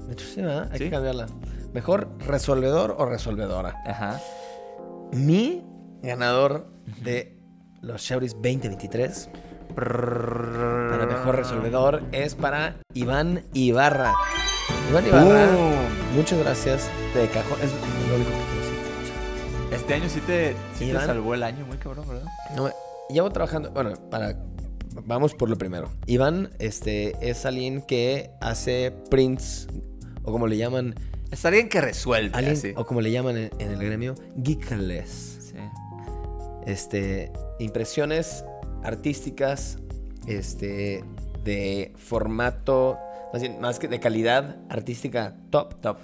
De 0.08 0.14
hecho, 0.14 0.26
sí, 0.26 0.42
¿verdad? 0.42 0.70
Hay 0.72 0.78
Sí. 0.78 0.84
que 0.86 0.90
cambiarla. 0.92 1.28
¿Mejor 1.74 2.10
resolvedor 2.20 2.96
o 2.98 3.06
resolvedora? 3.06 3.76
Ajá. 3.86 4.20
Mi 5.14 5.64
ganador 6.02 6.68
de 7.02 7.38
los 7.82 8.02
Shauris 8.02 8.34
2023 8.34 9.30
para 9.76 11.06
mejor 11.06 11.36
resolvedor 11.36 12.04
es 12.12 12.36
para 12.36 12.76
Iván 12.94 13.44
Ibarra. 13.54 14.14
Iván 14.90 15.08
Ibarra, 15.08 15.52
Boom. 15.56 15.74
muchas 16.16 16.40
gracias 16.40 16.90
de 17.14 17.28
cajón. 17.30 17.58
Es 17.62 17.72
lo 18.10 18.16
único 18.16 18.30
que 18.32 18.38
quiero 18.38 18.62
decir. 18.62 19.74
Este 19.74 19.94
año 19.94 20.10
sí 20.10 20.20
te, 20.22 20.56
sí 20.78 20.88
te 20.92 20.94
salvó 20.94 21.34
el 21.34 21.44
año, 21.44 21.66
muy 21.66 21.78
cabrón, 21.78 22.06
¿verdad? 22.08 22.26
No, 22.56 22.70
llevo 23.10 23.30
trabajando, 23.32 23.72
bueno, 23.72 23.94
para 24.10 24.38
vamos 25.06 25.34
por 25.34 25.50
lo 25.50 25.58
primero. 25.58 25.90
Iván 26.08 26.50
este 26.60 27.16
es 27.22 27.46
alguien 27.46 27.82
que 27.82 28.32
hace 28.42 28.92
prints 29.10 29.68
o 30.24 30.32
como 30.34 30.48
le 30.48 30.58
llaman 30.58 30.96
Es 31.32 31.46
alguien 31.46 31.70
que 31.70 31.80
resuelve. 31.80 32.32
alguien 32.36 32.54
así. 32.56 32.74
o 32.76 32.86
como 32.86 33.00
le 33.00 33.12
llaman 33.12 33.38
en, 33.38 33.50
en 33.60 33.72
el 33.72 33.78
gremio 33.80 34.16
geekless. 34.44 35.38
Sí. 35.52 35.56
Este 36.66 37.32
impresiones 37.60 38.44
artísticas 38.84 39.78
este 40.28 41.04
de 41.46 41.94
formato 41.98 42.98
más, 43.34 43.42
bien, 43.42 43.60
más 43.62 43.80
que 43.80 43.88
de 43.88 44.00
calidad 44.00 44.58
artística 44.70 45.36
top 45.50 45.80
Top. 45.82 45.98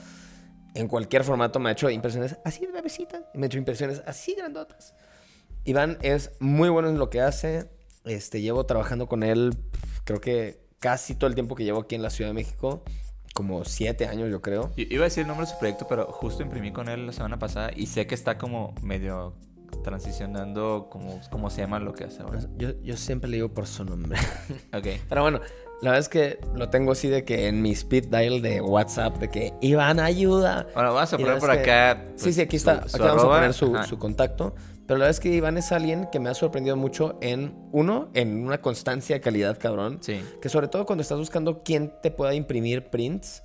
en 0.74 0.88
cualquier 0.88 1.24
formato 1.24 1.60
me 1.60 1.70
ha 1.70 1.72
hecho 1.74 1.90
impresiones 1.90 2.38
así 2.46 2.66
de 2.66 2.72
bebecita. 2.72 3.22
Me 3.34 3.44
ha 3.44 3.48
hecho 3.48 3.58
impresiones 3.58 4.02
así 4.06 4.36
grandotas. 4.36 4.94
Iván 5.64 5.98
es 6.02 6.32
muy 6.40 6.70
bueno 6.70 6.90
en 6.90 6.98
lo 6.98 7.10
que 7.10 7.22
hace. 7.22 7.70
Este, 8.06 8.42
llevo 8.42 8.66
trabajando 8.66 9.08
con 9.08 9.22
él, 9.24 9.58
creo 10.06 10.22
que 10.22 10.62
casi 10.80 11.16
todo 11.16 11.28
el 11.28 11.34
tiempo 11.34 11.56
que 11.56 11.64
llevo 11.66 11.82
aquí 11.82 11.96
en 11.96 12.02
la 12.02 12.10
Ciudad 12.10 12.30
de 12.30 12.34
México. 12.36 12.84
Como 13.34 13.66
siete 13.66 14.08
años, 14.08 14.30
yo 14.32 14.42
creo. 14.42 14.72
I- 14.78 14.92
Iba 14.94 15.04
a 15.04 15.10
decir 15.10 15.22
el 15.22 15.28
nombre 15.28 15.46
de 15.46 15.52
su 15.52 15.60
proyecto, 15.60 15.86
pero 15.88 16.06
justo 16.12 16.42
imprimí 16.42 16.72
con 16.72 16.88
él 16.90 17.06
la 17.06 17.12
semana 17.12 17.38
pasada 17.38 17.70
y 17.76 17.86
sé 17.88 18.08
que 18.08 18.16
está 18.16 18.38
como 18.38 18.74
medio 18.82 19.36
transicionando 19.84 20.88
como, 20.90 21.20
como 21.30 21.50
se 21.50 21.62
llama 21.62 21.80
lo 21.80 21.94
que 21.94 22.06
hace 22.06 22.22
ahora. 22.22 22.40
Yo, 22.58 22.70
yo 22.82 22.98
siempre 22.98 23.30
le 23.30 23.38
digo 23.38 23.50
por 23.54 23.68
su 23.68 23.84
nombre. 23.86 24.18
Ok. 24.74 24.88
Pero 25.10 25.22
bueno, 25.22 25.40
la 25.82 25.92
verdad 25.92 26.00
es 26.00 26.10
que 26.10 26.40
lo 26.56 26.70
tengo 26.70 26.92
así 26.94 27.08
de 27.08 27.24
que 27.24 27.48
en 27.48 27.62
mi 27.62 27.72
speed 27.72 28.06
dial 28.08 28.42
de 28.42 28.62
WhatsApp, 28.62 29.18
de 29.18 29.30
que 29.30 29.54
Iván, 29.62 30.00
ayuda. 30.00 30.68
Bueno, 30.74 30.94
vamos 30.94 31.14
a 31.14 31.18
poner 31.18 31.38
por 31.40 31.52
que- 31.52 31.60
acá. 31.72 32.04
sí, 32.16 32.24
pues, 32.24 32.36
sí, 32.36 32.42
aquí 32.42 32.58
su- 32.60 32.70
está. 32.70 32.88
su 32.90 32.98
aquí 32.98 33.06
vamos 33.06 33.24
a 33.24 33.28
poner 33.28 33.54
su, 33.54 33.76
su 33.88 34.00
contacto. 34.00 34.56
Pero 34.88 35.00
la 35.00 35.04
verdad 35.06 35.10
es 35.12 35.20
que 35.20 35.30
Iván 35.30 35.58
es 35.58 35.72
alguien 35.74 36.08
que 36.12 36.20
me 36.20 36.30
ha 36.30 36.34
sorprendido 36.34 36.78
mucho 36.78 37.18
en, 37.22 37.54
uno, 37.74 38.10
en 38.14 38.46
una 38.46 38.62
constancia 38.62 39.18
de 39.18 39.22
calidad, 39.22 39.58
cabrón. 39.60 39.98
Sí. 40.02 40.22
Que 40.42 40.48
sobre 40.48 40.70
todo 40.70 40.86
cuando 40.86 41.02
estás 41.02 41.18
buscando 41.18 41.62
quién 41.62 41.92
te 42.02 42.10
pueda 42.10 42.34
imprimir 42.34 42.86
prints, 42.90 43.44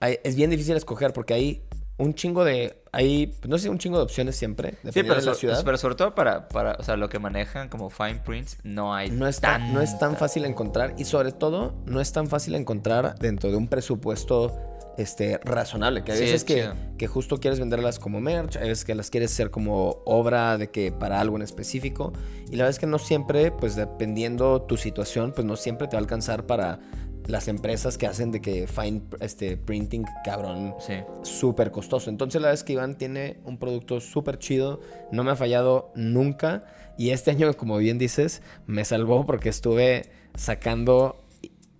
es 0.00 0.36
bien 0.36 0.50
difícil 0.50 0.76
escoger 0.76 1.12
porque 1.14 1.32
hay 1.34 1.62
un 1.98 2.14
chingo 2.14 2.44
de... 2.44 2.82
Hay, 2.92 3.26
pues, 3.26 3.48
no 3.48 3.58
sé, 3.58 3.68
un 3.68 3.78
chingo 3.78 3.98
de 3.98 4.04
opciones 4.04 4.36
siempre, 4.36 4.72
Sí, 4.84 4.90
pero, 5.02 5.16
de 5.16 5.22
la 5.22 5.32
so- 5.32 5.34
ciudad. 5.34 5.62
pero 5.64 5.76
sobre 5.76 5.94
todo 5.96 6.14
para, 6.14 6.48
para, 6.48 6.72
o 6.78 6.82
sea, 6.82 6.96
lo 6.96 7.08
que 7.08 7.18
manejan 7.18 7.68
como 7.68 7.90
fine 7.90 8.20
prints, 8.24 8.58
no 8.64 8.94
hay 8.94 9.10
No 9.10 9.26
es, 9.26 9.40
tan, 9.40 9.74
no 9.74 9.80
es 9.82 9.98
tan 9.98 10.16
fácil 10.16 10.44
encontrar 10.46 10.94
y 10.96 11.04
sobre 11.04 11.32
todo 11.32 11.74
no 11.84 12.00
es 12.00 12.12
tan 12.12 12.26
fácil 12.26 12.54
encontrar 12.54 13.18
dentro 13.18 13.50
de 13.50 13.56
un 13.56 13.68
presupuesto 13.68 14.56
este, 14.96 15.38
razonable. 15.44 16.04
Que 16.04 16.12
hay 16.12 16.18
Sí, 16.18 16.24
veces 16.24 16.36
es 16.36 16.44
que, 16.44 16.70
que 16.96 17.06
justo 17.06 17.38
quieres 17.38 17.60
venderlas 17.60 17.98
como 17.98 18.18
merch, 18.20 18.56
hay 18.56 18.68
veces 18.70 18.86
que 18.86 18.94
las 18.94 19.10
quieres 19.10 19.30
hacer 19.32 19.50
como 19.50 19.98
obra 20.06 20.56
de 20.56 20.70
que 20.70 20.90
para 20.92 21.20
algo 21.20 21.36
en 21.36 21.42
específico. 21.42 22.14
Y 22.46 22.52
la 22.52 22.64
verdad 22.64 22.70
es 22.70 22.78
que 22.78 22.86
no 22.86 22.98
siempre, 22.98 23.50
pues 23.50 23.76
dependiendo 23.76 24.62
tu 24.62 24.78
situación, 24.78 25.32
pues 25.34 25.46
no 25.46 25.56
siempre 25.56 25.86
te 25.88 25.96
va 25.96 26.00
a 26.00 26.02
alcanzar 26.02 26.46
para 26.46 26.78
las 27.26 27.48
empresas 27.48 27.98
que 27.98 28.06
hacen 28.06 28.30
de 28.32 28.40
que 28.40 28.66
fine 28.66 29.02
este, 29.20 29.56
printing 29.56 30.04
cabrón 30.24 30.74
Sí. 30.78 30.94
súper 31.22 31.70
costoso. 31.70 32.10
Entonces 32.10 32.40
la 32.40 32.48
verdad 32.48 32.60
es 32.60 32.64
que 32.64 32.74
Iván 32.74 32.96
tiene 32.96 33.38
un 33.44 33.58
producto 33.58 34.00
súper 34.00 34.38
chido, 34.38 34.80
no 35.12 35.24
me 35.24 35.32
ha 35.32 35.36
fallado 35.36 35.92
nunca 35.94 36.64
y 36.98 37.10
este 37.10 37.30
año, 37.30 37.52
como 37.54 37.76
bien 37.78 37.98
dices, 37.98 38.42
me 38.66 38.84
salvó 38.84 39.26
porque 39.26 39.48
estuve 39.48 40.10
sacando 40.34 41.24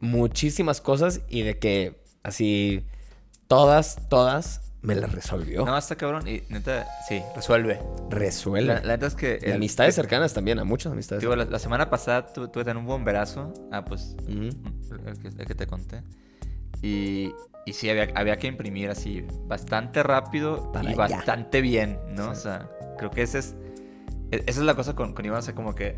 muchísimas 0.00 0.80
cosas 0.80 1.20
y 1.28 1.42
de 1.42 1.58
que 1.58 2.02
así 2.22 2.84
todas, 3.48 4.08
todas 4.08 4.65
me 4.86 4.94
las 4.94 5.12
resolvió. 5.12 5.64
No, 5.66 5.76
está 5.76 5.96
cabrón 5.96 6.26
y 6.28 6.42
neta, 6.48 6.86
sí, 7.08 7.20
resuelve. 7.34 7.80
Resuelve. 8.08 8.74
La, 8.74 8.80
la 8.82 8.92
neta 8.94 9.06
es 9.06 9.14
que... 9.14 9.38
Y 9.42 9.46
el- 9.46 9.52
amistades 9.56 9.94
cercanas 9.94 10.32
también, 10.32 10.58
a 10.58 10.64
muchas 10.64 10.92
amistades. 10.92 11.20
Digo, 11.20 11.34
la, 11.36 11.44
la 11.44 11.58
semana 11.58 11.90
pasada 11.90 12.26
tu- 12.32 12.48
tuve 12.48 12.64
también 12.64 12.78
un 12.84 12.86
bomberazo. 12.86 13.52
Ah, 13.72 13.84
pues 13.84 14.16
el 14.28 15.18
que, 15.20 15.28
el 15.28 15.46
que 15.46 15.54
te 15.54 15.66
conté. 15.66 16.02
Y, 16.82 17.32
y 17.64 17.72
sí, 17.72 17.88
había, 17.90 18.08
había 18.14 18.36
que 18.36 18.46
imprimir 18.46 18.90
así 18.90 19.24
bastante 19.46 20.02
rápido 20.02 20.70
Para 20.72 20.84
y 20.90 20.92
allá. 20.92 20.96
bastante 21.16 21.60
bien, 21.60 21.98
¿no? 22.10 22.24
Sí. 22.26 22.30
O 22.30 22.34
sea, 22.42 22.70
creo 22.98 23.10
que 23.10 23.22
ese 23.22 23.38
es, 23.38 23.56
e- 24.30 24.44
esa 24.46 24.60
es 24.60 24.66
la 24.66 24.74
cosa 24.74 24.94
con, 24.94 25.12
con 25.14 25.24
Iván, 25.24 25.38
o 25.40 25.42
sea, 25.42 25.54
como 25.54 25.74
que 25.74 25.96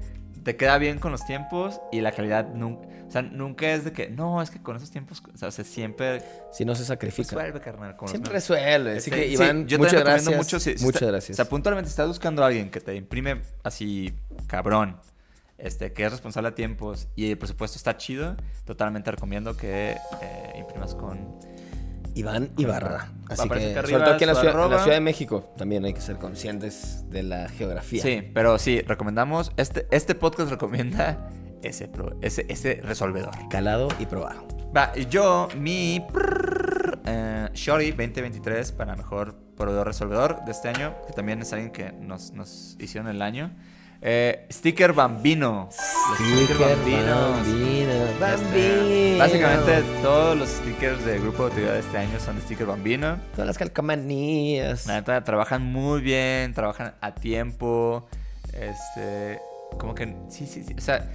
te 0.48 0.56
queda 0.56 0.78
bien 0.78 0.98
con 0.98 1.12
los 1.12 1.26
tiempos 1.26 1.78
y 1.92 2.00
la 2.00 2.10
calidad 2.12 2.48
nunca, 2.54 2.88
o 3.06 3.10
sea, 3.10 3.20
nunca 3.20 3.70
es 3.70 3.84
de 3.84 3.92
que, 3.92 4.08
no, 4.08 4.40
es 4.40 4.48
que 4.48 4.62
con 4.62 4.76
esos 4.76 4.90
tiempos, 4.90 5.22
o 5.34 5.36
sea, 5.36 5.50
se 5.50 5.62
siempre 5.62 6.22
Si 6.54 6.64
no 6.64 6.74
se 6.74 6.86
sacrifica. 6.86 7.36
resuelve, 7.36 7.60
carnal. 7.60 7.96
con 7.96 8.06
los 8.06 8.12
Siempre 8.12 8.32
resuelve. 8.32 8.92
Así 8.92 9.10
Este, 9.10 9.10
que 9.10 9.26
sí, 9.28 9.34
Iván, 9.34 9.66
yo 9.66 9.76
muchas 9.76 10.00
gracias. 10.02 10.34
mucho, 10.34 10.58
si- 10.58 10.78
si 10.78 10.84
muchas 10.86 11.02
está- 11.02 11.12
gracias. 11.12 11.34
O 11.34 11.36
sea, 11.36 11.44
puntualmente, 11.50 11.90
si 11.90 11.92
estás 11.92 12.08
buscando 12.08 12.42
a 12.42 12.46
alguien 12.46 12.70
que 12.70 12.80
te 12.80 12.94
imprime 12.94 13.42
así, 13.62 14.14
cabrón, 14.46 14.96
este, 15.58 15.92
que 15.92 16.06
es 16.06 16.12
responsable 16.12 16.48
a 16.48 16.54
tiempos 16.54 17.08
y 17.14 17.30
el 17.30 17.36
presupuesto 17.36 17.76
está 17.76 17.98
chido, 17.98 18.34
totalmente 18.64 19.10
recomiendo 19.10 19.54
que 19.54 19.98
eh, 20.22 20.52
imprimas 20.58 20.94
con... 20.94 21.38
Iván 22.18 22.50
Ibarra. 22.56 23.12
Así 23.28 23.42
Aparece 23.42 23.74
que, 23.74 23.80
sobre 23.82 23.92
todo 24.04 24.14
aquí 24.14 24.24
en 24.24 24.28
la, 24.28 24.34
ciudad, 24.34 24.64
en 24.64 24.70
la. 24.70 24.78
Ciudad 24.82 24.96
de 24.96 25.00
México, 25.00 25.52
también 25.56 25.84
hay 25.84 25.92
que 25.94 26.00
ser 26.00 26.16
conscientes 26.16 27.04
de 27.10 27.22
la 27.22 27.48
geografía. 27.48 28.02
Sí, 28.02 28.22
pero 28.34 28.58
sí, 28.58 28.80
recomendamos, 28.82 29.52
este, 29.56 29.86
este 29.90 30.14
podcast 30.14 30.50
recomienda 30.50 31.30
ese, 31.62 31.88
pro- 31.88 32.16
ese, 32.20 32.46
ese 32.48 32.80
resolvedor. 32.82 33.30
Calado 33.50 33.88
y 33.98 34.06
probado. 34.06 34.46
Va, 34.76 34.92
yo, 34.94 35.48
mi 35.56 36.04
prrr, 36.12 37.00
eh, 37.06 37.48
Shorty 37.54 37.90
2023 37.90 38.72
para 38.72 38.96
mejor 38.96 39.34
proveedor 39.56 39.86
resolvedor 39.86 40.44
de 40.44 40.52
este 40.52 40.68
año, 40.68 40.94
que 41.06 41.12
también 41.12 41.40
es 41.42 41.52
alguien 41.52 41.70
que 41.70 41.92
nos, 41.92 42.32
nos 42.32 42.76
hicieron 42.80 43.08
el 43.10 43.22
año. 43.22 43.50
Eh, 44.00 44.46
sticker 44.52 44.92
Bambino. 44.92 45.68
Los 45.70 45.76
Sticker 46.14 46.56
Bambinos. 46.58 47.30
Bambino, 47.46 47.92
Este, 47.92 48.18
Bambino. 48.20 49.18
básicamente 49.18 49.82
todos 50.02 50.36
los 50.38 50.48
stickers 50.48 51.04
de 51.04 51.18
Grupo 51.18 51.44
de 51.44 51.50
Utilidad 51.52 51.72
de 51.74 51.80
este 51.80 51.98
año 51.98 52.18
son 52.20 52.36
de 52.36 52.42
sticker 52.42 52.66
Bambino. 52.66 53.18
Todas 53.32 53.46
las 53.46 53.58
calcomanías. 53.58 54.86
La 54.86 54.94
neta, 54.94 55.22
trabajan 55.24 55.62
muy 55.62 56.00
bien, 56.00 56.54
trabajan 56.54 56.94
a 57.00 57.14
tiempo. 57.14 58.06
Este, 58.52 59.40
como 59.78 59.94
que, 59.94 60.16
sí, 60.28 60.46
sí, 60.46 60.64
sí. 60.64 60.74
O 60.76 60.80
sea, 60.80 61.10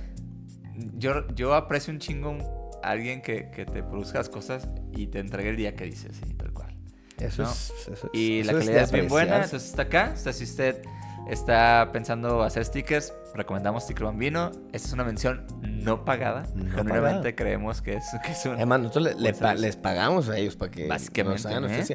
yo, 0.95 1.27
yo 1.35 1.53
aprecio 1.55 1.91
un 1.93 1.99
chingo 1.99 2.37
a 2.83 2.89
alguien 2.91 3.21
que, 3.21 3.49
que 3.51 3.65
te 3.65 3.83
produzca 3.83 4.19
las 4.19 4.29
cosas 4.29 4.67
y 4.95 5.07
te 5.07 5.19
entregue 5.19 5.49
el 5.49 5.55
día 5.57 5.75
que 5.75 5.85
dices, 5.85 6.15
sí, 6.23 6.33
tal 6.35 6.51
cual. 6.53 6.73
Eso 7.17 7.43
¿no? 7.43 7.49
es. 7.51 7.73
Eso 7.91 8.09
Y 8.13 8.39
eso 8.39 8.51
la 8.51 8.59
calidad 8.59 8.83
es 8.83 8.91
bien 8.91 9.07
buena, 9.07 9.43
entonces 9.43 9.69
está 9.69 9.83
acá. 9.83 10.11
O 10.13 10.17
sea, 10.17 10.33
si 10.33 10.43
usted 10.43 10.81
está 11.29 11.89
pensando 11.91 12.43
hacer 12.43 12.65
stickers, 12.65 13.13
recomendamos 13.33 13.83
Sticker 13.83 14.03
Bambino. 14.05 14.51
Esta 14.71 14.87
es 14.87 14.93
una 14.93 15.03
mención 15.03 15.45
no 15.61 16.05
pagada. 16.05 16.43
No 16.53 16.63
Genuinamente 16.71 17.33
pagada. 17.33 17.35
creemos 17.35 17.81
que 17.81 17.93
es, 17.95 18.05
que 18.25 18.31
es 18.31 18.45
un... 18.45 18.53
Además, 18.55 18.79
nosotros 18.81 19.15
le- 19.19 19.33
pa- 19.33 19.55
les 19.55 19.75
pagamos 19.75 20.29
a 20.29 20.37
ellos 20.37 20.55
para 20.55 20.71
que 20.71 21.23
nos 21.23 21.45
hagan 21.45 21.65
¿eh? 21.65 21.85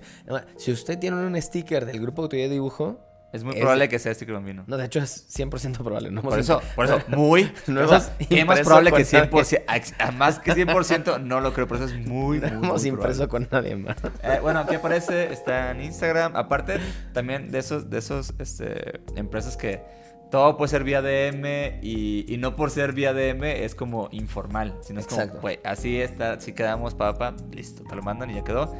si 0.56 0.72
usted 0.72 0.98
tiene 0.98 1.16
un 1.16 1.40
sticker 1.40 1.84
del 1.86 2.00
grupo 2.00 2.28
de 2.28 2.28
dibujo, 2.48 3.00
Es 3.32 3.44
muy 3.44 3.54
es- 3.54 3.60
probable 3.60 3.88
que 3.90 3.98
sea 3.98 4.14
Sticker 4.14 4.34
Bambino. 4.34 4.64
no, 4.66 4.76
de 4.78 4.86
hecho 4.86 5.00
es 5.00 5.26
100% 5.36 5.78
probable. 5.84 6.10
No 6.10 6.22
Por 6.22 6.38
eso, 6.38 6.62
por 6.74 6.86
eso, 6.86 6.98
muy. 7.08 7.52
No 7.66 7.84
o 7.84 7.88
sea, 7.88 8.16
¿qué 8.28 8.44
más 8.44 8.60
probable 8.60 8.90
que 8.92 9.04
100%? 9.04 9.64
a- 9.66 10.06
a 10.08 10.12
Más 10.12 10.38
que 10.38 10.52
100%, 10.54 11.20
no 11.22 11.40
lo 11.40 11.52
creo, 11.52 11.68
por 11.68 11.76
eso 11.76 11.86
es 11.86 11.94
muy, 12.06 12.38
no 12.38 12.48
muy 12.48 12.68
hemos 12.68 12.84
impreso 12.86 13.28
con 13.28 13.46
nadie 13.50 13.76
más. 13.76 13.96
Eh, 14.22 14.38
bueno, 14.40 14.60
aquí 14.60 14.76
aparece, 14.76 15.30
está 15.32 15.70
en 15.72 15.82
Instagram. 15.82 16.36
Aparte, 16.36 16.78
también 17.12 17.50
de 17.50 17.58
esos, 17.58 17.90
de 17.90 17.98
esos 17.98 18.32
este, 18.38 19.00
empresas 19.16 19.56
que 19.58 19.82
todo 20.30 20.56
puede 20.56 20.68
ser 20.70 20.84
vía 20.84 21.00
DM 21.02 21.80
y, 21.82 22.24
y 22.32 22.36
no 22.38 22.56
por 22.56 22.70
ser 22.70 22.92
vía 22.92 23.12
DM 23.12 23.44
es 23.64 23.74
como 23.74 24.08
informal. 24.10 24.74
Sino 24.82 25.00
es 25.00 25.06
Exacto. 25.06 25.40
como, 25.40 25.52
así 25.64 26.00
está, 26.00 26.32
así 26.32 26.52
quedamos, 26.52 26.94
papá, 26.94 27.34
listo, 27.50 27.82
te 27.84 27.94
lo 27.94 28.02
mandan 28.02 28.30
y 28.30 28.34
ya 28.36 28.44
quedó. 28.44 28.74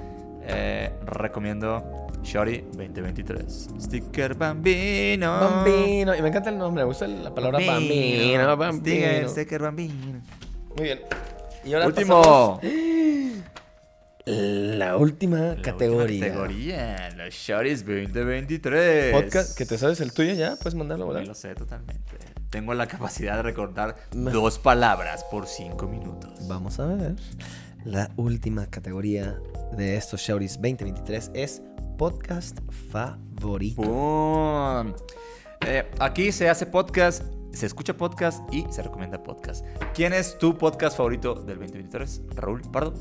Eh, 0.49 0.91
recomiendo 1.07 2.07
Shorty 2.23 2.63
2023. 2.73 3.69
Sticker 3.81 4.35
Bambino. 4.35 5.41
Bambino. 5.41 6.15
Y 6.17 6.23
me 6.23 6.29
encanta 6.29 6.51
el 6.51 6.59
nombre, 6.59 6.83
me 6.85 6.87
gusta 6.89 7.07
la 7.07 7.35
palabra 7.35 7.59
bambino. 7.65 8.35
Sticker, 8.35 8.57
Bambino. 8.57 9.29
sticker 9.29 9.63
Bambino. 9.63 10.23
Muy 10.77 10.85
bien. 10.85 11.01
Y 11.65 11.75
ahora 11.75 11.87
Último. 11.87 12.23
pasamos 12.23 12.61
la 14.31 14.97
última 14.97 15.39
La 15.39 15.55
última 15.55 15.63
categoría. 15.63 16.27
categoría, 16.29 17.11
los 17.17 17.35
Shorties 17.35 17.85
2023. 17.85 19.13
Podcast, 19.15 19.57
que 19.57 19.65
te 19.65 19.79
sabes 19.79 20.01
el 20.01 20.13
tuyo 20.13 20.35
ya, 20.35 20.57
puedes 20.57 20.75
mandarlo, 20.75 21.07
Me 21.07 21.13
¿verdad? 21.15 21.29
lo 21.29 21.35
sé 21.35 21.55
totalmente. 21.55 22.03
Tengo 22.51 22.75
la 22.75 22.87
capacidad 22.87 23.37
de 23.37 23.43
recordar 23.43 23.97
dos 24.13 24.59
palabras 24.59 25.25
por 25.25 25.47
cinco 25.47 25.87
minutos. 25.87 26.31
Vamos 26.49 26.81
a 26.81 26.87
ver. 26.87 27.17
La 27.85 28.11
última 28.17 28.67
categoría 28.67 29.39
de 29.77 29.97
estos 29.97 30.21
Shouties 30.21 30.55
2023 30.55 31.31
es 31.35 31.63
podcast 31.99 32.59
favorito. 32.91 33.83
Eh, 35.67 35.91
aquí 35.99 36.33
se 36.33 36.49
hace 36.49 36.65
podcast, 36.67 37.23
se 37.53 37.67
escucha 37.67 37.95
podcast 37.95 38.43
y 38.53 38.65
se 38.71 38.83
recomienda 38.83 39.23
podcast. 39.23 39.67
¿Quién 39.95 40.13
es 40.13 40.39
tu 40.39 40.57
podcast 40.57 40.97
favorito 40.97 41.35
del 41.35 41.59
2023? 41.59 42.23
Raúl 42.37 42.63
Pardo. 42.73 42.95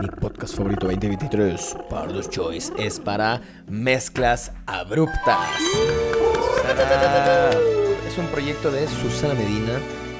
Mi 0.00 0.08
podcast 0.08 0.56
favorito 0.56 0.86
2023, 0.86 1.76
Pardos 1.90 2.30
Choice, 2.30 2.72
es 2.78 2.98
para 2.98 3.42
mezclas 3.66 4.52
abruptas. 4.66 5.50
Es 8.18 8.24
un 8.24 8.30
proyecto 8.32 8.72
de 8.72 8.88
Susana 8.88 9.34
Medina. 9.34 9.78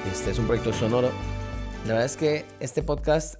Este 0.08 0.30
es 0.30 0.38
un 0.38 0.46
proyecto 0.46 0.72
sonoro. 0.72 1.10
La 1.82 1.94
verdad 1.94 2.04
es 2.04 2.16
que 2.16 2.44
este 2.60 2.84
podcast 2.84 3.34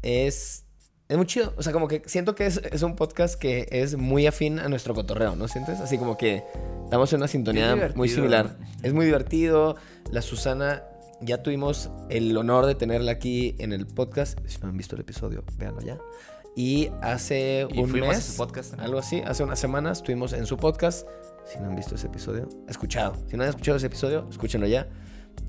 es, 0.00 0.64
es 1.08 1.16
muy 1.16 1.26
chido. 1.26 1.52
O 1.56 1.62
sea, 1.64 1.72
como 1.72 1.88
que 1.88 2.02
siento 2.06 2.36
que 2.36 2.46
es, 2.46 2.58
es 2.70 2.82
un 2.82 2.94
podcast 2.94 3.34
que 3.34 3.66
es 3.68 3.96
muy 3.96 4.28
afín 4.28 4.60
a 4.60 4.68
nuestro 4.68 4.94
cotorreo, 4.94 5.34
¿no 5.34 5.48
sientes? 5.48 5.80
Así 5.80 5.98
como 5.98 6.16
que 6.16 6.44
estamos 6.84 7.12
en 7.12 7.16
una 7.16 7.26
sintonía 7.26 7.92
muy 7.96 8.08
similar. 8.08 8.56
Es 8.84 8.92
muy 8.92 9.06
divertido. 9.06 9.74
La 10.12 10.22
Susana, 10.22 10.84
ya 11.20 11.42
tuvimos 11.42 11.90
el 12.08 12.36
honor 12.36 12.66
de 12.66 12.76
tenerla 12.76 13.10
aquí 13.10 13.56
en 13.58 13.72
el 13.72 13.88
podcast. 13.88 14.38
Si 14.46 14.58
no 14.60 14.68
han 14.68 14.76
visto 14.76 14.94
el 14.94 15.00
episodio, 15.00 15.42
véanlo 15.58 15.80
ya. 15.80 15.98
Y 16.54 16.90
hace 17.02 17.66
Y 17.70 17.80
un 17.80 17.90
mes, 17.90 18.34
podcast 18.36 18.78
algo 18.78 19.00
así, 19.00 19.20
hace 19.26 19.42
unas 19.42 19.58
semanas 19.58 19.98
estuvimos 19.98 20.32
en 20.32 20.46
su 20.46 20.56
podcast. 20.56 21.08
Si 21.46 21.58
no 21.60 21.66
han 21.68 21.76
visto 21.76 21.94
ese 21.94 22.08
episodio, 22.08 22.48
escuchado. 22.68 23.14
Si 23.28 23.36
no 23.36 23.42
han 23.44 23.48
escuchado 23.50 23.76
ese 23.76 23.86
episodio, 23.86 24.26
escúchenlo 24.30 24.66
ya. 24.66 24.88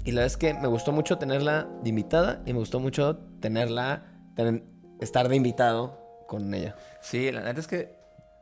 Y 0.06 0.12
la 0.12 0.22
verdad 0.22 0.28
es 0.28 0.38
que 0.38 0.54
me 0.54 0.68
gustó 0.68 0.92
mucho 0.92 1.18
tenerla 1.18 1.68
de 1.84 1.90
invitada 1.90 2.42
y 2.46 2.54
me 2.54 2.60
gustó 2.60 2.80
mucho 2.80 3.18
tenerla, 3.40 4.04
tener- 4.36 4.64
estar 5.02 5.28
de 5.28 5.36
invitado 5.36 6.00
con 6.28 6.54
ella. 6.54 6.76
Sí, 7.02 7.32
la 7.32 7.42
neta 7.42 7.60
es 7.60 7.68
que, 7.68 7.96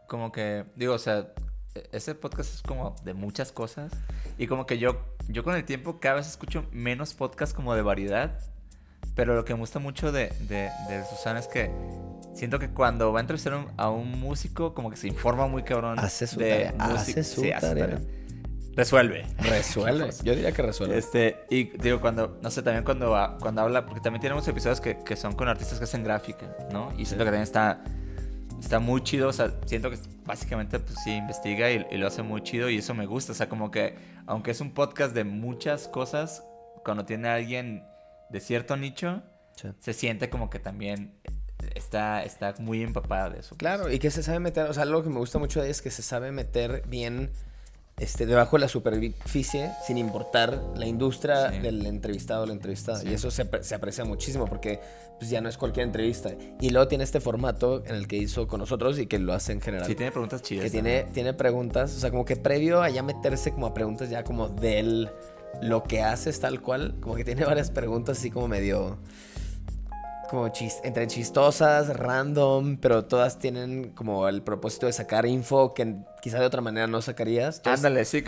como 0.08 0.32
que, 0.32 0.66
digo, 0.76 0.94
o 0.96 1.00
sea, 1.00 1.32
e- 1.76 1.90
ese 1.92 2.14
podcast 2.16 2.54
es 2.54 2.62
como 2.62 2.96
de 3.04 3.14
muchas 3.14 3.52
cosas. 3.52 3.92
Y 4.38 4.48
como 4.48 4.66
que 4.66 4.78
yo, 4.78 4.98
yo 5.30 5.44
con 5.44 5.56
el 5.56 5.64
tiempo 5.66 6.00
cada 6.00 6.16
vez 6.16 6.28
escucho 6.28 6.66
menos 6.72 7.14
podcasts 7.14 7.56
como 7.56 7.74
de 7.76 7.82
variedad. 7.84 8.38
Pero 9.16 9.34
lo 9.34 9.46
que 9.46 9.54
me 9.54 9.62
gusta 9.62 9.80
mucho 9.80 10.12
de, 10.12 10.30
de 10.50 10.70
Susana 11.10 11.40
es 11.40 11.48
que 11.48 11.72
siento 12.36 12.60
que 12.60 12.70
cuando 12.70 13.12
va 13.12 13.20
a 13.20 13.22
entrevistar 13.22 13.54
a 13.54 13.58
un- 13.58 13.72
a 13.78 13.90
un 13.90 14.20
músico, 14.20 14.74
como 14.76 14.90
que 14.92 14.98
se 14.98 15.08
informa 15.08 15.48
muy 15.48 15.64
cabrón. 15.64 15.98
Hace 16.00 16.28
su 16.28 16.40
de 16.40 16.50
tarea, 16.50 16.72
música. 16.74 16.94
hace 17.22 17.24
su 17.24 17.42
Sí, 17.42 17.52
hace 17.52 17.68
tarea. 17.76 18.00
Resuelve. 18.76 19.26
Resuelve. 19.40 20.10
Yo 20.24 20.36
diría 20.36 20.52
que 20.52 20.62
resuelve. 20.62 20.98
Este, 20.98 21.38
y 21.50 21.66
digo, 21.78 22.02
cuando, 22.02 22.38
no 22.42 22.52
sé, 22.52 22.62
también 22.62 22.84
cuando, 22.84 23.16
cuando 23.40 23.62
habla, 23.62 23.86
porque 23.86 24.02
también 24.02 24.22
tenemos 24.22 24.46
episodios 24.48 24.82
que, 24.82 25.00
que 25.00 25.16
son 25.16 25.34
con 25.34 25.48
artistas 25.48 25.78
que 25.80 25.86
hacen 25.86 26.04
gráfica, 26.04 26.54
¿no? 26.72 26.92
Y 26.98 27.06
siento 27.06 27.24
que 27.24 27.32
también 27.32 27.44
está, 27.44 27.82
está 28.60 28.80
muy 28.80 29.02
chido, 29.02 29.30
o 29.30 29.34
sea, 29.34 29.54
siento 29.66 29.90
que 29.90 29.98
básicamente, 30.26 30.78
pues 30.80 30.96
sí, 31.06 31.12
investiga 31.16 31.72
y, 31.72 31.86
y 31.90 31.96
lo 31.98 32.08
hace 32.08 32.22
muy 32.22 32.42
chido 32.42 32.70
y 32.70 32.80
eso 32.80 32.94
me 32.94 33.06
gusta, 33.06 33.32
o 33.32 33.36
sea, 33.36 33.48
como 33.48 33.72
que, 33.72 33.96
aunque 34.28 34.52
es 34.52 34.60
un 34.60 34.72
podcast 34.72 35.14
de 35.16 35.24
muchas 35.24 35.88
cosas, 35.88 36.44
cuando 36.84 37.06
tiene 37.06 37.30
a 37.30 37.36
alguien 37.36 37.86
de 38.30 38.40
cierto 38.42 38.76
nicho, 38.76 39.24
Sí. 39.56 39.70
se 39.80 39.94
siente 39.94 40.30
como 40.30 40.50
que 40.50 40.60
también 40.60 41.14
está, 41.74 42.24
está 42.24 42.56
muy 42.60 42.82
empapada 42.84 43.30
de 43.30 43.40
eso. 43.40 43.56
Claro, 43.58 43.92
y 43.92 44.00
que 44.00 44.12
se 44.12 44.24
sabe 44.24 44.40
meter, 44.40 44.68
o 44.70 44.74
sea, 44.74 44.84
algo 44.84 45.04
que 45.04 45.10
me 45.10 45.20
gusta 45.20 45.40
mucho 45.40 45.64
es 45.64 45.82
que 45.82 45.92
se 45.92 46.02
sabe 46.02 46.32
meter 46.32 46.84
bien 46.88 47.32
este, 47.98 48.26
debajo 48.26 48.58
de 48.58 48.62
la 48.62 48.68
superficie 48.68 49.72
sin 49.88 49.98
importar 49.98 50.62
la 50.76 50.86
industria 50.86 51.50
Sí. 51.52 51.60
del 51.60 51.86
entrevistado 51.86 52.44
o 52.44 52.46
la 52.46 52.52
entrevistada. 52.54 53.00
Sí. 53.00 53.08
Y 53.10 53.14
eso 53.14 53.32
se, 53.32 53.50
se 53.62 53.74
aprecia 53.76 54.04
muchísimo 54.04 54.46
porque 54.48 54.82
pues, 55.18 55.30
ya 55.30 55.40
no 55.40 55.48
es 55.48 55.58
cualquier 55.58 55.86
entrevista. 55.86 56.32
Y 56.60 56.72
luego 56.72 56.90
tiene 56.90 57.06
este 57.06 57.22
formato 57.22 57.84
en 57.86 57.96
el 57.96 58.08
que 58.08 58.18
hizo 58.18 58.48
con 58.48 58.60
nosotros 58.60 59.00
y 59.00 59.08
que 59.08 59.18
lo 59.18 59.32
hace 59.34 59.54
en 59.54 59.62
general. 59.62 59.88
Sí, 59.88 59.96
tiene 59.96 60.12
preguntas 60.12 60.42
chidas. 60.42 60.66
que 60.66 60.72
tiene, 60.72 61.06
tiene 61.14 61.34
preguntas, 61.34 61.96
o 61.96 62.00
sea, 62.00 62.12
como 62.12 62.26
que 62.26 62.36
previo 62.36 62.82
a 62.82 62.90
ya 62.90 63.02
meterse 63.02 63.52
como 63.52 63.68
a 63.68 63.74
preguntas 63.74 64.10
ya 64.10 64.24
como 64.26 64.50
del 64.50 65.10
lo 65.62 65.84
que 65.84 66.02
haces 66.02 66.38
tal 66.42 66.62
cual, 66.62 66.96
como 67.00 67.16
que 67.16 67.24
tiene 67.24 67.46
varias 67.46 67.72
preguntas 67.72 68.18
así 68.18 68.30
como 68.30 68.50
medio 68.50 68.98
como 70.30 70.48
chis- 70.50 70.80
entre 70.84 71.08
chistosas, 71.08 71.96
random, 71.98 72.78
pero 72.78 73.06
todas 73.06 73.40
tienen 73.40 73.92
como 73.94 74.28
el 74.28 74.42
propósito 74.42 74.86
de 74.86 74.94
sacar 74.94 75.26
info 75.26 75.74
que 75.74 75.96
quizá 76.22 76.40
de 76.40 76.46
otra 76.46 76.62
manera 76.62 76.88
no 76.88 77.02
sacarías. 77.02 77.58
Entonces, 77.58 77.80
Ándale, 77.86 78.06
sí, 78.06 78.24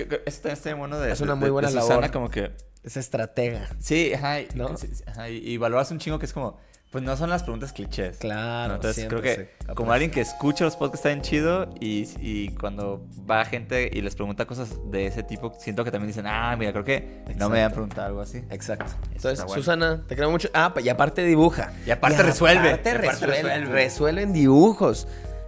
bien 0.69 0.79
bueno 0.79 0.99
de, 0.99 1.11
Es 1.11 1.21
una 1.21 1.33
de- 1.33 1.39
muy 1.39 1.49
buena 1.49 1.69
de 1.69 1.73
Susana, 1.79 2.01
labor. 2.01 2.11
como 2.11 2.29
que 2.29 2.51
es 2.83 2.97
estratega. 2.97 3.67
Sí, 3.79 4.13
ajá, 4.13 4.37
¿No? 4.55 4.77
sí, 4.77 4.87
sí, 4.93 5.03
ajá, 5.07 5.29
y- 5.29 5.37
y 5.37 5.57
valoras 5.57 5.91
un 5.91 5.99
chingo 5.99 6.19
que 6.19 6.25
es 6.25 6.33
como, 6.33 6.57
pues 6.91 7.03
no 7.03 7.17
son 7.17 7.29
las 7.29 7.43
preguntas 7.43 7.73
clichés. 7.73 8.17
Claro, 8.17 8.69
¿no? 8.69 8.75
Entonces 8.75 9.07
creo 9.07 9.21
que 9.21 9.49
como 9.75 9.91
alguien 9.91 10.09
que 10.09 10.21
escucha 10.21 10.63
los 10.63 10.77
podcasts 10.77 11.05
está 11.05 11.09
bien 11.09 11.21
chido 11.21 11.69
y, 11.81 12.07
y 12.21 12.49
cuando 12.51 13.05
va 13.29 13.43
gente 13.43 13.89
y 13.91 14.01
les 14.01 14.15
pregunta 14.15 14.45
cosas 14.45 14.69
de 14.89 15.05
ese 15.05 15.21
tipo, 15.23 15.53
siento 15.59 15.83
que 15.83 15.91
también 15.91 16.07
dicen, 16.07 16.25
ah, 16.27 16.55
mira, 16.57 16.71
creo 16.71 16.85
que 16.85 17.23
no 17.35 17.49
me 17.49 17.57
habían 17.57 17.71
preguntado 17.71 18.07
algo 18.07 18.21
así. 18.21 18.37
Exacto. 18.49 18.93
Entonces, 19.13 19.43
bueno. 19.45 19.61
Susana, 19.61 20.03
te 20.07 20.15
creo 20.15 20.31
mucho. 20.31 20.49
Ah, 20.53 20.73
y 20.81 20.87
aparte 20.87 21.25
dibuja. 21.25 21.73
Y 21.85 21.91
aparte 21.91 22.23
resuelve, 22.23 22.69
aparte 22.69 22.93
resuelve, 22.93 23.41
resuelve. 23.43 23.65
Resuelven 23.65 24.33
dibujos. 24.33 25.07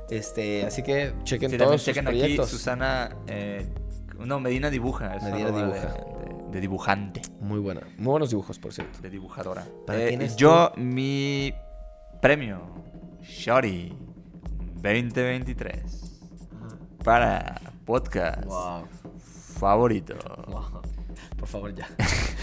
Este, 0.09 0.65
así 0.65 0.83
que 0.83 1.13
chequen 1.23 1.51
Sí, 1.51 1.57
todos 1.57 1.81
sus 1.81 1.85
chequen 1.85 2.07
aquí. 2.07 2.35
Susana, 2.37 3.15
eh, 3.27 3.65
no, 4.17 4.39
Medina 4.41 4.69
dibuja. 4.69 5.17
Medina 5.21 5.51
dibuja. 5.51 5.93
De, 5.93 6.18
de- 6.51 6.59
dibujante, 6.61 7.21
Muy 7.39 7.59
buena. 7.59 7.81
Muy 7.97 8.07
buenos 8.07 8.29
dibujos, 8.29 8.59
por 8.59 8.73
cierto. 8.73 8.99
de 9.01 9.09
dibujadora. 9.09 9.65
¿Para 9.87 9.99
Eh, 10.03 10.07
quién 10.09 10.21
es 10.21 10.35
yo, 10.35 10.71
mi 10.75 11.53
premio, 12.21 12.61
Shorty 13.21 13.93
2023, 14.81 16.19
para 17.03 17.59
podcast 17.85 18.43
favorito. 19.59 20.15
Por 21.37 21.47
favor, 21.47 21.73
ya. 21.73 21.87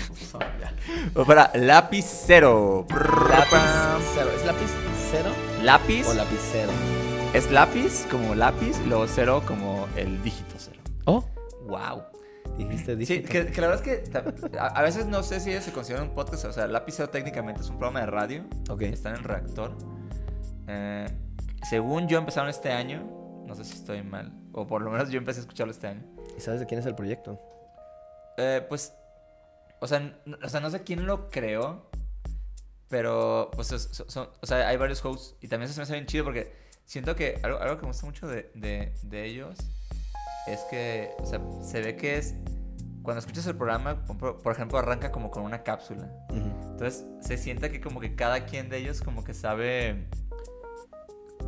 Por 0.09 0.17
favor, 0.41 0.49
ya. 0.61 1.25
Para 1.25 1.51
lapicero. 1.55 2.87
Lápiz 2.91 3.61
cero. 4.15 4.31
¿Es 4.35 4.45
lápiz 4.47 4.71
cero 5.11 5.31
Lápiz 5.63 6.09
o 6.09 6.15
lapicero? 6.15 6.73
es 7.35 7.51
lápiz 7.51 8.07
como 8.11 8.35
lápiz, 8.35 8.79
luego 8.87 9.07
cero 9.07 9.43
como 9.47 9.87
el 9.97 10.23
dígito 10.23 10.55
cero. 10.59 10.81
Oh, 11.05 11.25
Wow. 11.67 12.03
Dijiste, 12.59 12.93
Sí, 12.93 13.19
dije. 13.19 13.23
que, 13.23 13.47
que 13.53 13.61
la 13.61 13.69
verdad 13.69 13.87
es 13.87 14.03
que 14.11 14.59
a, 14.59 14.67
a 14.67 14.83
veces 14.83 15.07
no 15.07 15.23
sé 15.23 15.41
si 15.41 15.51
ellos 15.51 15.65
se 15.65 15.73
consideran 15.73 16.09
un 16.09 16.15
podcast. 16.15 16.45
O 16.47 16.53
sea, 16.53 16.67
Lapicero 16.67 17.09
técnicamente 17.11 17.61
es 17.61 17.69
un 17.69 17.79
programa 17.79 18.01
de 18.01 18.07
radio. 18.07 18.45
Ok. 18.71 18.83
Está 18.83 19.11
en 19.11 19.23
reactor. 19.25 19.77
Eh, 20.69 21.07
según 21.69 22.09
yo 22.09 22.19
empezaron 22.19 22.49
este 22.51 22.71
año. 22.73 23.45
No 23.47 23.55
sé 23.55 23.65
si 23.65 23.75
estoy 23.75 24.03
mal. 24.03 24.33
O 24.53 24.67
por 24.67 24.83
lo 24.83 24.91
menos 24.91 25.11
yo 25.11 25.19
empecé 25.19 25.41
a 25.41 25.43
escucharlo 25.43 25.73
este 25.73 25.87
año. 25.87 26.03
¿Y 26.37 26.41
sabes 26.41 26.61
de 26.61 26.67
quién 26.67 26.81
es 26.81 26.87
el 26.87 26.95
proyecto? 26.95 27.41
Eh, 28.37 28.65
pues. 28.69 28.93
O 29.81 29.87
sea, 29.87 29.99
n- 29.99 30.15
o 30.43 30.49
sea, 30.49 30.61
no 30.61 30.71
sé 30.71 30.83
quién 30.83 31.07
lo 31.07 31.29
creó. 31.29 31.89
Pero, 32.89 33.51
pues, 33.55 33.73
es- 33.73 33.89
son- 33.93 34.09
son- 34.11 34.29
o 34.41 34.47
sea, 34.47 34.69
hay 34.69 34.77
varios 34.77 35.05
hosts. 35.05 35.37
Y 35.41 35.49
también 35.49 35.65
eso 35.67 35.75
se 35.75 35.81
me 35.81 35.83
hace 35.85 35.93
bien 35.95 36.07
chido 36.07 36.25
porque 36.25 36.53
siento 36.85 37.17
que 37.17 37.39
algo, 37.43 37.59
algo 37.59 37.77
que 37.77 37.83
me 37.83 37.89
gusta 37.89 38.07
mucho 38.07 38.27
de, 38.29 38.51
de- 38.55 38.93
de 39.03 39.25
ellos 39.25 39.59
es 40.47 40.61
que, 40.71 41.11
o 41.19 41.27
sea, 41.27 41.41
se 41.63 41.81
ve 41.81 41.97
que 41.97 42.19
es. 42.19 42.35
Cuando 43.03 43.21
escuchas 43.21 43.47
el 43.47 43.57
programa, 43.57 44.05
por, 44.05 44.53
ejemplo, 44.53 44.79
arranca 44.79 45.13
como 45.13 45.31
con 45.31 45.45
una 45.45 45.63
cápsula. 45.63 46.11
Entonces, 46.31 47.07
se 47.21 47.37
siente 47.39 47.71
que 47.71 47.81
como 47.81 48.01
que 48.01 48.17
cada 48.17 48.47
quien 48.47 48.69
de 48.69 48.79
ellos 48.79 49.01
como 49.01 49.23
que 49.23 49.33
sabe... 49.33 50.09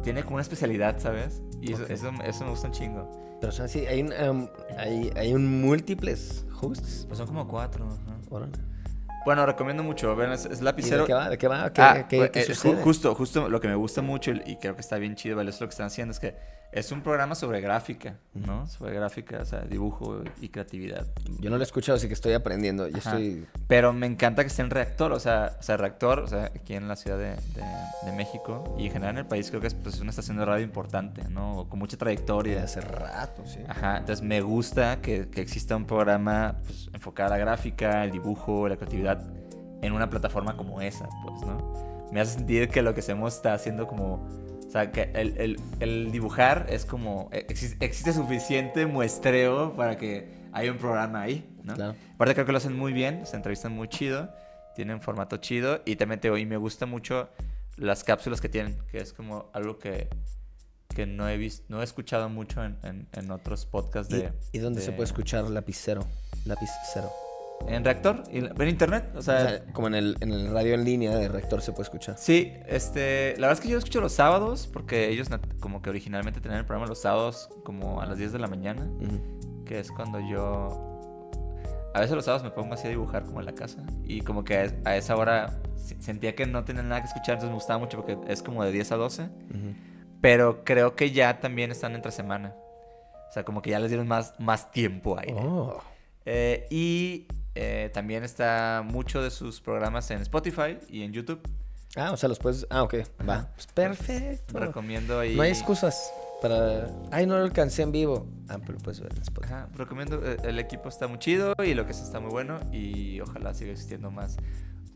Tiene 0.04 0.22
como 0.22 0.36
una 0.36 0.42
especialidad, 0.42 0.98
¿sabes? 1.00 1.42
Y 1.60 1.72
eso, 1.72 1.82
Ok. 1.82 1.90
eso, 1.90 2.10
eso 2.24 2.44
me 2.44 2.50
gusta 2.50 2.68
un 2.68 2.72
chingo. 2.72 3.10
Pero, 3.40 3.50
o 3.50 3.52
sea, 3.54 3.66
sí, 3.66 3.84
hay 3.86 4.02
un, 4.02 4.12
em, 4.12 4.48
hay, 4.76 5.10
hay 5.16 5.34
un 5.34 5.60
múltiples 5.60 6.46
hosts. 6.60 7.04
Pues 7.08 7.18
son 7.18 7.26
como 7.26 7.48
cuatro. 7.48 7.88
Órale. 8.30 8.52
Bueno, 9.24 9.44
recomiendo 9.44 9.82
mucho. 9.82 10.14
Ven, 10.16 10.30
es, 10.30 10.44
es 10.46 10.60
¿Y 10.60 10.64
lapicero. 10.64 11.02
de 11.02 11.06
qué 11.08 11.14
va? 11.14 11.28
¿De 11.28 11.38
qué 11.38 11.48
va? 11.48 11.72
¿Qué, 11.72 11.82
Ah, 11.82 12.06
qué- 12.08 12.16
pues, 12.18 12.30
qué 12.30 12.68
eh, 12.70 12.76
justo, 12.82 13.14
justo 13.14 13.48
lo 13.48 13.60
que 13.60 13.68
me 13.68 13.74
gusta 13.74 14.00
mucho 14.00 14.30
y, 14.30 14.56
creo 14.56 14.74
que 14.74 14.80
está 14.80 14.96
bien 14.96 15.16
chido, 15.16 15.36
¿vale? 15.36 15.50
Es 15.50 15.60
lo 15.60 15.66
que 15.66 15.72
están 15.72 15.86
haciendo, 15.86 16.12
es 16.12 16.20
que 16.20 16.36
es 16.70 16.92
un 16.92 17.00
programa 17.02 17.34
sobre 17.34 17.60
gráfica, 17.62 18.18
¿no? 18.34 18.66
Sobre 18.66 18.92
gráfica, 18.94 19.38
o 19.40 19.44
sea, 19.44 19.60
dibujo 19.62 20.22
y 20.40 20.50
creatividad. 20.50 21.06
Yo 21.40 21.48
no 21.48 21.56
lo 21.56 21.62
he 21.62 21.64
escuchado, 21.64 21.96
así 21.96 22.08
que 22.08 22.14
estoy 22.14 22.34
aprendiendo. 22.34 22.86
Yo 22.88 22.98
Ajá. 22.98 23.10
estoy... 23.10 23.46
Pero 23.66 23.92
me 23.94 24.06
encanta 24.06 24.42
que 24.42 24.48
esté 24.48 24.62
en 24.62 24.70
reactor, 24.70 25.12
o 25.12 25.18
sea, 25.20 25.56
o 25.58 25.62
sea, 25.62 25.76
reactor, 25.78 26.18
o 26.20 26.26
sea, 26.26 26.44
aquí 26.54 26.74
en 26.74 26.86
la 26.86 26.96
Ciudad 26.96 27.16
de, 27.18 27.30
de- 27.30 28.06
de 28.10 28.12
México 28.12 28.76
y 28.78 28.86
en 28.86 28.92
general 28.92 29.14
en 29.14 29.18
el 29.20 29.26
país 29.26 29.48
creo 29.48 29.60
que 29.62 29.68
es 29.68 29.74
pues, 29.74 29.98
una 30.00 30.10
estación 30.10 30.36
de 30.36 30.44
radio 30.44 30.62
importante, 30.64 31.22
¿no? 31.30 31.66
Con 31.68 31.78
mucha 31.78 31.92
de 31.92 31.98
trayectoria. 32.00 32.62
hace 32.62 32.80
rato, 32.82 33.46
sí. 33.46 33.60
Ajá, 33.66 33.96
entonces 33.98 34.24
me 34.24 34.40
gusta 34.42 35.00
que, 35.00 35.28
que 35.30 35.40
exista 35.40 35.74
un 35.74 35.86
programa 35.86 36.56
pues, 36.64 36.90
enfocado 36.92 37.32
a 37.32 37.38
la 37.38 37.38
gráfica, 37.38 38.04
el 38.04 38.10
dibujo, 38.10 38.68
la 38.68 38.76
creatividad 38.76 39.22
en 39.80 39.92
una 39.92 40.10
plataforma 40.10 40.56
como 40.56 40.80
esa, 40.82 41.08
pues, 41.24 41.40
¿no? 41.42 41.72
Me 42.12 42.20
hace 42.20 42.34
sentir 42.34 42.68
que 42.68 42.82
lo 42.82 42.92
que 42.94 43.00
hacemos 43.00 43.34
está 43.36 43.54
haciendo 43.54 43.86
como... 43.86 44.46
O 44.68 44.70
sea, 44.70 44.92
que 44.92 45.10
el, 45.14 45.34
el- 45.38 45.56
el 45.80 46.12
dibujar 46.12 46.66
es 46.68 46.84
como... 46.84 47.30
e, 47.32 47.46
Existe, 47.48 47.82
existe 47.84 48.12
suficiente 48.12 48.84
muestreo 48.86 49.74
para 49.74 49.96
que 49.96 50.28
haya 50.52 50.70
un 50.70 50.76
programa 50.78 51.22
ahí, 51.22 51.48
¿no? 51.64 51.74
Claro. 51.74 51.94
Aparte 52.14 52.34
creo 52.34 52.44
que 52.46 52.52
lo 52.52 52.58
hacen 52.58 52.76
muy 52.76 52.92
bien, 52.92 53.24
se 53.26 53.36
entrevistan 53.36 53.72
muy 53.72 53.88
chido, 53.88 54.30
tienen 54.74 55.00
formato 55.00 55.38
chido 55.38 55.80
y 55.86 55.96
también 55.96 56.20
te 56.20 56.38
y 56.38 56.44
me 56.46 56.58
gusta 56.58 56.84
mucho 56.86 57.30
las 57.76 58.04
cápsulas 58.04 58.40
que 58.42 58.48
tienen, 58.50 58.76
que 58.90 58.98
es 58.98 59.12
como 59.14 59.50
algo 59.54 59.78
que, 59.78 60.08
que 60.94 61.06
no 61.06 61.28
he 61.28 61.36
visto, 61.38 61.64
no 61.68 61.80
he 61.80 61.84
escuchado 61.84 62.28
mucho 62.28 62.62
en, 62.62 62.76
en- 62.82 63.08
en 63.12 63.30
otros 63.30 63.64
podcasts 63.64 64.12
de... 64.12 64.32
¿Y, 64.52 64.58
y 64.58 64.60
dónde 64.60 64.82
se 64.82 64.90
de- 64.90 64.96
puede 64.96 65.06
escuchar 65.06 65.44
lapicero? 65.48 66.02
Lápiz 66.44 66.68
cero. 66.92 67.10
En 67.66 67.84
Reactor, 67.84 68.22
en 68.30 68.68
internet, 68.68 69.10
o 69.14 69.18
O 69.18 69.22
sea, 69.22 69.62
como 69.72 69.88
en 69.88 69.94
el, 69.94 70.16
en 70.20 70.30
el 70.32 70.50
radio 70.52 70.74
en 70.74 70.84
línea 70.84 71.14
de 71.16 71.28
Rector 71.28 71.60
se 71.60 71.72
puede 71.72 71.82
escuchar. 71.82 72.16
sí, 72.16 72.52
este, 72.66 73.34
la 73.36 73.48
verdad 73.48 73.52
es 73.52 73.60
que 73.60 73.68
yo 73.68 73.74
lo 73.74 73.78
escucho 73.80 74.00
los 74.00 74.12
sábados, 74.12 74.66
porque 74.72 75.08
ellos 75.10 75.28
como 75.60 75.82
que 75.82 75.90
originalmente 75.90 76.40
tenían 76.40 76.60
el 76.60 76.66
programa 76.66 76.86
los 76.88 77.00
sábados 77.02 77.50
como 77.64 78.00
a 78.00 78.06
las 78.06 78.16
10 78.16 78.32
de 78.32 78.38
la 78.38 78.46
mañana, 78.46 78.88
que 79.66 79.80
es 79.80 79.90
cuando 79.90 80.18
yo... 80.20 80.84
A 81.94 82.00
veces 82.00 82.14
los 82.14 82.24
sábados 82.24 82.44
me 82.44 82.50
pongo 82.50 82.74
así 82.74 82.86
a 82.86 82.90
dibujar 82.90 83.24
como 83.24 83.40
en 83.40 83.46
la 83.46 83.54
casa 83.54 83.82
y 84.04 84.20
como 84.20 84.44
que 84.44 84.56
a 84.56 84.64
es- 84.64 84.74
a 84.84 84.96
esa 84.96 85.16
hora 85.16 85.58
se- 85.74 86.00
sentía 86.00 86.34
que 86.34 86.46
no 86.46 86.64
tenía 86.64 86.82
nada 86.82 87.00
que 87.02 87.08
escuchar, 87.08 87.34
entonces 87.34 87.48
me 87.50 87.54
gustaba 87.56 87.78
mucho 87.78 87.96
porque 88.02 88.16
es 88.32 88.42
como 88.42 88.62
de 88.64 88.70
10 88.72 88.92
a 88.92 88.96
12, 88.96 89.22
Ujú. 89.24 89.74
pero 90.20 90.64
creo 90.64 90.94
que 90.94 91.10
ya 91.10 91.40
también 91.40 91.70
están 91.70 91.94
entre 91.94 92.12
semana. 92.12 92.54
O 93.28 93.32
sea, 93.32 93.44
como 93.44 93.60
que 93.62 93.70
ya 93.70 93.78
les 93.78 93.90
dieron 93.90 94.06
más, 94.06 94.32
más 94.38 94.70
tiempo 94.70 95.18
ahí. 95.18 95.34
Oh. 95.34 95.80
Eh, 96.24 96.66
y 96.70 97.26
eh, 97.60 97.90
también 97.92 98.24
está 98.24 98.82
mucho 98.84 99.22
de 99.22 99.30
sus 99.30 99.60
programas 99.60 100.10
en 100.10 100.20
Spotify 100.22 100.78
y 100.88 101.02
en 101.02 101.12
YouTube. 101.12 101.40
Ah, 101.96 102.12
o 102.12 102.16
sea, 102.16 102.28
los 102.28 102.38
puedes. 102.38 102.66
Ah, 102.70 102.82
ok. 102.82 102.94
Va. 103.28 103.50
Pues 103.54 103.66
perfecto. 103.68 104.58
Recomiendo 104.58 105.18
ahí. 105.18 105.34
No 105.34 105.42
hay 105.42 105.50
excusas 105.50 106.12
para. 106.42 106.86
Ay, 107.10 107.26
no 107.26 107.36
lo 107.38 107.42
alcancé 107.44 107.82
en 107.82 107.92
vivo. 107.92 108.26
Ah, 108.48 108.58
pero 108.64 108.78
puedes 108.78 109.00
ver 109.00 109.12
en 109.14 109.22
Spotify. 109.22 109.54
Ajá, 109.54 109.68
recomiendo. 109.74 110.20
eh, 110.24 110.36
El 110.44 110.58
equipo 110.58 110.88
está 110.88 111.08
muy 111.08 111.18
chido 111.18 111.54
y 111.64 111.74
lo 111.74 111.86
que 111.86 111.94
se 111.94 112.02
está 112.04 112.20
muy 112.20 112.30
bueno. 112.30 112.60
Y 112.72 113.20
ojalá 113.20 113.54
siga 113.54 113.72
existiendo 113.72 114.10
más. 114.10 114.36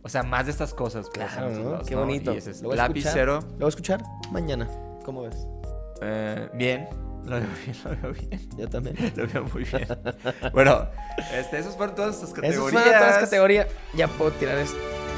O 0.02 0.08
sea, 0.08 0.22
más 0.22 0.44
de 0.46 0.52
estas 0.52 0.74
cosas. 0.74 1.06
pues, 1.12 1.26
Claro, 1.32 1.80
Qué 1.86 1.94
¿no? 1.94 2.00
bonito. 2.02 2.32
Y 2.34 2.36
ese 2.36 2.50
es 2.52 2.62
¿Lo 2.62 2.68
voy 2.68 2.78
a 2.78 2.82
escuchar? 2.82 3.04
lapicero. 3.04 3.40
Lo 3.40 3.56
voy 3.58 3.64
a 3.66 3.68
escuchar 3.68 4.02
mañana. 4.30 4.68
¿Cómo 5.04 5.22
ves? 5.22 5.36
eh, 6.02 6.48
bien. 6.54 6.88
Lo 7.24 7.30
veo 7.40 7.48
bien, 7.64 7.76
lo 7.84 7.90
veo 8.02 8.12
bien. 8.12 8.48
Yo 8.58 8.68
también. 8.68 8.96
Lo 9.16 9.26
veo 9.26 9.44
muy 9.44 9.64
bien. 9.64 9.86
bueno, 10.52 10.88
este, 11.32 11.58
esos 11.58 11.76
fueron 11.76 11.94
todas 11.94 12.14
estas 12.16 12.30
categorías. 12.30 12.54
Esas 12.58 12.70
fueron 12.72 12.84
todas 12.98 13.10
las 13.10 13.18
categorías. 13.24 13.66
Ya 13.94 14.08
puedo 14.08 14.30
tirar 14.32 14.58
esto 14.58 14.76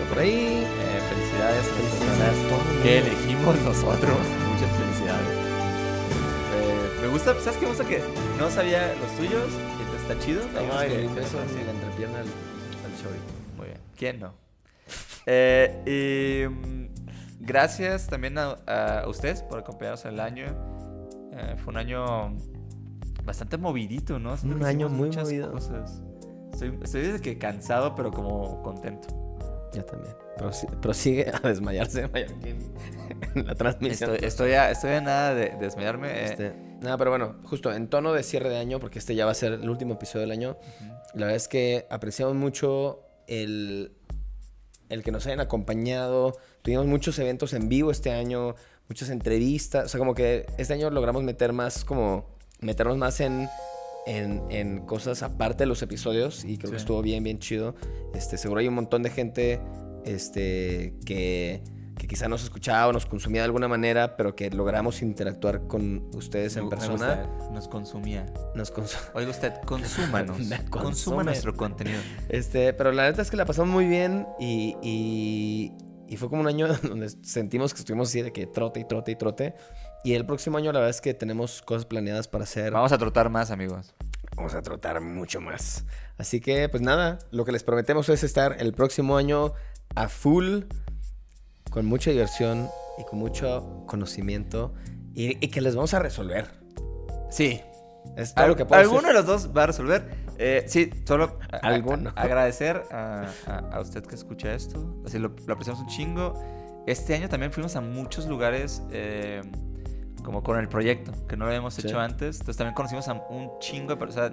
por 0.08 0.18
ahí. 0.18 0.64
Eh, 0.64 1.00
felicidades 1.08 1.64
Felicidades. 1.66 2.36
personas 2.38 2.82
que 2.82 2.98
elegimos 2.98 3.56
nosotros. 3.62 4.16
Muchas 4.52 4.70
felicidades. 4.78 5.28
Eh, 6.56 7.00
me 7.02 7.08
gusta, 7.08 7.34
¿sabes 7.40 7.56
qué 7.56 7.62
me 7.62 7.68
gusta? 7.68 7.84
Que 7.84 8.02
no 8.38 8.50
sabía 8.50 8.94
los 9.00 9.16
tuyos 9.16 9.50
está 10.02 10.18
chido. 10.18 10.42
Ay, 10.76 10.88
que- 10.90 11.04
conocía. 11.06 11.40
en 11.60 11.66
la 11.66 11.72
entrepierna 11.72 12.18
al, 12.18 12.26
al 12.26 13.02
Chori. 13.02 13.18
Muy 13.56 13.66
bien. 13.68 13.78
¿Quién 13.96 14.20
no? 14.20 14.34
Eh, 15.26 16.44
y 16.44 16.48
mm, 16.48 16.88
gracias 17.40 18.06
también 18.08 18.36
a, 18.36 18.50
a 18.66 19.08
ustedes 19.08 19.42
por 19.42 19.58
acompañarnos 19.60 20.04
en 20.04 20.12
el 20.12 20.20
año. 20.20 20.73
Eh, 21.36 21.54
fue 21.56 21.72
un 21.72 21.78
año 21.78 22.36
bastante 23.24 23.56
movidito, 23.56 24.18
¿no? 24.18 24.36
Siento 24.36 24.58
Un 24.58 24.64
año 24.64 24.88
muy 24.88 25.08
muchas 25.08 25.24
movido. 25.24 25.50
cosas. 25.52 26.02
Estoy, 26.52 26.78
estoy 26.82 27.02
desde 27.02 27.20
que 27.20 27.38
cansado, 27.38 27.94
pero 27.94 28.10
como 28.12 28.62
contento. 28.62 29.08
Yo 29.74 29.84
también. 29.84 30.14
Prosi- 30.38 30.68
prosigue 30.80 31.30
a 31.32 31.40
desmayarse 31.48 32.08
en 33.34 33.46
la 33.46 33.54
transmisión. 33.56 34.10
Estoy, 34.12 34.28
estoy, 34.28 34.52
a, 34.52 34.70
estoy 34.70 34.90
a 34.92 35.00
nada 35.00 35.34
de, 35.34 35.50
de 35.50 35.56
desmayarme. 35.56 36.08
eh, 36.10 36.24
Este, 36.26 36.54
nada, 36.80 36.96
pero 36.96 37.10
bueno, 37.10 37.36
justo 37.44 37.72
en 37.72 37.88
tono 37.88 38.12
de 38.12 38.22
cierre 38.22 38.48
de 38.50 38.58
año, 38.58 38.78
porque 38.78 38.98
este 39.00 39.14
ya 39.16 39.24
va 39.24 39.32
a 39.32 39.34
ser 39.34 39.54
el 39.54 39.68
último 39.68 39.94
episodio 39.94 40.20
del 40.22 40.30
año, 40.30 40.56
la 41.14 41.26
verdad 41.26 41.34
es 41.36 41.48
que 41.48 41.86
apreciamos 41.90 42.36
mucho 42.36 43.00
el, 43.26 43.92
el 44.90 45.02
que 45.02 45.10
nos 45.10 45.26
hayan 45.26 45.40
acompañado. 45.40 46.36
Tuvimos 46.62 46.86
muchos 46.86 47.18
eventos 47.18 47.52
en 47.52 47.68
vivo 47.68 47.90
este 47.90 48.12
año, 48.12 48.54
muchas 48.88 49.08
entrevistas. 49.10 49.86
O 49.86 49.88
sea, 49.88 49.98
como 49.98 50.14
que 50.14 50.46
este 50.58 50.74
año 50.74 50.90
logramos 50.90 51.22
meter 51.22 51.52
más, 51.52 51.84
como, 51.84 52.36
meternos 52.60 52.96
más 52.98 53.20
en, 53.20 53.48
en, 54.06 54.42
en 54.50 54.80
cosas 54.86 55.22
aparte 55.22 55.64
de 55.64 55.66
los 55.66 55.82
episodios 55.82 56.44
y 56.44 56.58
creo 56.58 56.70
que 56.70 56.76
estuvo 56.76 57.00
bien, 57.02 57.24
bien 57.24 57.38
chido. 57.38 57.74
Este, 58.14 58.36
seguro 58.38 58.60
hay 58.60 58.68
un 58.68 58.74
montón 58.74 59.02
de 59.02 59.10
gente 59.10 59.60
este, 60.04 60.94
que, 61.06 61.62
que 61.98 62.06
quizá 62.06 62.28
nos 62.28 62.42
escuchaba 62.44 62.88
o 62.88 62.92
nos 62.92 63.06
consumía 63.06 63.40
de 63.40 63.46
alguna 63.46 63.68
manera, 63.68 64.16
pero 64.16 64.36
que 64.36 64.50
logramos 64.50 65.00
interactuar 65.02 65.66
con 65.66 66.10
ustedes 66.14 66.56
en 66.56 66.64
me- 66.64 66.70
persona. 66.70 67.26
nos 67.52 67.68
consumía. 67.68 68.26
Nos 68.54 68.72
cons- 68.72 68.96
Oiga 69.14 69.30
usted, 69.30 69.54
consúmanos. 69.64 70.36
Consuma 70.70 71.22
nuestro 71.24 71.54
contenido. 71.54 71.98
Este, 72.28 72.72
pero 72.74 72.92
la 72.92 73.04
neta 73.04 73.22
es 73.22 73.30
que 73.30 73.36
la 73.36 73.46
pasamos 73.46 73.72
muy 73.72 73.86
bien 73.86 74.26
y, 74.38 74.76
y, 74.82 75.72
y 76.08 76.16
fue 76.16 76.28
como 76.28 76.40
un 76.42 76.46
año 76.48 76.66
donde 76.82 77.08
sentimos 77.22 77.72
que 77.74 77.80
estuvimos 77.80 78.08
así 78.08 78.22
de 78.22 78.32
que 78.32 78.46
trote 78.46 78.80
y 78.80 78.84
trote 78.84 79.12
y 79.12 79.16
trote. 79.16 79.54
Y 80.04 80.14
el 80.14 80.26
próximo 80.26 80.58
año 80.58 80.72
la 80.72 80.80
verdad 80.80 80.90
es 80.90 81.00
que 81.00 81.14
tenemos 81.14 81.62
cosas 81.62 81.86
planeadas 81.86 82.28
para 82.28 82.44
hacer. 82.44 82.72
Vamos 82.72 82.92
a 82.92 82.98
trotar 82.98 83.30
más, 83.30 83.50
amigos. 83.50 83.94
Vamos 84.36 84.54
a 84.54 84.62
trotar 84.62 85.00
mucho 85.00 85.40
más. 85.40 85.84
Así 86.18 86.40
que, 86.40 86.68
pues 86.68 86.82
nada, 86.82 87.18
lo 87.30 87.44
que 87.44 87.52
les 87.52 87.62
prometemos 87.62 88.08
es 88.08 88.22
estar 88.24 88.56
el 88.60 88.72
próximo 88.74 89.16
año 89.16 89.52
a 89.94 90.08
full, 90.08 90.62
con 91.70 91.86
mucha 91.86 92.10
diversión 92.10 92.68
y 92.98 93.04
con 93.04 93.18
mucho 93.18 93.84
conocimiento 93.86 94.74
y, 95.14 95.42
y 95.44 95.48
que 95.48 95.60
les 95.60 95.74
vamos 95.74 95.94
a 95.94 95.98
resolver. 96.00 96.50
Sí. 97.30 97.60
Es 98.16 98.34
todo 98.34 98.44
Al- 98.44 98.50
lo 98.50 98.56
que 98.56 98.66
puedo 98.66 98.80
alguno 98.80 99.00
decir. 99.02 99.14
de 99.14 99.20
los 99.22 99.26
dos 99.26 99.56
va 99.56 99.62
a 99.62 99.66
resolver. 99.66 100.23
Eh, 100.38 100.64
sí, 100.66 100.90
solo 101.04 101.38
a- 101.52 101.56
a- 101.56 101.68
Alguno. 101.68 102.12
a- 102.16 102.20
agradecer 102.22 102.82
a, 102.90 103.26
a- 103.46 103.58
a 103.76 103.80
usted 103.80 104.04
que 104.04 104.14
escucha 104.14 104.52
esto. 104.54 105.02
Así 105.06 105.18
lo, 105.18 105.32
lo 105.46 105.52
apreciamos 105.54 105.80
un 105.82 105.88
chingo. 105.88 106.34
Este 106.86 107.14
año 107.14 107.28
también 107.28 107.52
fuimos 107.52 107.76
a 107.76 107.80
muchos 107.80 108.26
lugares 108.26 108.82
eh, 108.90 109.40
como 110.22 110.42
con 110.42 110.58
el 110.58 110.68
proyecto, 110.68 111.12
que 111.28 111.36
no 111.36 111.44
lo 111.44 111.50
habíamos 111.50 111.74
Sí. 111.74 111.82
hecho 111.86 111.98
antes. 112.00 112.36
Entonces 112.40 112.56
también 112.56 112.74
conocimos 112.74 113.08
a 113.08 113.14
un 113.14 113.50
chingo 113.60 113.90
de 113.90 113.96
personas. 113.96 114.32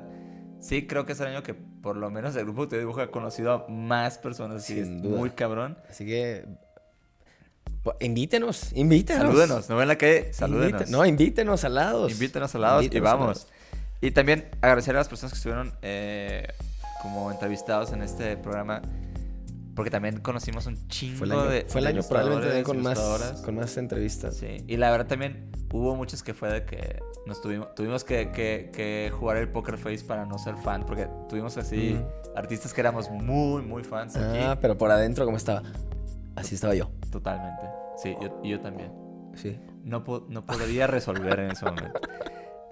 Sí, 0.59 0.85
creo 0.85 1.05
que 1.05 1.13
es 1.13 1.19
el 1.19 1.27
año 1.27 1.43
que 1.43 1.53
por 1.53 1.97
lo 1.97 2.09
menos 2.11 2.35
el 2.35 2.43
grupo 2.45 2.65
de 2.67 2.79
dibujo 2.79 3.01
ha 3.01 3.09
conocido 3.09 3.51
a 3.53 3.67
más 3.67 4.17
personas. 4.17 4.63
Sin 4.65 4.77
es 4.77 5.01
duda. 5.01 5.17
muy 5.17 5.31
cabrón. 5.31 5.77
Así 5.89 6.05
que 6.05 6.45
po- 7.83 7.95
invítenos, 7.99 8.71
invítenos. 8.73 9.23
Salúdenos, 9.27 9.69
no 9.69 9.77
ven 9.77 9.87
la 9.87 9.97
calle, 9.97 10.31
salúdenos. 10.33 10.81
Invite- 10.83 10.91
no, 10.91 11.05
invítenos 11.05 11.63
al 11.63 11.75
lado. 11.75 12.09
Invítenos 12.09 12.53
al 12.55 12.61
lado 12.61 12.81
y 12.83 12.99
vamos. 12.99 13.47
Y 14.01 14.11
también 14.11 14.49
agradecer 14.61 14.95
a 14.95 14.99
las 14.99 15.07
personas 15.07 15.31
que 15.33 15.37
estuvieron 15.37 15.73
eh, 15.81 16.47
como 17.01 17.31
entrevistados 17.31 17.91
en 17.93 18.01
este 18.01 18.35
programa. 18.37 18.81
Porque 19.75 19.89
también 19.89 20.19
conocimos 20.19 20.65
un 20.65 20.87
chingo 20.89 21.19
Fue 21.19 21.27
el 21.27 21.31
año, 21.33 21.43
de. 21.45 21.65
fue 21.67 21.79
el 21.81 21.87
año 21.87 22.01
probablemente 22.07 22.47
también 22.47 22.65
con 22.65 22.81
más, 22.81 23.41
con 23.45 23.55
más 23.55 23.77
entrevistas. 23.77 24.35
Sí, 24.35 24.57
y 24.67 24.75
la 24.75 24.91
verdad 24.91 25.07
también 25.07 25.49
hubo 25.71 25.95
muchos 25.95 26.23
que 26.23 26.33
fue 26.33 26.51
de 26.51 26.65
que 26.65 27.01
nos 27.25 27.41
tuvimos, 27.41 27.73
tuvimos 27.73 28.03
que, 28.03 28.31
que- 28.31 28.69
que 28.73 29.11
jugar 29.17 29.37
el 29.37 29.47
poker 29.49 29.77
face 29.77 30.03
para 30.03 30.25
no 30.25 30.37
ser 30.39 30.57
fan, 30.57 30.85
porque 30.85 31.07
tuvimos 31.29 31.55
así 31.57 31.97
artistas 32.35 32.73
que 32.73 32.81
éramos 32.81 33.09
muy, 33.09 33.61
muy 33.61 33.83
fans 33.85 34.17
aquí. 34.17 34.39
Ah, 34.41 34.57
pero 34.59 34.77
por 34.77 34.91
adentro, 34.91 35.23
¿cómo 35.23 35.37
estaba? 35.37 35.63
Así 36.35 36.55
estaba 36.55 36.75
yo. 36.75 36.91
Totalmente. 37.09 37.63
Sí, 38.01 38.13
yo, 38.21 38.41
yo 38.43 38.59
también. 38.59 38.91
Sí. 39.35 39.57
No, 39.85 40.03
no 40.27 40.45
podría 40.45 40.85
resolver 40.87 41.39
en 41.39 41.51
ese 41.51 41.63
momento. 41.65 41.97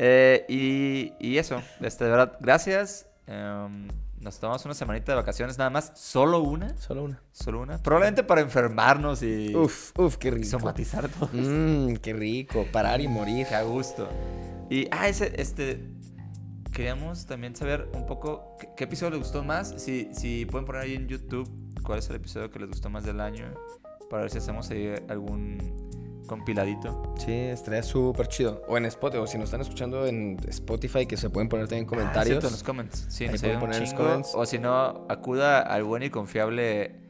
Eh, 0.01 0.45
y, 0.47 1.13
y 1.19 1.37
eso, 1.37 1.61
este, 1.81 2.05
de 2.05 2.09
verdad, 2.11 2.37
gracias. 2.39 3.05
Em, 3.27 3.87
nos 4.21 4.39
tomamos 4.39 4.63
una 4.65 4.73
semanita 4.73 5.11
de 5.11 5.17
vacaciones 5.17 5.57
nada 5.57 5.69
más, 5.69 5.91
solo 5.95 6.39
una, 6.41 6.75
Solo 6.77 7.03
una. 7.03 7.21
solo 7.31 7.61
una. 7.61 7.77
Probablemente 7.77 8.23
para 8.23 8.41
enfermarnos 8.41 9.21
y, 9.23 9.53
Uf, 9.55 9.91
uf, 9.97 10.17
qué 10.17 10.31
rico. 10.31 10.47
somatizar 10.47 11.07
todo. 11.09 11.29
Mmm, 11.33 11.95
qué 11.97 12.13
rico. 12.13 12.65
Parar 12.71 13.01
y 13.01 13.07
morir. 13.07 13.45
Qué 13.47 13.55
a 13.55 13.63
gusto. 13.63 14.09
Y, 14.69 14.87
ah, 14.91 15.07
ese, 15.09 15.33
este, 15.35 15.85
queríamos 16.73 17.25
también 17.25 17.55
saber 17.55 17.89
un 17.93 18.05
poco 18.05 18.55
qué, 18.59 18.69
qué 18.77 18.83
episodio 18.85 19.11
les 19.11 19.19
gustó 19.19 19.43
más. 19.43 19.73
Si, 19.81 20.09
si 20.13 20.45
pueden 20.45 20.65
poner 20.65 20.81
ahí 20.83 20.95
en 20.95 21.07
YouTube 21.07 21.49
cuál 21.83 21.99
es 21.99 22.09
el 22.09 22.15
episodio 22.15 22.49
que 22.49 22.59
les 22.59 22.69
gustó 22.69 22.89
más 22.89 23.03
del 23.03 23.19
año, 23.21 23.53
para 24.09 24.23
ver 24.23 24.31
si 24.31 24.37
hacemos 24.39 24.69
ahí 24.69 24.93
algún 25.07 25.57
compiladito. 26.29 27.13
Sí, 27.17 27.33
estaría 27.33 27.83
súper 27.83 28.27
chido. 28.27 28.61
O 28.69 28.77
en 28.77 28.85
Spotify, 28.85 29.21
o 29.21 29.27
si 29.27 29.37
nos 29.37 29.45
están 29.45 29.59
escuchando 29.61 30.05
en 30.05 30.37
Spotify, 30.47 31.05
que 31.05 31.17
se 31.17 31.29
pueden 31.29 31.49
poner 31.49 31.67
también 31.67 31.85
Ah, 31.85 31.89
comentarios. 31.89 32.25
cierto, 32.27 32.47
en 32.47 32.53
los 32.53 32.63
comments. 32.63 33.05
Sí, 33.09 33.25
Ahí 33.25 33.37
pueden 33.37 33.59
poner 33.59 33.75
en 33.75 33.81
los 33.81 33.89
chingo. 33.89 34.03
comments. 34.03 34.31
O 34.35 34.45
si 34.45 34.59
no, 34.59 35.05
acuda 35.09 35.59
al 35.61 35.83
buen 35.83 36.03
y 36.03 36.09
confiable 36.09 37.01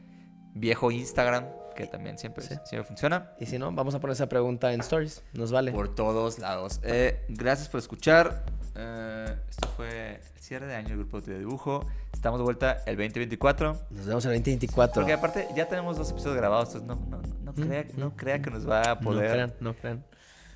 viejo 0.54 0.90
Instagram, 0.90 1.44
que 1.76 1.86
también 1.86 2.18
siempre, 2.18 2.42
Sí. 2.42 2.54
siempre 2.64 2.84
funciona. 2.84 3.30
Y 3.38 3.46
si 3.46 3.58
no, 3.58 3.70
vamos 3.72 3.94
a 3.94 4.00
poner 4.00 4.14
esa 4.14 4.28
pregunta 4.28 4.72
en 4.72 4.80
Stories. 4.80 5.22
Nos 5.34 5.52
vale. 5.52 5.70
Por 5.72 5.94
todos 5.94 6.38
lados. 6.40 6.80
Eh, 6.82 7.24
gracias 7.28 7.68
por 7.68 7.78
escuchar. 7.78 8.44
Eh, 8.82 9.36
esto 9.50 9.68
fue 9.76 10.20
el 10.34 10.40
cierre 10.40 10.66
de 10.66 10.74
año 10.74 10.88
del 10.88 10.98
grupo 10.98 11.20
de 11.20 11.38
dibujo. 11.38 11.84
Estamos 12.14 12.40
de 12.40 12.44
vuelta 12.44 12.78
el 12.86 12.96
2024. 12.96 13.76
Nos 13.90 14.06
vemos 14.06 14.24
el 14.24 14.30
2024. 14.32 14.94
Porque 14.94 15.12
aparte 15.12 15.48
ya 15.54 15.66
tenemos 15.68 15.98
dos 15.98 16.10
episodios 16.10 16.36
grabados, 16.38 16.74
entonces 16.74 17.06
no, 17.08 17.18
no, 17.18 17.22
no, 17.44 17.52
Mm, 17.52 17.68
crea, 17.68 17.84
no 17.96 18.06
mm, 18.08 18.16
crea 18.16 18.40
que 18.40 18.50
nos 18.50 18.68
va 18.68 18.80
a 18.92 18.94
No 18.94 19.00
poder, 19.00 19.30
crean, 19.32 19.52
no 19.60 19.74
crean. 19.74 20.04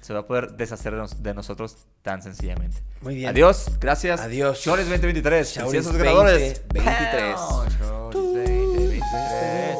se 0.01 0.13
va 0.15 0.21
a 0.21 0.27
poder 0.27 0.53
deshacer 0.53 0.93
de, 0.93 0.99
nos- 0.99 1.23
de 1.23 1.35
nosotros 1.35 1.87
tan 2.03 2.23
sencillamente. 2.23 2.79
Muy 3.03 3.17
bien. 3.17 3.29
Adiós, 3.29 3.71
gracias. 3.81 4.21
Adiós. 4.21 4.61
Chores 4.63 4.87
2023. 4.89 5.53
Chores 5.55 5.71
Felicidades 5.71 5.87
a 5.87 5.93
los 5.93 6.03
ganadores. 6.03 6.63
2023. 6.73 7.37
Chores 7.37 7.79
2023. 7.79 9.77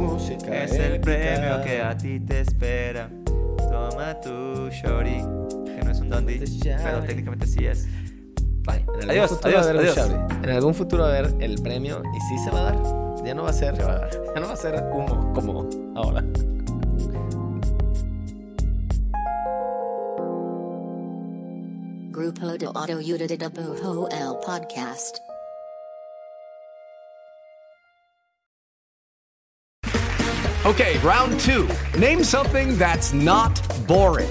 música 0.00 0.64
Es 0.64 0.72
el 0.72 1.00
premio 1.00 1.62
que 1.62 1.80
a 1.82 1.96
ti 1.96 2.18
te 2.20 2.40
espera. 2.40 3.08
Toma 3.58 4.20
tu 4.20 4.68
shorty, 4.70 5.20
shorty. 6.20 6.82
pero 6.82 7.00
técnicamente 7.02 7.46
sí 7.46 7.66
es. 7.66 7.86
Bye. 8.64 8.80
En 9.00 9.10
algún 9.10 9.10
Adiós, 9.10 9.38
adiós, 9.42 9.66
adiós. 9.66 9.98
En 10.42 10.50
algún 10.50 10.74
futuro 10.74 11.02
va 11.04 11.14
a 11.14 11.18
haber 11.18 11.34
el 11.40 11.60
premio 11.62 12.02
y 12.16 12.20
sí 12.20 12.38
se 12.44 12.50
va 12.50 12.60
a 12.60 12.62
dar. 12.72 13.24
Ya 13.24 13.34
no 13.34 13.42
va 13.42 13.50
a 13.50 13.52
ser, 13.52 13.76
Se 13.76 13.82
va 13.82 13.92
a 13.92 13.98
dar. 14.00 14.10
ya 14.34 14.40
no 14.40 14.46
va 14.46 14.52
a 14.52 14.56
ser 14.56 14.74
humo 14.92 15.32
como 15.34 15.68
ahora. 15.94 16.22
Grupo 22.10 22.46
de 22.58 22.66
Auto 22.66 22.96
Unida 22.96 23.26
de 23.26 23.48
Bujo 23.48 24.08
el 24.10 24.38
Podcast. 24.44 25.18
Okay, 30.64 30.98
round 31.00 31.38
two. 31.40 31.68
Name 31.98 32.24
something 32.24 32.76
that's 32.78 33.12
not 33.12 33.60
boring. 33.86 34.30